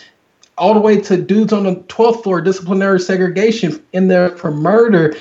all 0.58 0.74
the 0.74 0.80
way 0.80 1.00
to 1.00 1.16
dudes 1.16 1.52
on 1.52 1.64
the 1.64 1.76
12th 1.76 2.22
floor, 2.22 2.40
disciplinary 2.40 3.00
segregation 3.00 3.84
in 3.92 4.08
there 4.08 4.30
for 4.30 4.50
murder. 4.50 5.14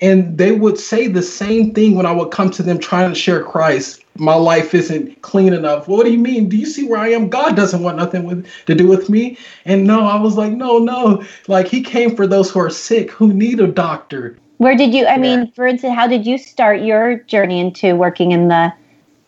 And 0.00 0.36
they 0.38 0.52
would 0.52 0.78
say 0.78 1.08
the 1.08 1.22
same 1.22 1.72
thing 1.72 1.96
when 1.96 2.06
I 2.06 2.12
would 2.12 2.30
come 2.30 2.50
to 2.50 2.62
them 2.62 2.78
trying 2.78 3.12
to 3.12 3.18
share 3.18 3.42
Christ. 3.42 4.04
My 4.16 4.34
life 4.34 4.74
isn't 4.74 5.22
clean 5.22 5.52
enough. 5.52 5.88
What 5.88 6.04
do 6.04 6.12
you 6.12 6.18
mean? 6.18 6.48
Do 6.48 6.56
you 6.56 6.66
see 6.66 6.86
where 6.86 7.00
I 7.00 7.08
am? 7.08 7.28
God 7.28 7.56
doesn't 7.56 7.82
want 7.82 7.96
nothing 7.96 8.24
with 8.24 8.46
to 8.66 8.74
do 8.74 8.86
with 8.86 9.08
me. 9.08 9.38
And 9.64 9.86
no, 9.86 10.04
I 10.04 10.20
was 10.20 10.36
like, 10.36 10.52
no, 10.52 10.78
no. 10.78 11.24
Like 11.46 11.66
he 11.66 11.82
came 11.82 12.14
for 12.14 12.26
those 12.26 12.50
who 12.50 12.60
are 12.60 12.70
sick, 12.70 13.10
who 13.10 13.32
need 13.32 13.58
a 13.60 13.66
doctor. 13.66 14.36
Where 14.58 14.76
did 14.76 14.92
you? 14.92 15.06
I 15.06 15.12
yeah. 15.12 15.16
mean, 15.16 15.52
for 15.52 15.66
instance, 15.66 15.94
how 15.94 16.06
did 16.06 16.26
you 16.26 16.38
start 16.38 16.80
your 16.80 17.16
journey 17.20 17.60
into 17.60 17.96
working 17.96 18.32
in 18.32 18.48
the, 18.48 18.72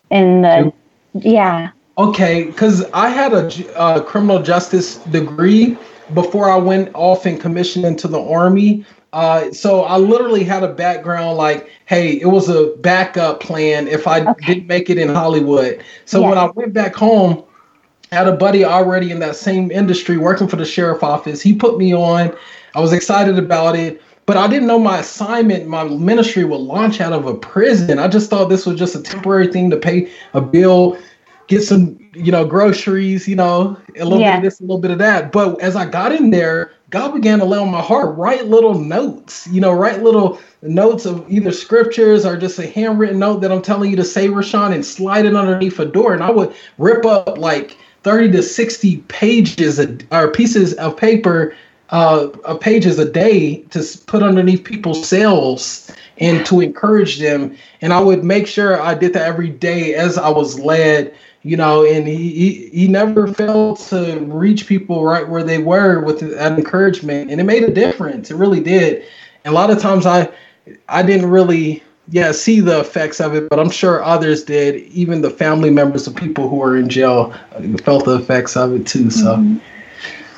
in 0.09 0.41
the, 0.41 0.71
yeah. 1.13 1.71
Okay, 1.97 2.45
because 2.45 2.85
I 2.93 3.09
had 3.09 3.33
a, 3.33 3.49
a, 3.75 4.01
criminal 4.03 4.41
justice 4.41 4.97
degree, 4.97 5.77
before 6.13 6.49
I 6.49 6.57
went 6.57 6.89
off 6.93 7.25
and 7.25 7.39
commissioned 7.39 7.85
into 7.85 8.07
the 8.07 8.19
army. 8.19 8.85
Uh, 9.13 9.51
so 9.51 9.83
I 9.83 9.97
literally 9.97 10.43
had 10.43 10.63
a 10.63 10.73
background 10.73 11.37
like, 11.37 11.69
hey, 11.85 12.19
it 12.19 12.27
was 12.27 12.47
a 12.49 12.75
backup 12.77 13.41
plan 13.41 13.87
if 13.87 14.07
I 14.07 14.21
okay. 14.21 14.45
didn't 14.45 14.67
make 14.67 14.89
it 14.89 14.97
in 14.97 15.09
Hollywood. 15.09 15.83
So 16.05 16.21
when 16.21 16.37
I 16.37 16.45
went 16.45 16.73
back 16.73 16.95
home, 16.95 17.43
I 18.11 18.15
had 18.15 18.27
a 18.27 18.35
buddy 18.35 18.63
already 18.63 19.11
in 19.11 19.19
that 19.19 19.35
same 19.35 19.71
industry 19.71 20.17
working 20.17 20.47
for 20.47 20.55
the 20.55 20.65
sheriff 20.65 21.03
office. 21.03 21.41
He 21.41 21.53
put 21.53 21.77
me 21.77 21.93
on. 21.93 22.35
I 22.73 22.79
was 22.79 22.93
excited 22.93 23.37
about 23.37 23.75
it, 23.75 24.01
but 24.31 24.37
I 24.37 24.47
didn't 24.47 24.69
know 24.69 24.79
my 24.79 24.99
assignment, 24.99 25.67
my 25.67 25.83
ministry 25.83 26.45
would 26.45 26.61
launch 26.61 27.01
out 27.01 27.11
of 27.11 27.25
a 27.25 27.35
prison. 27.35 27.99
I 27.99 28.07
just 28.07 28.29
thought 28.29 28.47
this 28.47 28.65
was 28.65 28.79
just 28.79 28.95
a 28.95 29.01
temporary 29.01 29.47
thing 29.47 29.69
to 29.71 29.75
pay 29.75 30.09
a 30.33 30.39
bill, 30.39 30.97
get 31.47 31.63
some, 31.63 31.99
you 32.13 32.31
know, 32.31 32.45
groceries, 32.45 33.27
you 33.27 33.35
know, 33.35 33.77
a 33.99 34.05
little 34.05 34.21
yeah. 34.21 34.31
bit 34.31 34.37
of 34.37 34.43
this, 34.43 34.59
a 34.61 34.63
little 34.63 34.77
bit 34.77 34.91
of 34.91 34.99
that. 34.99 35.33
But 35.33 35.59
as 35.59 35.75
I 35.75 35.83
got 35.83 36.13
in 36.13 36.31
there, 36.31 36.71
God 36.91 37.11
began 37.11 37.39
to 37.39 37.45
lay 37.45 37.57
on 37.57 37.71
my 37.71 37.81
heart, 37.81 38.15
write 38.15 38.45
little 38.45 38.79
notes, 38.79 39.47
you 39.47 39.59
know, 39.59 39.73
write 39.73 40.01
little 40.01 40.39
notes 40.61 41.05
of 41.05 41.29
either 41.29 41.51
scriptures 41.51 42.25
or 42.25 42.37
just 42.37 42.57
a 42.57 42.67
handwritten 42.67 43.19
note 43.19 43.41
that 43.41 43.51
I'm 43.51 43.61
telling 43.61 43.89
you 43.89 43.97
to 43.97 44.05
say, 44.05 44.29
Rashawn, 44.29 44.73
and 44.73 44.85
slide 44.85 45.25
it 45.25 45.35
underneath 45.35 45.77
a 45.77 45.85
door. 45.85 46.13
And 46.13 46.23
I 46.23 46.31
would 46.31 46.55
rip 46.77 47.05
up 47.05 47.37
like 47.37 47.75
30 48.03 48.31
to 48.31 48.43
60 48.43 48.97
pages 49.09 49.77
or 50.09 50.31
pieces 50.31 50.71
of 50.75 50.95
paper, 50.95 51.53
uh, 51.91 52.27
pages 52.59 52.97
a 52.99 53.09
day 53.09 53.57
to 53.71 53.85
put 54.07 54.23
underneath 54.23 54.63
people's 54.63 55.07
cells 55.07 55.91
and 56.17 56.45
to 56.45 56.61
encourage 56.61 57.19
them. 57.19 57.55
And 57.81 57.93
I 57.93 57.99
would 57.99 58.23
make 58.23 58.47
sure 58.47 58.81
I 58.81 58.93
did 58.93 59.13
that 59.13 59.23
every 59.23 59.49
day 59.49 59.95
as 59.95 60.17
I 60.17 60.29
was 60.29 60.59
led 60.59 61.13
you 61.43 61.57
know, 61.57 61.83
and 61.85 62.07
he, 62.07 62.29
he, 62.29 62.69
he 62.69 62.87
never 62.87 63.27
failed 63.27 63.79
to 63.79 64.19
reach 64.19 64.67
people 64.67 65.03
right 65.03 65.27
where 65.27 65.43
they 65.43 65.57
were 65.57 65.99
with 65.99 66.19
that 66.19 66.51
encouragement, 66.51 67.31
and 67.31 67.41
it 67.41 67.45
made 67.45 67.63
a 67.63 67.73
difference. 67.73 68.29
It 68.29 68.35
really 68.35 68.59
did. 68.59 69.03
And 69.43 69.53
a 69.53 69.55
lot 69.55 69.71
of 69.71 69.79
times 69.79 70.05
I 70.05 70.31
I 70.87 71.01
didn't 71.01 71.29
really 71.29 71.83
yeah 72.09 72.31
see 72.31 72.59
the 72.59 72.79
effects 72.79 73.19
of 73.19 73.33
it, 73.33 73.49
but 73.49 73.59
I'm 73.59 73.71
sure 73.71 74.03
others 74.03 74.43
did. 74.43 74.83
Even 74.89 75.21
the 75.21 75.31
family 75.31 75.71
members 75.71 76.05
of 76.05 76.15
people 76.15 76.47
who 76.47 76.57
were 76.57 76.77
in 76.77 76.89
jail 76.89 77.33
felt 77.83 78.05
the 78.05 78.17
effects 78.17 78.55
of 78.55 78.73
it 78.73 78.85
too. 78.85 79.09
So. 79.09 79.37
Mm-hmm. 79.37 79.57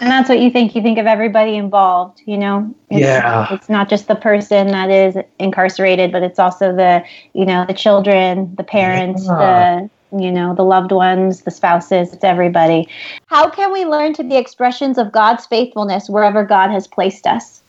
And 0.04 0.12
that's 0.12 0.28
what 0.28 0.40
you 0.40 0.52
think. 0.52 0.76
You 0.76 0.82
think 0.82 0.98
of 0.98 1.06
everybody 1.06 1.56
involved, 1.56 2.22
you 2.26 2.38
know? 2.38 2.76
It's, 2.90 3.00
yeah. 3.00 3.48
It's 3.54 3.70
not 3.70 3.88
just 3.88 4.10
the 4.10 4.16
person 4.16 4.68
that 4.68 4.90
is 4.90 5.16
incarcerated, 5.40 6.12
but 6.12 6.24
it's 6.24 6.40
also 6.40 6.76
the, 6.76 7.06
you 7.32 7.46
know, 7.46 7.66
the 7.66 7.74
children, 7.74 8.54
the 8.56 8.66
parents, 8.66 9.24
yeah. 9.26 9.88
the 10.12 10.22
you 10.22 10.30
know, 10.30 10.54
the 10.54 10.64
loved 10.64 10.92
ones, 10.92 11.42
the 11.42 11.52
spouses, 11.52 12.14
it's 12.14 12.24
everybody. 12.24 12.88
How 13.28 13.50
can 13.50 13.72
we 13.72 13.86
learn 13.86 14.14
to 14.16 14.24
be 14.24 14.36
expressions 14.36 14.98
of 14.98 15.12
God's 15.12 15.46
faithfulness 15.46 16.10
wherever 16.10 16.44
God 16.44 16.70
has 16.70 16.86
placed 16.86 17.26
us? 17.26 17.62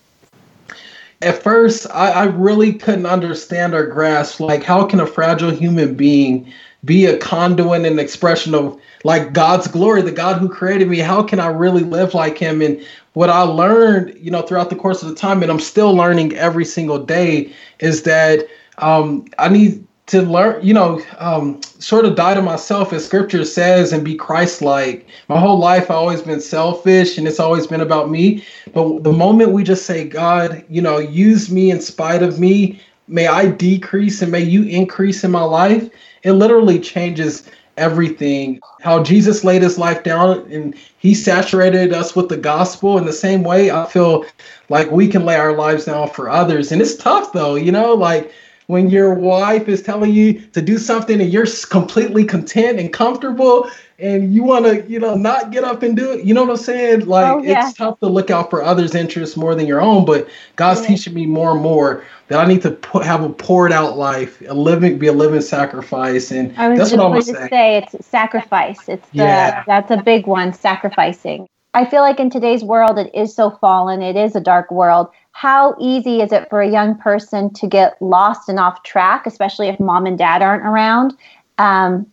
At 1.22 1.40
first, 1.42 1.86
I, 1.90 2.10
I 2.10 2.24
really 2.24 2.74
couldn't 2.74 3.06
understand 3.06 3.74
or 3.74 3.86
grasp, 3.86 4.40
like, 4.40 4.64
how 4.64 4.84
can 4.84 5.00
a 5.00 5.06
fragile 5.06 5.52
human 5.52 5.94
being 5.94 6.52
be 6.84 7.06
a 7.06 7.18
conduit 7.18 7.84
and 7.84 8.00
expression 8.00 8.54
of 8.54 8.80
like 9.04 9.32
God's 9.32 9.68
glory, 9.68 10.02
the 10.02 10.12
God 10.12 10.38
who 10.38 10.48
created 10.48 10.88
me. 10.88 10.98
How 10.98 11.22
can 11.22 11.40
I 11.40 11.46
really 11.46 11.82
live 11.82 12.14
like 12.14 12.38
him? 12.38 12.62
And 12.62 12.84
what 13.12 13.30
I 13.30 13.42
learned, 13.42 14.16
you 14.18 14.30
know, 14.30 14.42
throughout 14.42 14.70
the 14.70 14.76
course 14.76 15.02
of 15.02 15.08
the 15.08 15.14
time, 15.14 15.42
and 15.42 15.50
I'm 15.50 15.60
still 15.60 15.94
learning 15.94 16.34
every 16.34 16.64
single 16.64 16.98
day, 16.98 17.52
is 17.80 18.02
that 18.02 18.46
um, 18.78 19.26
I 19.38 19.48
need 19.48 19.86
to 20.06 20.20
learn, 20.22 20.64
you 20.64 20.74
know, 20.74 21.00
um, 21.18 21.62
sort 21.62 22.04
of 22.04 22.14
die 22.14 22.34
to 22.34 22.42
myself, 22.42 22.92
as 22.92 23.06
scripture 23.06 23.44
says, 23.44 23.92
and 23.92 24.04
be 24.04 24.14
Christ 24.14 24.60
like. 24.60 25.06
My 25.28 25.40
whole 25.40 25.58
life, 25.58 25.84
I've 25.84 25.96
always 25.96 26.20
been 26.20 26.40
selfish 26.40 27.16
and 27.16 27.26
it's 27.26 27.40
always 27.40 27.66
been 27.66 27.80
about 27.80 28.10
me. 28.10 28.44
But 28.74 29.02
the 29.02 29.12
moment 29.12 29.52
we 29.52 29.64
just 29.64 29.86
say, 29.86 30.06
God, 30.06 30.62
you 30.68 30.82
know, 30.82 30.98
use 30.98 31.50
me 31.50 31.70
in 31.70 31.80
spite 31.80 32.22
of 32.22 32.38
me, 32.38 32.80
may 33.08 33.26
I 33.26 33.46
decrease 33.46 34.22
and 34.22 34.32
may 34.32 34.42
you 34.42 34.64
increase 34.64 35.24
in 35.24 35.30
my 35.30 35.42
life, 35.42 35.88
it 36.22 36.32
literally 36.32 36.78
changes 36.78 37.48
everything. 37.76 38.60
How 38.82 39.02
Jesus 39.02 39.44
laid 39.44 39.62
his 39.62 39.78
life 39.78 40.02
down 40.02 40.50
and 40.50 40.74
he 40.98 41.14
saturated 41.14 41.92
us 41.92 42.14
with 42.14 42.28
the 42.28 42.36
gospel 42.36 42.98
in 42.98 43.04
the 43.04 43.12
same 43.12 43.42
way, 43.42 43.70
I 43.70 43.86
feel 43.86 44.24
like 44.68 44.90
we 44.90 45.08
can 45.08 45.24
lay 45.24 45.36
our 45.36 45.56
lives 45.56 45.86
down 45.86 46.08
for 46.10 46.30
others. 46.30 46.72
And 46.72 46.80
it's 46.80 46.96
tough 46.96 47.32
though, 47.32 47.56
you 47.56 47.72
know, 47.72 47.94
like 47.94 48.32
when 48.66 48.88
your 48.88 49.12
wife 49.12 49.68
is 49.68 49.82
telling 49.82 50.12
you 50.12 50.40
to 50.52 50.62
do 50.62 50.78
something 50.78 51.20
and 51.20 51.32
you're 51.32 51.46
completely 51.68 52.24
content 52.24 52.78
and 52.78 52.92
comfortable 52.92 53.68
and 53.98 54.34
you 54.34 54.42
want 54.42 54.64
to 54.64 54.82
you 54.90 54.98
know 54.98 55.14
not 55.14 55.50
get 55.50 55.64
up 55.64 55.82
and 55.82 55.96
do 55.96 56.12
it 56.12 56.24
you 56.24 56.34
know 56.34 56.42
what 56.42 56.50
i'm 56.50 56.56
saying 56.56 57.06
like 57.06 57.26
oh, 57.30 57.42
yeah. 57.42 57.68
it's 57.68 57.76
tough 57.76 57.98
to 58.00 58.06
look 58.06 58.30
out 58.30 58.50
for 58.50 58.62
others 58.62 58.94
interests 58.94 59.36
more 59.36 59.54
than 59.54 59.66
your 59.66 59.80
own 59.80 60.04
but 60.04 60.28
god's 60.56 60.80
yeah. 60.80 60.88
teaching 60.88 61.14
me 61.14 61.26
more 61.26 61.52
and 61.52 61.62
more 61.62 62.04
that 62.28 62.38
i 62.38 62.46
need 62.46 62.62
to 62.62 62.70
put, 62.70 63.04
have 63.04 63.22
a 63.22 63.28
poured 63.28 63.72
out 63.72 63.96
life 63.96 64.42
a 64.48 64.54
living 64.54 64.98
be 64.98 65.06
a 65.06 65.12
living 65.12 65.40
sacrifice 65.40 66.30
and 66.30 66.54
that's 66.56 66.90
what 66.90 67.00
i 67.00 67.06
was 67.06 67.26
say. 67.26 67.48
say 67.48 67.76
it's 67.76 68.06
sacrifice 68.06 68.88
it's 68.88 69.08
the 69.10 69.18
yeah. 69.18 69.62
that's 69.66 69.90
a 69.90 70.02
big 70.02 70.26
one 70.26 70.52
sacrificing 70.52 71.46
i 71.74 71.84
feel 71.84 72.02
like 72.02 72.18
in 72.18 72.30
today's 72.30 72.64
world 72.64 72.98
it 72.98 73.14
is 73.14 73.34
so 73.34 73.50
fallen 73.50 74.02
it 74.02 74.16
is 74.16 74.34
a 74.34 74.40
dark 74.40 74.70
world 74.70 75.08
how 75.34 75.74
easy 75.80 76.20
is 76.20 76.30
it 76.30 76.48
for 76.48 76.62
a 76.62 76.70
young 76.70 76.96
person 76.96 77.52
to 77.54 77.66
get 77.66 78.00
lost 78.00 78.48
and 78.48 78.60
off 78.60 78.84
track, 78.84 79.26
especially 79.26 79.66
if 79.66 79.80
mom 79.80 80.06
and 80.06 80.16
dad 80.16 80.42
aren't 80.42 80.64
around? 80.64 81.16
Um, 81.58 82.06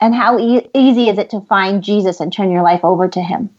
and 0.00 0.14
how 0.14 0.38
e- 0.38 0.68
easy 0.74 1.08
is 1.08 1.18
it 1.18 1.30
to 1.30 1.40
find 1.42 1.82
Jesus 1.82 2.20
and 2.20 2.32
turn 2.32 2.50
your 2.50 2.62
life 2.62 2.84
over 2.84 3.08
to 3.08 3.22
Him? 3.22 3.50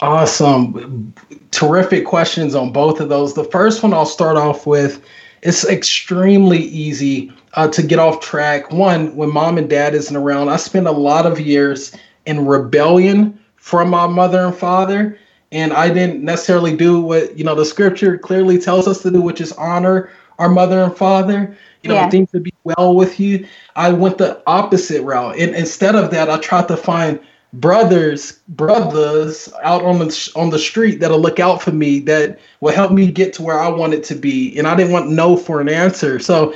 Awesome. 0.00 1.12
Terrific 1.50 2.06
questions 2.06 2.54
on 2.54 2.72
both 2.72 3.00
of 3.00 3.08
those. 3.08 3.34
The 3.34 3.44
first 3.44 3.82
one 3.82 3.92
I'll 3.92 4.06
start 4.06 4.36
off 4.36 4.66
with 4.66 5.04
it's 5.42 5.66
extremely 5.66 6.58
easy 6.58 7.32
uh, 7.54 7.68
to 7.68 7.82
get 7.82 7.98
off 7.98 8.20
track. 8.20 8.70
One, 8.70 9.16
when 9.16 9.32
mom 9.32 9.58
and 9.58 9.68
dad 9.68 9.94
isn't 9.94 10.16
around, 10.16 10.48
I 10.48 10.56
spent 10.56 10.86
a 10.86 10.92
lot 10.92 11.26
of 11.26 11.40
years 11.40 11.96
in 12.26 12.46
rebellion 12.46 13.38
from 13.56 13.90
my 13.90 14.06
mother 14.06 14.44
and 14.44 14.54
father 14.54 15.18
and 15.52 15.72
I 15.72 15.92
didn't 15.92 16.22
necessarily 16.22 16.76
do 16.76 17.00
what 17.00 17.36
you 17.36 17.44
know 17.44 17.54
the 17.54 17.64
scripture 17.64 18.16
clearly 18.18 18.58
tells 18.58 18.86
us 18.86 19.02
to 19.02 19.10
do, 19.10 19.20
which 19.20 19.40
is 19.40 19.52
honor 19.52 20.10
our 20.38 20.48
mother 20.48 20.82
and 20.82 20.96
father. 20.96 21.56
You 21.82 21.88
know, 21.88 21.94
yeah. 21.94 22.10
things 22.10 22.30
to 22.32 22.40
be 22.40 22.52
well 22.64 22.94
with 22.94 23.18
you. 23.18 23.46
I 23.76 23.90
went 23.92 24.18
the 24.18 24.42
opposite 24.46 25.02
route, 25.02 25.38
and 25.38 25.54
instead 25.54 25.94
of 25.96 26.10
that, 26.10 26.28
I 26.28 26.38
tried 26.38 26.68
to 26.68 26.76
find 26.76 27.18
brothers, 27.52 28.38
brothers 28.48 29.52
out 29.62 29.82
on 29.82 29.98
the 29.98 30.32
on 30.36 30.50
the 30.50 30.58
street 30.58 31.00
that'll 31.00 31.20
look 31.20 31.40
out 31.40 31.62
for 31.62 31.72
me, 31.72 32.00
that 32.00 32.38
will 32.60 32.74
help 32.74 32.92
me 32.92 33.10
get 33.10 33.32
to 33.34 33.42
where 33.42 33.58
I 33.58 33.68
wanted 33.68 34.04
to 34.04 34.14
be. 34.14 34.56
And 34.58 34.68
I 34.68 34.76
didn't 34.76 34.92
want 34.92 35.10
no 35.10 35.36
for 35.36 35.60
an 35.60 35.68
answer, 35.68 36.18
so 36.18 36.54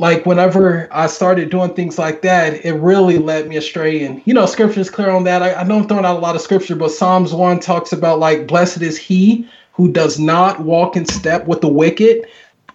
like 0.00 0.24
whenever 0.24 0.88
I 0.90 1.06
started 1.06 1.50
doing 1.50 1.74
things 1.74 1.98
like 1.98 2.22
that, 2.22 2.64
it 2.64 2.72
really 2.72 3.18
led 3.18 3.46
me 3.46 3.56
astray. 3.58 4.02
And 4.02 4.22
you 4.24 4.32
know, 4.32 4.46
scripture 4.46 4.80
is 4.80 4.88
clear 4.90 5.10
on 5.10 5.24
that. 5.24 5.42
I, 5.42 5.52
I 5.52 5.62
know 5.62 5.78
I'm 5.78 5.86
throwing 5.86 6.06
out 6.06 6.16
a 6.16 6.20
lot 6.20 6.34
of 6.34 6.40
scripture, 6.40 6.74
but 6.74 6.90
Psalms 6.90 7.34
one 7.34 7.60
talks 7.60 7.92
about 7.92 8.18
like, 8.18 8.46
blessed 8.46 8.80
is 8.80 8.96
he 8.96 9.46
who 9.72 9.92
does 9.92 10.18
not 10.18 10.60
walk 10.60 10.96
in 10.96 11.04
step 11.04 11.46
with 11.46 11.60
the 11.60 11.68
wicked, 11.68 12.26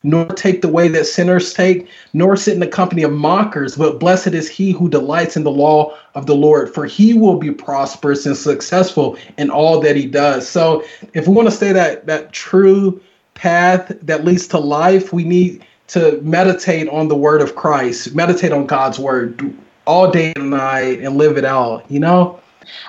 nor 0.06 0.26
take 0.28 0.62
the 0.62 0.70
way 0.70 0.88
that 0.88 1.06
sinners 1.06 1.54
take, 1.54 1.90
nor 2.14 2.38
sit 2.38 2.54
in 2.54 2.60
the 2.60 2.68
company 2.68 3.02
of 3.02 3.12
mockers, 3.12 3.76
but 3.76 4.00
blessed 4.00 4.28
is 4.28 4.48
he 4.48 4.72
who 4.72 4.88
delights 4.88 5.36
in 5.36 5.44
the 5.44 5.52
law 5.52 5.98
of 6.14 6.28
the 6.28 6.36
Lord, 6.36 6.74
for 6.74 6.86
he 6.86 7.16
will 7.16 7.38
be 7.38 7.52
prosperous 7.52 8.26
and 8.28 8.38
successful 8.38 9.18
in 9.40 9.50
all 9.50 9.80
that 9.82 9.96
he 9.96 10.06
does. 10.06 10.48
So 10.48 10.86
if 11.14 11.28
we 11.28 11.34
want 11.34 11.48
to 11.48 11.56
stay 11.56 11.74
that 11.74 12.06
that 12.06 12.32
true 12.32 13.02
path 13.34 13.92
that 14.04 14.24
leads 14.24 14.48
to 14.50 14.60
life, 14.60 15.12
we 15.12 15.24
need 15.24 15.66
to 15.88 16.22
meditate 16.22 16.88
on 16.90 17.08
the 17.08 17.16
word 17.16 17.42
of 17.42 17.56
Christ, 17.56 18.14
meditate 18.16 18.52
on 18.52 18.68
God's 18.68 19.00
word 19.00 19.56
all 19.86 20.12
day 20.12 20.34
and 20.36 20.52
night 20.52 21.00
and 21.00 21.18
live 21.18 21.36
it 21.38 21.46
out, 21.46 21.90
you 21.90 22.00
know? 22.00 22.40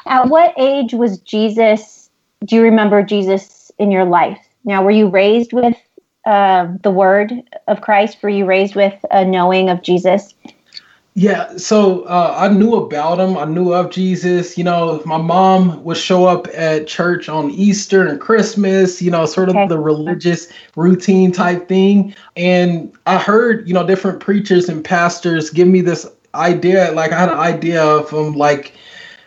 At 0.06 0.28
what 0.28 0.54
age 0.58 0.92
was 0.92 1.18
Jesus? 1.18 2.10
Do 2.44 2.56
you 2.56 2.62
remember 2.62 3.02
Jesus 3.02 3.72
in 3.78 3.90
your 3.90 4.04
life? 4.04 4.38
Now, 4.64 4.82
were 4.82 4.90
you 4.90 5.08
raised 5.08 5.52
with 5.52 5.76
uh, 6.26 6.68
the 6.82 6.90
word 6.90 7.32
of 7.66 7.80
Christ? 7.80 8.18
Were 8.22 8.28
you 8.28 8.44
raised 8.44 8.74
with 8.74 8.94
a 9.10 9.24
knowing 9.24 9.70
of 9.70 9.82
Jesus? 9.82 10.34
Yeah, 11.18 11.56
so 11.56 12.02
uh, 12.02 12.34
I 12.36 12.48
knew 12.48 12.74
about 12.74 13.18
him. 13.18 13.38
I 13.38 13.46
knew 13.46 13.72
of 13.72 13.90
Jesus. 13.90 14.58
You 14.58 14.64
know, 14.64 15.02
my 15.06 15.16
mom 15.16 15.82
would 15.82 15.96
show 15.96 16.26
up 16.26 16.46
at 16.48 16.86
church 16.86 17.30
on 17.30 17.50
Easter 17.52 18.06
and 18.06 18.20
Christmas, 18.20 19.00
you 19.00 19.10
know, 19.10 19.24
sort 19.24 19.48
of 19.48 19.56
okay. 19.56 19.66
the 19.66 19.78
religious 19.78 20.52
routine 20.76 21.32
type 21.32 21.68
thing. 21.68 22.14
And 22.36 22.92
I 23.06 23.16
heard, 23.16 23.66
you 23.66 23.72
know, 23.72 23.86
different 23.86 24.20
preachers 24.20 24.68
and 24.68 24.84
pastors 24.84 25.48
give 25.48 25.68
me 25.68 25.80
this 25.80 26.06
idea. 26.34 26.92
Like, 26.92 27.12
I 27.12 27.20
had 27.20 27.30
an 27.30 27.38
idea 27.38 27.82
of 27.82 28.10
them, 28.10 28.34
like, 28.34 28.74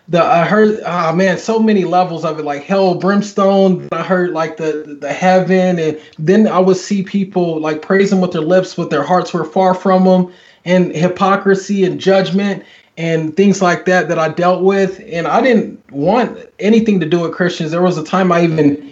the 0.09 0.21
I 0.21 0.43
heard 0.45 0.79
oh 0.85 1.15
man 1.15 1.37
so 1.37 1.59
many 1.59 1.85
levels 1.85 2.25
of 2.25 2.39
it 2.39 2.43
like 2.43 2.63
hell 2.63 2.95
brimstone 2.95 3.87
I 3.91 4.03
heard 4.03 4.31
like 4.31 4.57
the 4.57 4.97
the 4.99 5.13
heaven 5.13 5.79
and 5.79 5.99
then 6.17 6.47
I 6.47 6.59
would 6.59 6.77
see 6.77 7.03
people 7.03 7.59
like 7.59 7.81
praising 7.81 8.19
with 8.19 8.31
their 8.31 8.41
lips 8.41 8.75
but 8.75 8.89
their 8.89 9.03
hearts 9.03 9.33
were 9.33 9.45
far 9.45 9.73
from 9.73 10.05
them 10.05 10.33
and 10.65 10.95
hypocrisy 10.95 11.85
and 11.85 11.99
judgment. 11.99 12.63
and 12.97 13.37
things 13.37 13.61
like 13.61 13.85
that 13.85 14.09
that 14.09 14.19
I 14.19 14.27
dealt 14.27 14.61
with. 14.61 15.01
And 15.07 15.25
I 15.25 15.39
didn't 15.41 15.79
want 15.89 16.37
anything 16.59 16.99
to 16.99 17.05
do 17.05 17.21
with 17.21 17.31
Christians. 17.31 17.71
There 17.71 17.81
was 17.81 17.97
a 17.97 18.03
time 18.03 18.29
I 18.29 18.43
even 18.43 18.91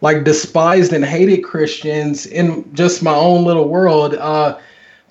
like 0.00 0.22
despised 0.22 0.92
and 0.92 1.04
hated 1.04 1.42
Christians 1.42 2.24
in 2.24 2.72
just 2.72 3.02
my 3.02 3.14
own 3.14 3.44
little 3.44 3.68
world. 3.68 4.14
Uh, 4.14 4.56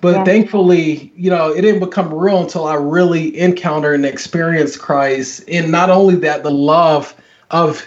but 0.00 0.14
yeah. 0.14 0.24
thankfully, 0.24 1.12
you 1.16 1.30
know, 1.30 1.52
it 1.52 1.62
didn't 1.62 1.80
become 1.80 2.12
real 2.12 2.40
until 2.40 2.66
I 2.66 2.74
really 2.74 3.36
encountered 3.38 3.96
and 3.96 4.06
experienced 4.06 4.78
Christ. 4.78 5.42
And 5.48 5.72
not 5.72 5.90
only 5.90 6.14
that, 6.16 6.44
the 6.44 6.52
love 6.52 7.14
of 7.50 7.84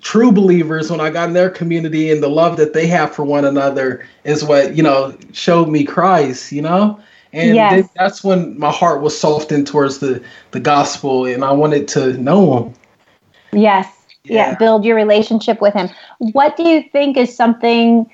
true 0.00 0.32
believers 0.32 0.90
when 0.90 1.00
I 1.00 1.10
got 1.10 1.28
in 1.28 1.34
their 1.34 1.50
community 1.50 2.10
and 2.10 2.22
the 2.22 2.28
love 2.28 2.56
that 2.56 2.72
they 2.72 2.86
have 2.86 3.14
for 3.14 3.24
one 3.24 3.44
another 3.44 4.06
is 4.24 4.42
what, 4.42 4.76
you 4.76 4.82
know, 4.82 5.16
showed 5.32 5.68
me 5.68 5.84
Christ, 5.84 6.52
you 6.52 6.62
know? 6.62 6.98
And 7.34 7.54
yes. 7.54 7.88
that's 7.96 8.24
when 8.24 8.58
my 8.58 8.70
heart 8.70 9.00
was 9.00 9.18
softened 9.18 9.66
towards 9.66 9.98
the, 9.98 10.22
the 10.50 10.60
gospel 10.60 11.24
and 11.24 11.44
I 11.44 11.52
wanted 11.52 11.86
to 11.88 12.14
know 12.14 12.58
him. 12.58 12.74
Yes. 13.52 13.86
Yeah. 14.24 14.50
yeah. 14.50 14.54
Build 14.56 14.84
your 14.84 14.96
relationship 14.96 15.60
with 15.60 15.74
him. 15.74 15.88
What 16.18 16.56
do 16.56 16.68
you 16.68 16.82
think 16.90 17.16
is 17.16 17.34
something 17.34 18.10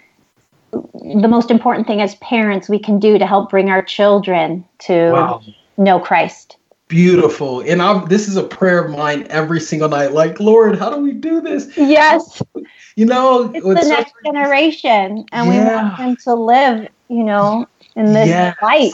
the 0.72 1.28
most 1.28 1.50
important 1.50 1.86
thing 1.86 2.00
as 2.00 2.14
parents 2.16 2.68
we 2.68 2.78
can 2.78 2.98
do 2.98 3.18
to 3.18 3.26
help 3.26 3.50
bring 3.50 3.70
our 3.70 3.82
children 3.82 4.64
to 4.80 5.12
wow. 5.12 5.42
know 5.76 5.98
Christ? 5.98 6.56
Beautiful. 6.88 7.60
And 7.60 7.82
I'm 7.82 8.06
this 8.08 8.28
is 8.28 8.36
a 8.36 8.42
prayer 8.42 8.84
of 8.84 8.90
mine 8.90 9.26
every 9.28 9.60
single 9.60 9.90
night. 9.90 10.12
Like, 10.12 10.40
Lord, 10.40 10.78
how 10.78 10.88
do 10.88 11.00
we 11.02 11.12
do 11.12 11.40
this? 11.40 11.76
Yes. 11.76 12.42
You 12.96 13.06
know, 13.06 13.52
it's 13.54 13.64
the 13.64 13.88
next 13.88 14.14
generation. 14.24 15.26
And 15.32 15.46
yeah. 15.46 15.50
we 15.50 15.58
want 15.58 15.98
them 15.98 16.16
to 16.24 16.34
live, 16.34 16.88
you 17.08 17.24
know, 17.24 17.66
in 17.94 18.06
this 18.12 18.28
yes. 18.28 18.56
light. 18.62 18.92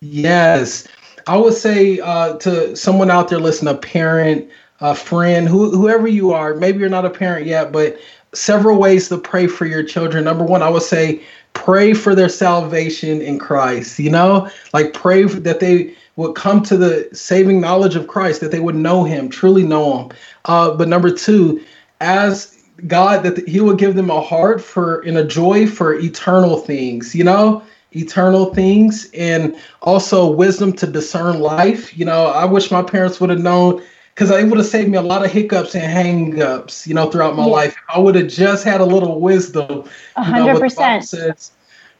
Yes. 0.00 0.88
I 1.28 1.36
would 1.36 1.54
say 1.54 2.00
uh, 2.00 2.34
to 2.38 2.74
someone 2.74 3.10
out 3.10 3.28
there 3.28 3.38
listening, 3.38 3.74
a 3.74 3.78
parent, 3.78 4.50
a 4.80 4.94
friend, 4.94 5.48
who, 5.48 5.70
whoever 5.70 6.08
you 6.08 6.32
are, 6.32 6.54
maybe 6.54 6.80
you're 6.80 6.88
not 6.88 7.04
a 7.04 7.10
parent 7.10 7.46
yet, 7.46 7.70
but 7.70 8.00
several 8.34 8.78
ways 8.78 9.08
to 9.08 9.18
pray 9.18 9.46
for 9.46 9.66
your 9.66 9.82
children. 9.82 10.24
Number 10.24 10.44
one, 10.44 10.62
I 10.62 10.70
would 10.70 10.82
say 10.82 11.22
pray 11.54 11.92
for 11.92 12.14
their 12.14 12.28
salvation 12.28 13.20
in 13.20 13.38
Christ. 13.38 13.98
You 13.98 14.10
know, 14.10 14.48
like 14.72 14.92
pray 14.92 15.24
that 15.24 15.60
they 15.60 15.94
would 16.16 16.34
come 16.34 16.62
to 16.62 16.76
the 16.76 17.08
saving 17.12 17.60
knowledge 17.60 17.96
of 17.96 18.08
Christ, 18.08 18.40
that 18.40 18.50
they 18.50 18.60
would 18.60 18.74
know 18.74 19.04
Him, 19.04 19.28
truly 19.28 19.62
know 19.62 19.98
Him. 19.98 20.16
Uh, 20.44 20.74
but 20.74 20.88
number 20.88 21.10
two, 21.10 21.62
as 22.00 22.56
God, 22.86 23.22
that 23.22 23.46
He 23.48 23.60
would 23.60 23.78
give 23.78 23.94
them 23.94 24.10
a 24.10 24.20
heart 24.20 24.60
for 24.60 25.00
and 25.00 25.16
a 25.16 25.24
joy 25.24 25.66
for 25.66 25.94
eternal 25.94 26.58
things. 26.58 27.14
You 27.14 27.24
know, 27.24 27.62
eternal 27.94 28.54
things 28.54 29.10
and 29.12 29.54
also 29.82 30.30
wisdom 30.30 30.72
to 30.74 30.86
discern 30.86 31.40
life. 31.40 31.96
You 31.96 32.04
know, 32.04 32.26
I 32.26 32.44
wish 32.44 32.70
my 32.70 32.82
parents 32.82 33.20
would 33.20 33.30
have 33.30 33.40
known 33.40 33.82
because 34.14 34.30
it 34.30 34.46
would 34.46 34.58
have 34.58 34.66
saved 34.66 34.90
me 34.90 34.98
a 34.98 35.02
lot 35.02 35.24
of 35.24 35.30
hiccups 35.30 35.74
and 35.74 35.84
hangups, 35.84 36.86
you 36.86 36.94
know, 36.94 37.10
throughout 37.10 37.34
my 37.34 37.46
yeah. 37.46 37.52
life. 37.52 37.76
I 37.88 37.98
would 37.98 38.14
have 38.14 38.28
just 38.28 38.64
had 38.64 38.80
a 38.80 38.84
little 38.84 39.20
wisdom. 39.20 39.88
hundred 40.16 40.60
percent. 40.60 41.04
Says 41.04 41.52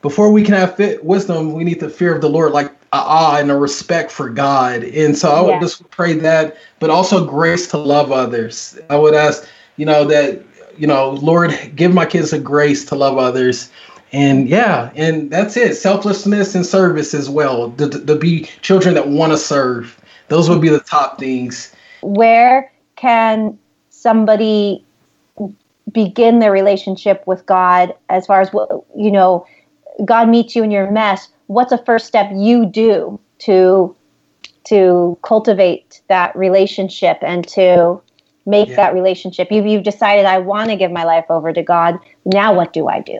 before 0.02 0.32
we 0.32 0.42
can 0.42 0.54
have 0.54 0.76
fit 0.76 1.04
wisdom, 1.04 1.52
we 1.52 1.64
need 1.64 1.80
the 1.80 1.88
fear 1.88 2.14
of 2.14 2.20
the 2.20 2.28
Lord, 2.28 2.52
like 2.52 2.70
awe 2.92 3.38
and 3.38 3.50
a 3.50 3.56
respect 3.56 4.10
for 4.10 4.28
God. 4.28 4.82
And 4.82 5.16
so 5.16 5.30
I 5.30 5.40
would 5.40 5.50
yeah. 5.52 5.60
just 5.60 5.88
pray 5.90 6.12
that, 6.14 6.56
but 6.80 6.90
also 6.90 7.24
grace 7.24 7.68
to 7.68 7.78
love 7.78 8.12
others. 8.12 8.78
I 8.90 8.96
would 8.96 9.14
ask, 9.14 9.46
you 9.76 9.86
know, 9.86 10.04
that 10.04 10.42
you 10.76 10.86
know, 10.86 11.10
Lord, 11.10 11.54
give 11.76 11.94
my 11.94 12.04
kids 12.04 12.32
a 12.32 12.38
grace 12.38 12.84
to 12.86 12.94
love 12.94 13.16
others. 13.16 13.70
And 14.12 14.48
yeah, 14.48 14.90
and 14.94 15.30
that's 15.30 15.56
it. 15.56 15.74
Selflessness 15.76 16.54
and 16.54 16.66
service 16.66 17.14
as 17.14 17.30
well. 17.30 17.70
To, 17.72 17.88
to 17.88 18.16
be 18.16 18.42
children 18.60 18.94
that 18.94 19.08
want 19.08 19.32
to 19.32 19.38
serve. 19.38 19.98
Those 20.28 20.50
would 20.50 20.60
be 20.60 20.68
the 20.68 20.80
top 20.80 21.18
things 21.18 21.74
where 22.02 22.70
can 22.96 23.58
somebody 23.90 24.84
begin 25.90 26.38
their 26.38 26.52
relationship 26.52 27.26
with 27.26 27.44
God 27.46 27.94
as 28.08 28.26
far 28.26 28.40
as 28.40 28.50
you 28.96 29.10
know 29.10 29.46
God 30.04 30.28
meets 30.28 30.54
you 30.54 30.62
in 30.62 30.70
your 30.70 30.90
mess 30.90 31.28
what's 31.46 31.72
a 31.72 31.78
first 31.84 32.06
step 32.06 32.30
you 32.34 32.66
do 32.66 33.20
to 33.40 33.94
to 34.64 35.18
cultivate 35.22 36.00
that 36.08 36.34
relationship 36.36 37.18
and 37.22 37.46
to 37.48 38.00
make 38.46 38.68
yeah. 38.70 38.76
that 38.76 38.94
relationship? 38.94 39.48
You've, 39.50 39.66
you've 39.66 39.82
decided 39.82 40.24
I 40.24 40.38
want 40.38 40.70
to 40.70 40.76
give 40.76 40.90
my 40.90 41.04
life 41.04 41.24
over 41.28 41.52
to 41.52 41.62
God. 41.62 41.98
Now 42.24 42.54
what 42.54 42.72
do 42.72 42.88
I 42.88 43.00
do? 43.00 43.18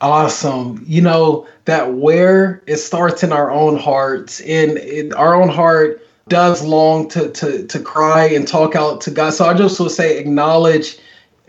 Awesome. 0.00 0.82
You 0.86 1.00
know 1.00 1.46
that 1.66 1.94
where 1.94 2.62
it 2.66 2.76
starts 2.76 3.22
in 3.22 3.32
our 3.32 3.50
own 3.50 3.78
hearts 3.78 4.40
in, 4.40 4.76
in 4.76 5.12
our 5.14 5.34
own 5.34 5.48
heart 5.48 6.03
does 6.28 6.64
long 6.64 7.08
to 7.10 7.30
to 7.30 7.66
to 7.66 7.80
cry 7.80 8.24
and 8.26 8.48
talk 8.48 8.74
out 8.74 9.00
to 9.02 9.10
God. 9.10 9.34
So 9.34 9.44
I 9.46 9.54
just 9.54 9.78
will 9.78 9.90
say 9.90 10.18
acknowledge 10.18 10.98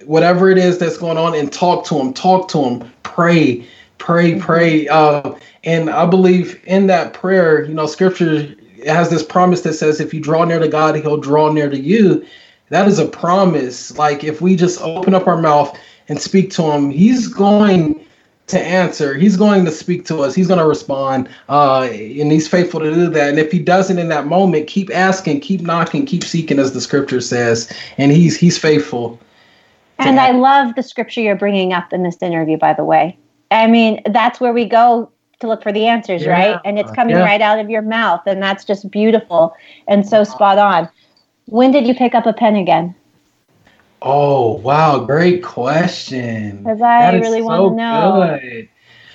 whatever 0.05 0.49
it 0.49 0.57
is 0.57 0.77
that's 0.77 0.97
going 0.97 1.17
on 1.17 1.33
and 1.33 1.51
talk 1.51 1.85
to 1.85 1.97
him, 1.97 2.13
talk 2.13 2.49
to 2.49 2.61
him, 2.61 2.91
pray, 3.03 3.65
pray, 3.97 4.39
pray. 4.39 4.87
Uh, 4.87 5.35
and 5.63 5.89
I 5.89 6.05
believe 6.05 6.61
in 6.65 6.87
that 6.87 7.13
prayer, 7.13 7.63
you 7.63 7.73
know, 7.73 7.87
scripture 7.87 8.55
has 8.85 9.09
this 9.09 9.23
promise 9.23 9.61
that 9.61 9.73
says 9.73 9.99
if 9.99 10.13
you 10.13 10.19
draw 10.19 10.43
near 10.43 10.59
to 10.59 10.67
God, 10.67 10.95
he'll 10.95 11.17
draw 11.17 11.51
near 11.51 11.69
to 11.69 11.79
you. 11.79 12.25
That 12.69 12.87
is 12.87 12.99
a 12.99 13.07
promise. 13.07 13.97
Like 13.97 14.23
if 14.23 14.41
we 14.41 14.55
just 14.55 14.81
open 14.81 15.13
up 15.13 15.27
our 15.27 15.41
mouth 15.41 15.77
and 16.07 16.21
speak 16.21 16.51
to 16.51 16.63
him, 16.63 16.89
he's 16.89 17.27
going 17.27 18.04
to 18.47 18.59
answer. 18.59 19.15
He's 19.15 19.37
going 19.37 19.65
to 19.65 19.71
speak 19.71 20.05
to 20.05 20.21
us. 20.21 20.35
He's 20.35 20.47
going 20.47 20.59
to 20.59 20.67
respond, 20.67 21.29
uh, 21.49 21.81
and 21.81 22.31
he's 22.31 22.47
faithful 22.47 22.79
to 22.79 22.93
do 22.93 23.09
that. 23.09 23.29
And 23.29 23.39
if 23.39 23.51
he 23.51 23.59
doesn't 23.59 23.97
in 23.97 24.09
that 24.09 24.27
moment, 24.27 24.67
keep 24.67 24.93
asking, 24.93 25.41
keep 25.41 25.61
knocking, 25.61 26.05
keep 26.05 26.23
seeking, 26.23 26.59
as 26.59 26.73
the 26.73 26.81
scripture 26.81 27.21
says. 27.21 27.71
And 27.97 28.11
he's 28.11 28.37
he's 28.37 28.57
faithful. 28.57 29.19
And 29.97 30.19
I 30.19 30.31
love 30.31 30.75
the 30.75 30.83
scripture 30.83 31.21
you're 31.21 31.37
bringing 31.37 31.71
up 31.73 31.93
in 31.93 32.03
this 32.03 32.21
interview. 32.21 32.57
By 32.57 32.73
the 32.73 32.83
way, 32.83 33.17
I 33.49 33.67
mean 33.67 34.01
that's 34.05 34.39
where 34.39 34.53
we 34.53 34.65
go 34.65 35.09
to 35.39 35.47
look 35.47 35.63
for 35.63 35.71
the 35.71 35.87
answers, 35.87 36.23
yeah. 36.23 36.31
right? 36.31 36.61
And 36.65 36.77
it's 36.77 36.91
coming 36.91 37.15
yeah. 37.15 37.23
right 37.23 37.41
out 37.41 37.59
of 37.59 37.69
your 37.69 37.81
mouth, 37.81 38.21
and 38.25 38.41
that's 38.41 38.63
just 38.63 38.91
beautiful 38.91 39.55
and 39.87 40.07
so 40.07 40.23
spot 40.23 40.57
on. 40.57 40.89
When 41.47 41.71
did 41.71 41.87
you 41.87 41.93
pick 41.93 42.15
up 42.15 42.25
a 42.25 42.33
pen 42.33 42.55
again? 42.55 42.95
Oh 44.07 44.57
wow, 44.57 44.99
great 44.99 45.43
question. 45.43 46.57
Because 46.57 46.79
I 46.79 47.15
really 47.15 47.39
so 47.39 47.45
want 47.45 47.71
to 47.71 47.75
know. 47.75 48.67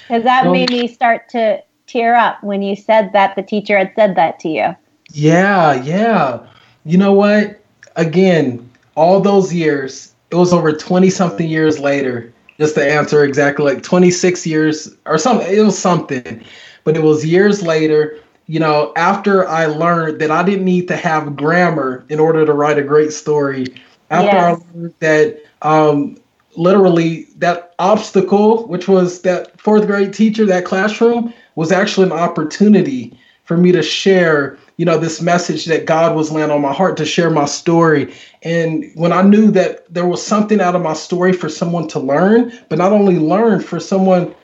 Because 0.03 0.24
that 0.24 0.43
so, 0.43 0.53
made 0.53 0.70
me 0.70 0.88
start 0.88 1.28
to 1.28 1.62
tear 1.86 2.16
up 2.16 2.43
when 2.43 2.61
you 2.61 2.74
said 2.74 3.12
that 3.12 3.36
the 3.36 3.43
teacher 3.43 3.78
had 3.78 3.93
said 3.95 4.16
that 4.16 4.41
to 4.41 4.49
you. 4.49 4.76
Yeah, 5.12 5.80
yeah. 5.84 6.45
You 6.84 6.99
know 6.99 7.12
what? 7.12 7.61
Again, 7.95 8.68
all 8.97 9.20
those 9.20 9.55
years, 9.55 10.12
it 10.32 10.34
was 10.34 10.53
over 10.53 10.72
20 10.72 11.09
something 11.09 11.49
years 11.49 11.78
later, 11.78 12.32
just 12.59 12.74
to 12.74 12.84
answer 12.84 13.22
exactly 13.22 13.72
like 13.72 13.84
26 13.84 14.45
years 14.45 14.93
or 15.07 15.18
something. 15.18 15.47
It 15.49 15.62
was 15.62 15.78
something. 15.78 16.45
But 16.82 16.97
it 16.97 17.05
was 17.05 17.24
years 17.24 17.62
later, 17.62 18.18
you 18.47 18.59
know, 18.59 18.93
after 18.97 19.47
I 19.47 19.66
learned 19.66 20.20
that 20.20 20.32
I 20.32 20.43
didn't 20.43 20.64
need 20.64 20.88
to 20.88 20.97
have 20.97 21.36
grammar 21.36 22.05
in 22.09 22.18
order 22.18 22.45
to 22.45 22.53
write 22.53 22.78
a 22.78 22.82
great 22.82 23.12
story 23.12 23.66
after 24.11 24.37
yes. 24.37 24.61
I 24.61 24.79
learned 24.79 24.95
that 25.01 25.43
um, 25.63 26.21
literally 26.57 27.25
that 27.37 27.75
obstacle, 27.79 28.67
which 28.67 28.89
was 28.89 29.23
that 29.23 29.59
fourth 29.61 29.87
grade 29.87 30.13
teacher, 30.13 30.45
that 30.47 30.65
classroom, 30.65 31.33
was 31.55 31.73
actually 31.73 32.07
an 32.07 32.13
opportunity 32.13 33.17
for 33.45 33.57
me 33.57 33.73
to 33.73 33.83
share, 33.83 34.57
you 34.77 34.85
know, 34.85 34.99
this 34.99 35.21
message 35.21 35.65
that 35.67 35.85
God 35.87 36.15
was 36.15 36.31
laying 36.31 36.51
on 36.51 36.61
my 36.61 36.73
heart 36.73 36.97
to 36.99 37.05
share 37.05 37.31
my 37.31 37.47
story. 37.47 38.15
And 38.43 38.91
when 38.95 39.13
I 39.13 39.23
knew 39.23 39.51
that 39.51 39.93
there 39.93 40.07
was 40.07 40.25
something 40.25 40.61
out 40.61 40.77
of 40.77 40.83
my 40.83 40.93
story 40.93 41.33
for 41.33 41.49
someone 41.49 41.89
to 41.89 41.99
learn, 41.99 42.53
but 42.69 42.79
not 42.79 42.93
only 42.93 43.19
learn, 43.19 43.61
for 43.61 43.81
someone 43.81 44.35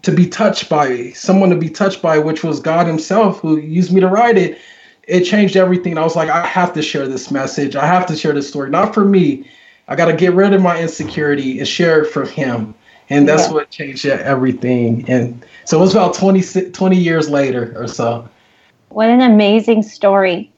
to 0.00 0.10
be 0.10 0.26
touched 0.26 0.70
by, 0.70 1.10
someone 1.10 1.50
to 1.50 1.56
be 1.56 1.68
touched 1.68 2.00
by, 2.00 2.18
which 2.18 2.42
was 2.42 2.58
God 2.58 2.86
Himself 2.86 3.40
who 3.40 3.58
used 3.58 3.92
me 3.92 4.00
to 4.00 4.08
write 4.08 4.38
it 4.38 4.58
it 5.06 5.24
changed 5.24 5.56
everything. 5.56 5.98
I 5.98 6.02
was 6.02 6.16
like, 6.16 6.28
I 6.28 6.46
have 6.46 6.72
to 6.74 6.82
share 6.82 7.06
this 7.06 7.30
message. 7.30 7.76
I 7.76 7.86
have 7.86 8.06
to 8.06 8.16
share 8.16 8.32
this 8.32 8.48
story. 8.48 8.70
Not 8.70 8.94
for 8.94 9.04
me. 9.04 9.48
I 9.88 9.96
got 9.96 10.06
to 10.06 10.14
get 10.14 10.32
rid 10.32 10.52
of 10.54 10.62
my 10.62 10.80
insecurity 10.80 11.58
and 11.58 11.68
share 11.68 12.02
it 12.02 12.10
for 12.10 12.24
him. 12.24 12.74
And 13.10 13.28
that's 13.28 13.48
yeah. 13.48 13.52
what 13.52 13.70
changed 13.70 14.06
everything. 14.06 15.08
And 15.10 15.44
so 15.66 15.78
it 15.78 15.80
was 15.82 15.92
about 15.92 16.14
20, 16.14 16.70
20 16.70 16.96
years 16.96 17.28
later 17.28 17.74
or 17.76 17.86
so. 17.86 18.26
What 18.88 19.10
an 19.10 19.20
amazing 19.20 19.82
story. 19.82 20.50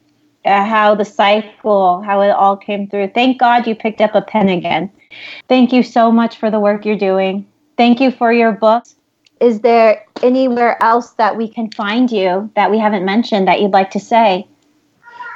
Uh, 0.45 0.63
how 0.63 0.95
the 0.95 1.03
cycle, 1.03 2.01
how 2.03 2.21
it 2.21 2.29
all 2.29 2.55
came 2.55 2.87
through. 2.87 3.09
Thank 3.09 3.37
God 3.37 3.67
you 3.67 3.75
picked 3.75 3.99
up 3.99 4.15
a 4.15 4.21
pen 4.21 4.47
again. 4.47 4.89
Thank 5.49 5.73
you 5.73 5.83
so 5.83 6.09
much 6.09 6.37
for 6.37 6.49
the 6.49 6.59
work 6.59 6.85
you're 6.85 6.97
doing. 6.97 7.45
Thank 7.75 7.99
you 7.99 8.11
for 8.11 8.31
your 8.31 8.53
books 8.53 8.96
is 9.39 9.61
there 9.61 10.05
anywhere 10.23 10.81
else 10.83 11.11
that 11.11 11.37
we 11.37 11.47
can 11.47 11.71
find 11.71 12.11
you 12.11 12.49
that 12.55 12.71
we 12.71 12.77
haven't 12.79 13.05
mentioned 13.05 13.47
that 13.47 13.61
you'd 13.61 13.71
like 13.71 13.91
to 13.91 13.99
say? 13.99 14.47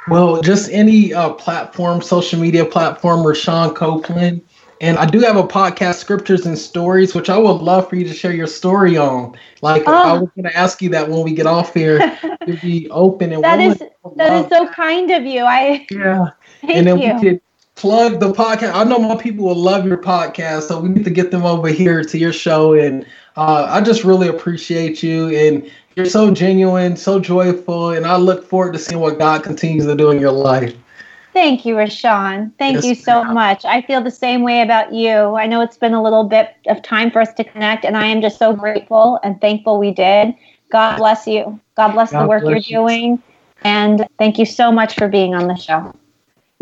Well, 0.08 0.42
just 0.42 0.70
any 0.70 1.14
uh, 1.14 1.30
platform, 1.34 2.02
social 2.02 2.40
media 2.40 2.64
platform, 2.64 3.20
Rashawn 3.20 3.74
Copeland. 3.74 4.42
And 4.80 4.98
I 4.98 5.06
do 5.06 5.20
have 5.20 5.36
a 5.36 5.44
podcast, 5.44 5.94
Scriptures 5.94 6.44
and 6.44 6.58
Stories, 6.58 7.14
which 7.14 7.30
I 7.30 7.38
would 7.38 7.62
love 7.62 7.88
for 7.88 7.94
you 7.94 8.04
to 8.04 8.12
share 8.12 8.32
your 8.32 8.48
story 8.48 8.96
on. 8.96 9.36
Like 9.60 9.84
oh. 9.86 9.92
I 9.92 10.12
was 10.14 10.28
going 10.34 10.44
to 10.44 10.56
ask 10.56 10.82
you 10.82 10.88
that 10.88 11.08
when 11.08 11.22
we 11.22 11.34
get 11.34 11.46
off 11.46 11.72
here, 11.72 11.98
to 12.46 12.56
be 12.60 12.90
open 12.90 13.32
and 13.32 13.44
that 13.44 13.60
is 13.60 13.80
that 14.16 14.44
is 14.44 14.48
so 14.50 14.66
kind 14.68 15.12
of 15.12 15.24
you. 15.24 15.44
I 15.44 15.86
yeah, 15.90 16.30
and 16.62 16.84
then 16.88 16.98
you. 16.98 17.14
we 17.14 17.20
could 17.20 17.40
plug 17.76 18.18
the 18.18 18.32
podcast. 18.32 18.74
I 18.74 18.82
know 18.82 18.98
my 18.98 19.14
people 19.14 19.44
will 19.44 19.54
love 19.54 19.86
your 19.86 19.98
podcast, 19.98 20.62
so 20.62 20.80
we 20.80 20.88
need 20.88 21.04
to 21.04 21.10
get 21.10 21.30
them 21.30 21.44
over 21.44 21.68
here 21.68 22.02
to 22.02 22.18
your 22.18 22.32
show. 22.32 22.74
And 22.74 23.06
uh, 23.36 23.66
I 23.68 23.80
just 23.80 24.04
really 24.04 24.28
appreciate 24.28 25.02
you, 25.02 25.28
and 25.28 25.70
you're 25.96 26.06
so 26.06 26.30
genuine, 26.30 26.96
so 26.96 27.18
joyful, 27.20 27.90
and 27.90 28.06
I 28.06 28.16
look 28.16 28.46
forward 28.46 28.72
to 28.74 28.78
seeing 28.78 29.00
what 29.00 29.18
God 29.18 29.42
continues 29.42 29.86
to 29.86 29.94
do 29.94 30.10
in 30.10 30.20
your 30.20 30.32
life. 30.32 30.74
Thank 31.32 31.64
you, 31.64 31.74
Rashawn. 31.76 32.52
Thank 32.58 32.76
yes, 32.76 32.84
you 32.84 32.94
so 32.94 33.24
ma'am. 33.24 33.34
much. 33.34 33.64
I 33.64 33.80
feel 33.82 34.02
the 34.02 34.10
same 34.10 34.42
way 34.42 34.60
about 34.60 34.92
you. 34.92 35.34
I 35.34 35.46
know 35.46 35.62
it's 35.62 35.78
been 35.78 35.94
a 35.94 36.02
little 36.02 36.24
bit 36.24 36.54
of 36.66 36.82
time 36.82 37.10
for 37.10 37.20
us 37.20 37.32
to 37.34 37.44
connect, 37.44 37.84
and 37.84 37.96
I 37.96 38.06
am 38.06 38.20
just 38.20 38.38
so 38.38 38.54
grateful 38.54 39.18
and 39.24 39.40
thankful 39.40 39.78
we 39.78 39.92
did. 39.92 40.34
God 40.70 40.98
bless 40.98 41.26
you. 41.26 41.58
God 41.74 41.92
bless 41.92 42.10
God 42.10 42.22
the 42.22 42.28
work 42.28 42.42
bless 42.42 42.70
you're 42.70 42.80
you. 42.80 42.86
doing. 42.86 43.22
And 43.64 44.06
thank 44.18 44.38
you 44.38 44.44
so 44.44 44.70
much 44.70 44.94
for 44.94 45.08
being 45.08 45.34
on 45.34 45.48
the 45.48 45.56
show. 45.56 45.94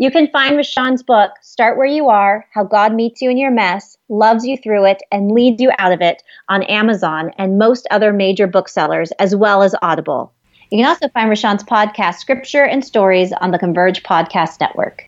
You 0.01 0.09
can 0.09 0.31
find 0.31 0.57
Rashawn's 0.57 1.03
book, 1.03 1.33
Start 1.43 1.77
Where 1.77 1.85
You 1.85 2.09
Are 2.09 2.47
How 2.55 2.63
God 2.63 2.91
Meets 2.91 3.21
You 3.21 3.29
in 3.29 3.37
Your 3.37 3.51
Mess, 3.51 3.99
Loves 4.09 4.43
You 4.43 4.57
Through 4.57 4.87
It, 4.87 5.03
and 5.11 5.29
Leads 5.29 5.61
You 5.61 5.69
Out 5.77 5.91
of 5.91 6.01
It 6.01 6.23
on 6.49 6.63
Amazon 6.63 7.29
and 7.37 7.59
most 7.59 7.87
other 7.91 8.11
major 8.11 8.47
booksellers, 8.47 9.11
as 9.19 9.35
well 9.35 9.61
as 9.61 9.75
Audible. 9.83 10.33
You 10.71 10.79
can 10.79 10.87
also 10.87 11.07
find 11.09 11.29
Rashawn's 11.29 11.63
podcast, 11.63 12.15
Scripture 12.15 12.63
and 12.63 12.83
Stories, 12.83 13.31
on 13.31 13.51
the 13.51 13.59
Converge 13.59 14.01
Podcast 14.01 14.59
Network. 14.59 15.07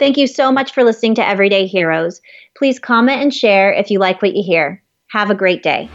Thank 0.00 0.16
you 0.16 0.26
so 0.26 0.50
much 0.50 0.72
for 0.72 0.82
listening 0.82 1.14
to 1.14 1.28
Everyday 1.28 1.68
Heroes. 1.68 2.20
Please 2.56 2.80
comment 2.80 3.22
and 3.22 3.32
share 3.32 3.72
if 3.72 3.92
you 3.92 4.00
like 4.00 4.22
what 4.22 4.34
you 4.34 4.42
hear. 4.42 4.82
Have 5.10 5.30
a 5.30 5.36
great 5.36 5.62
day. 5.62 5.88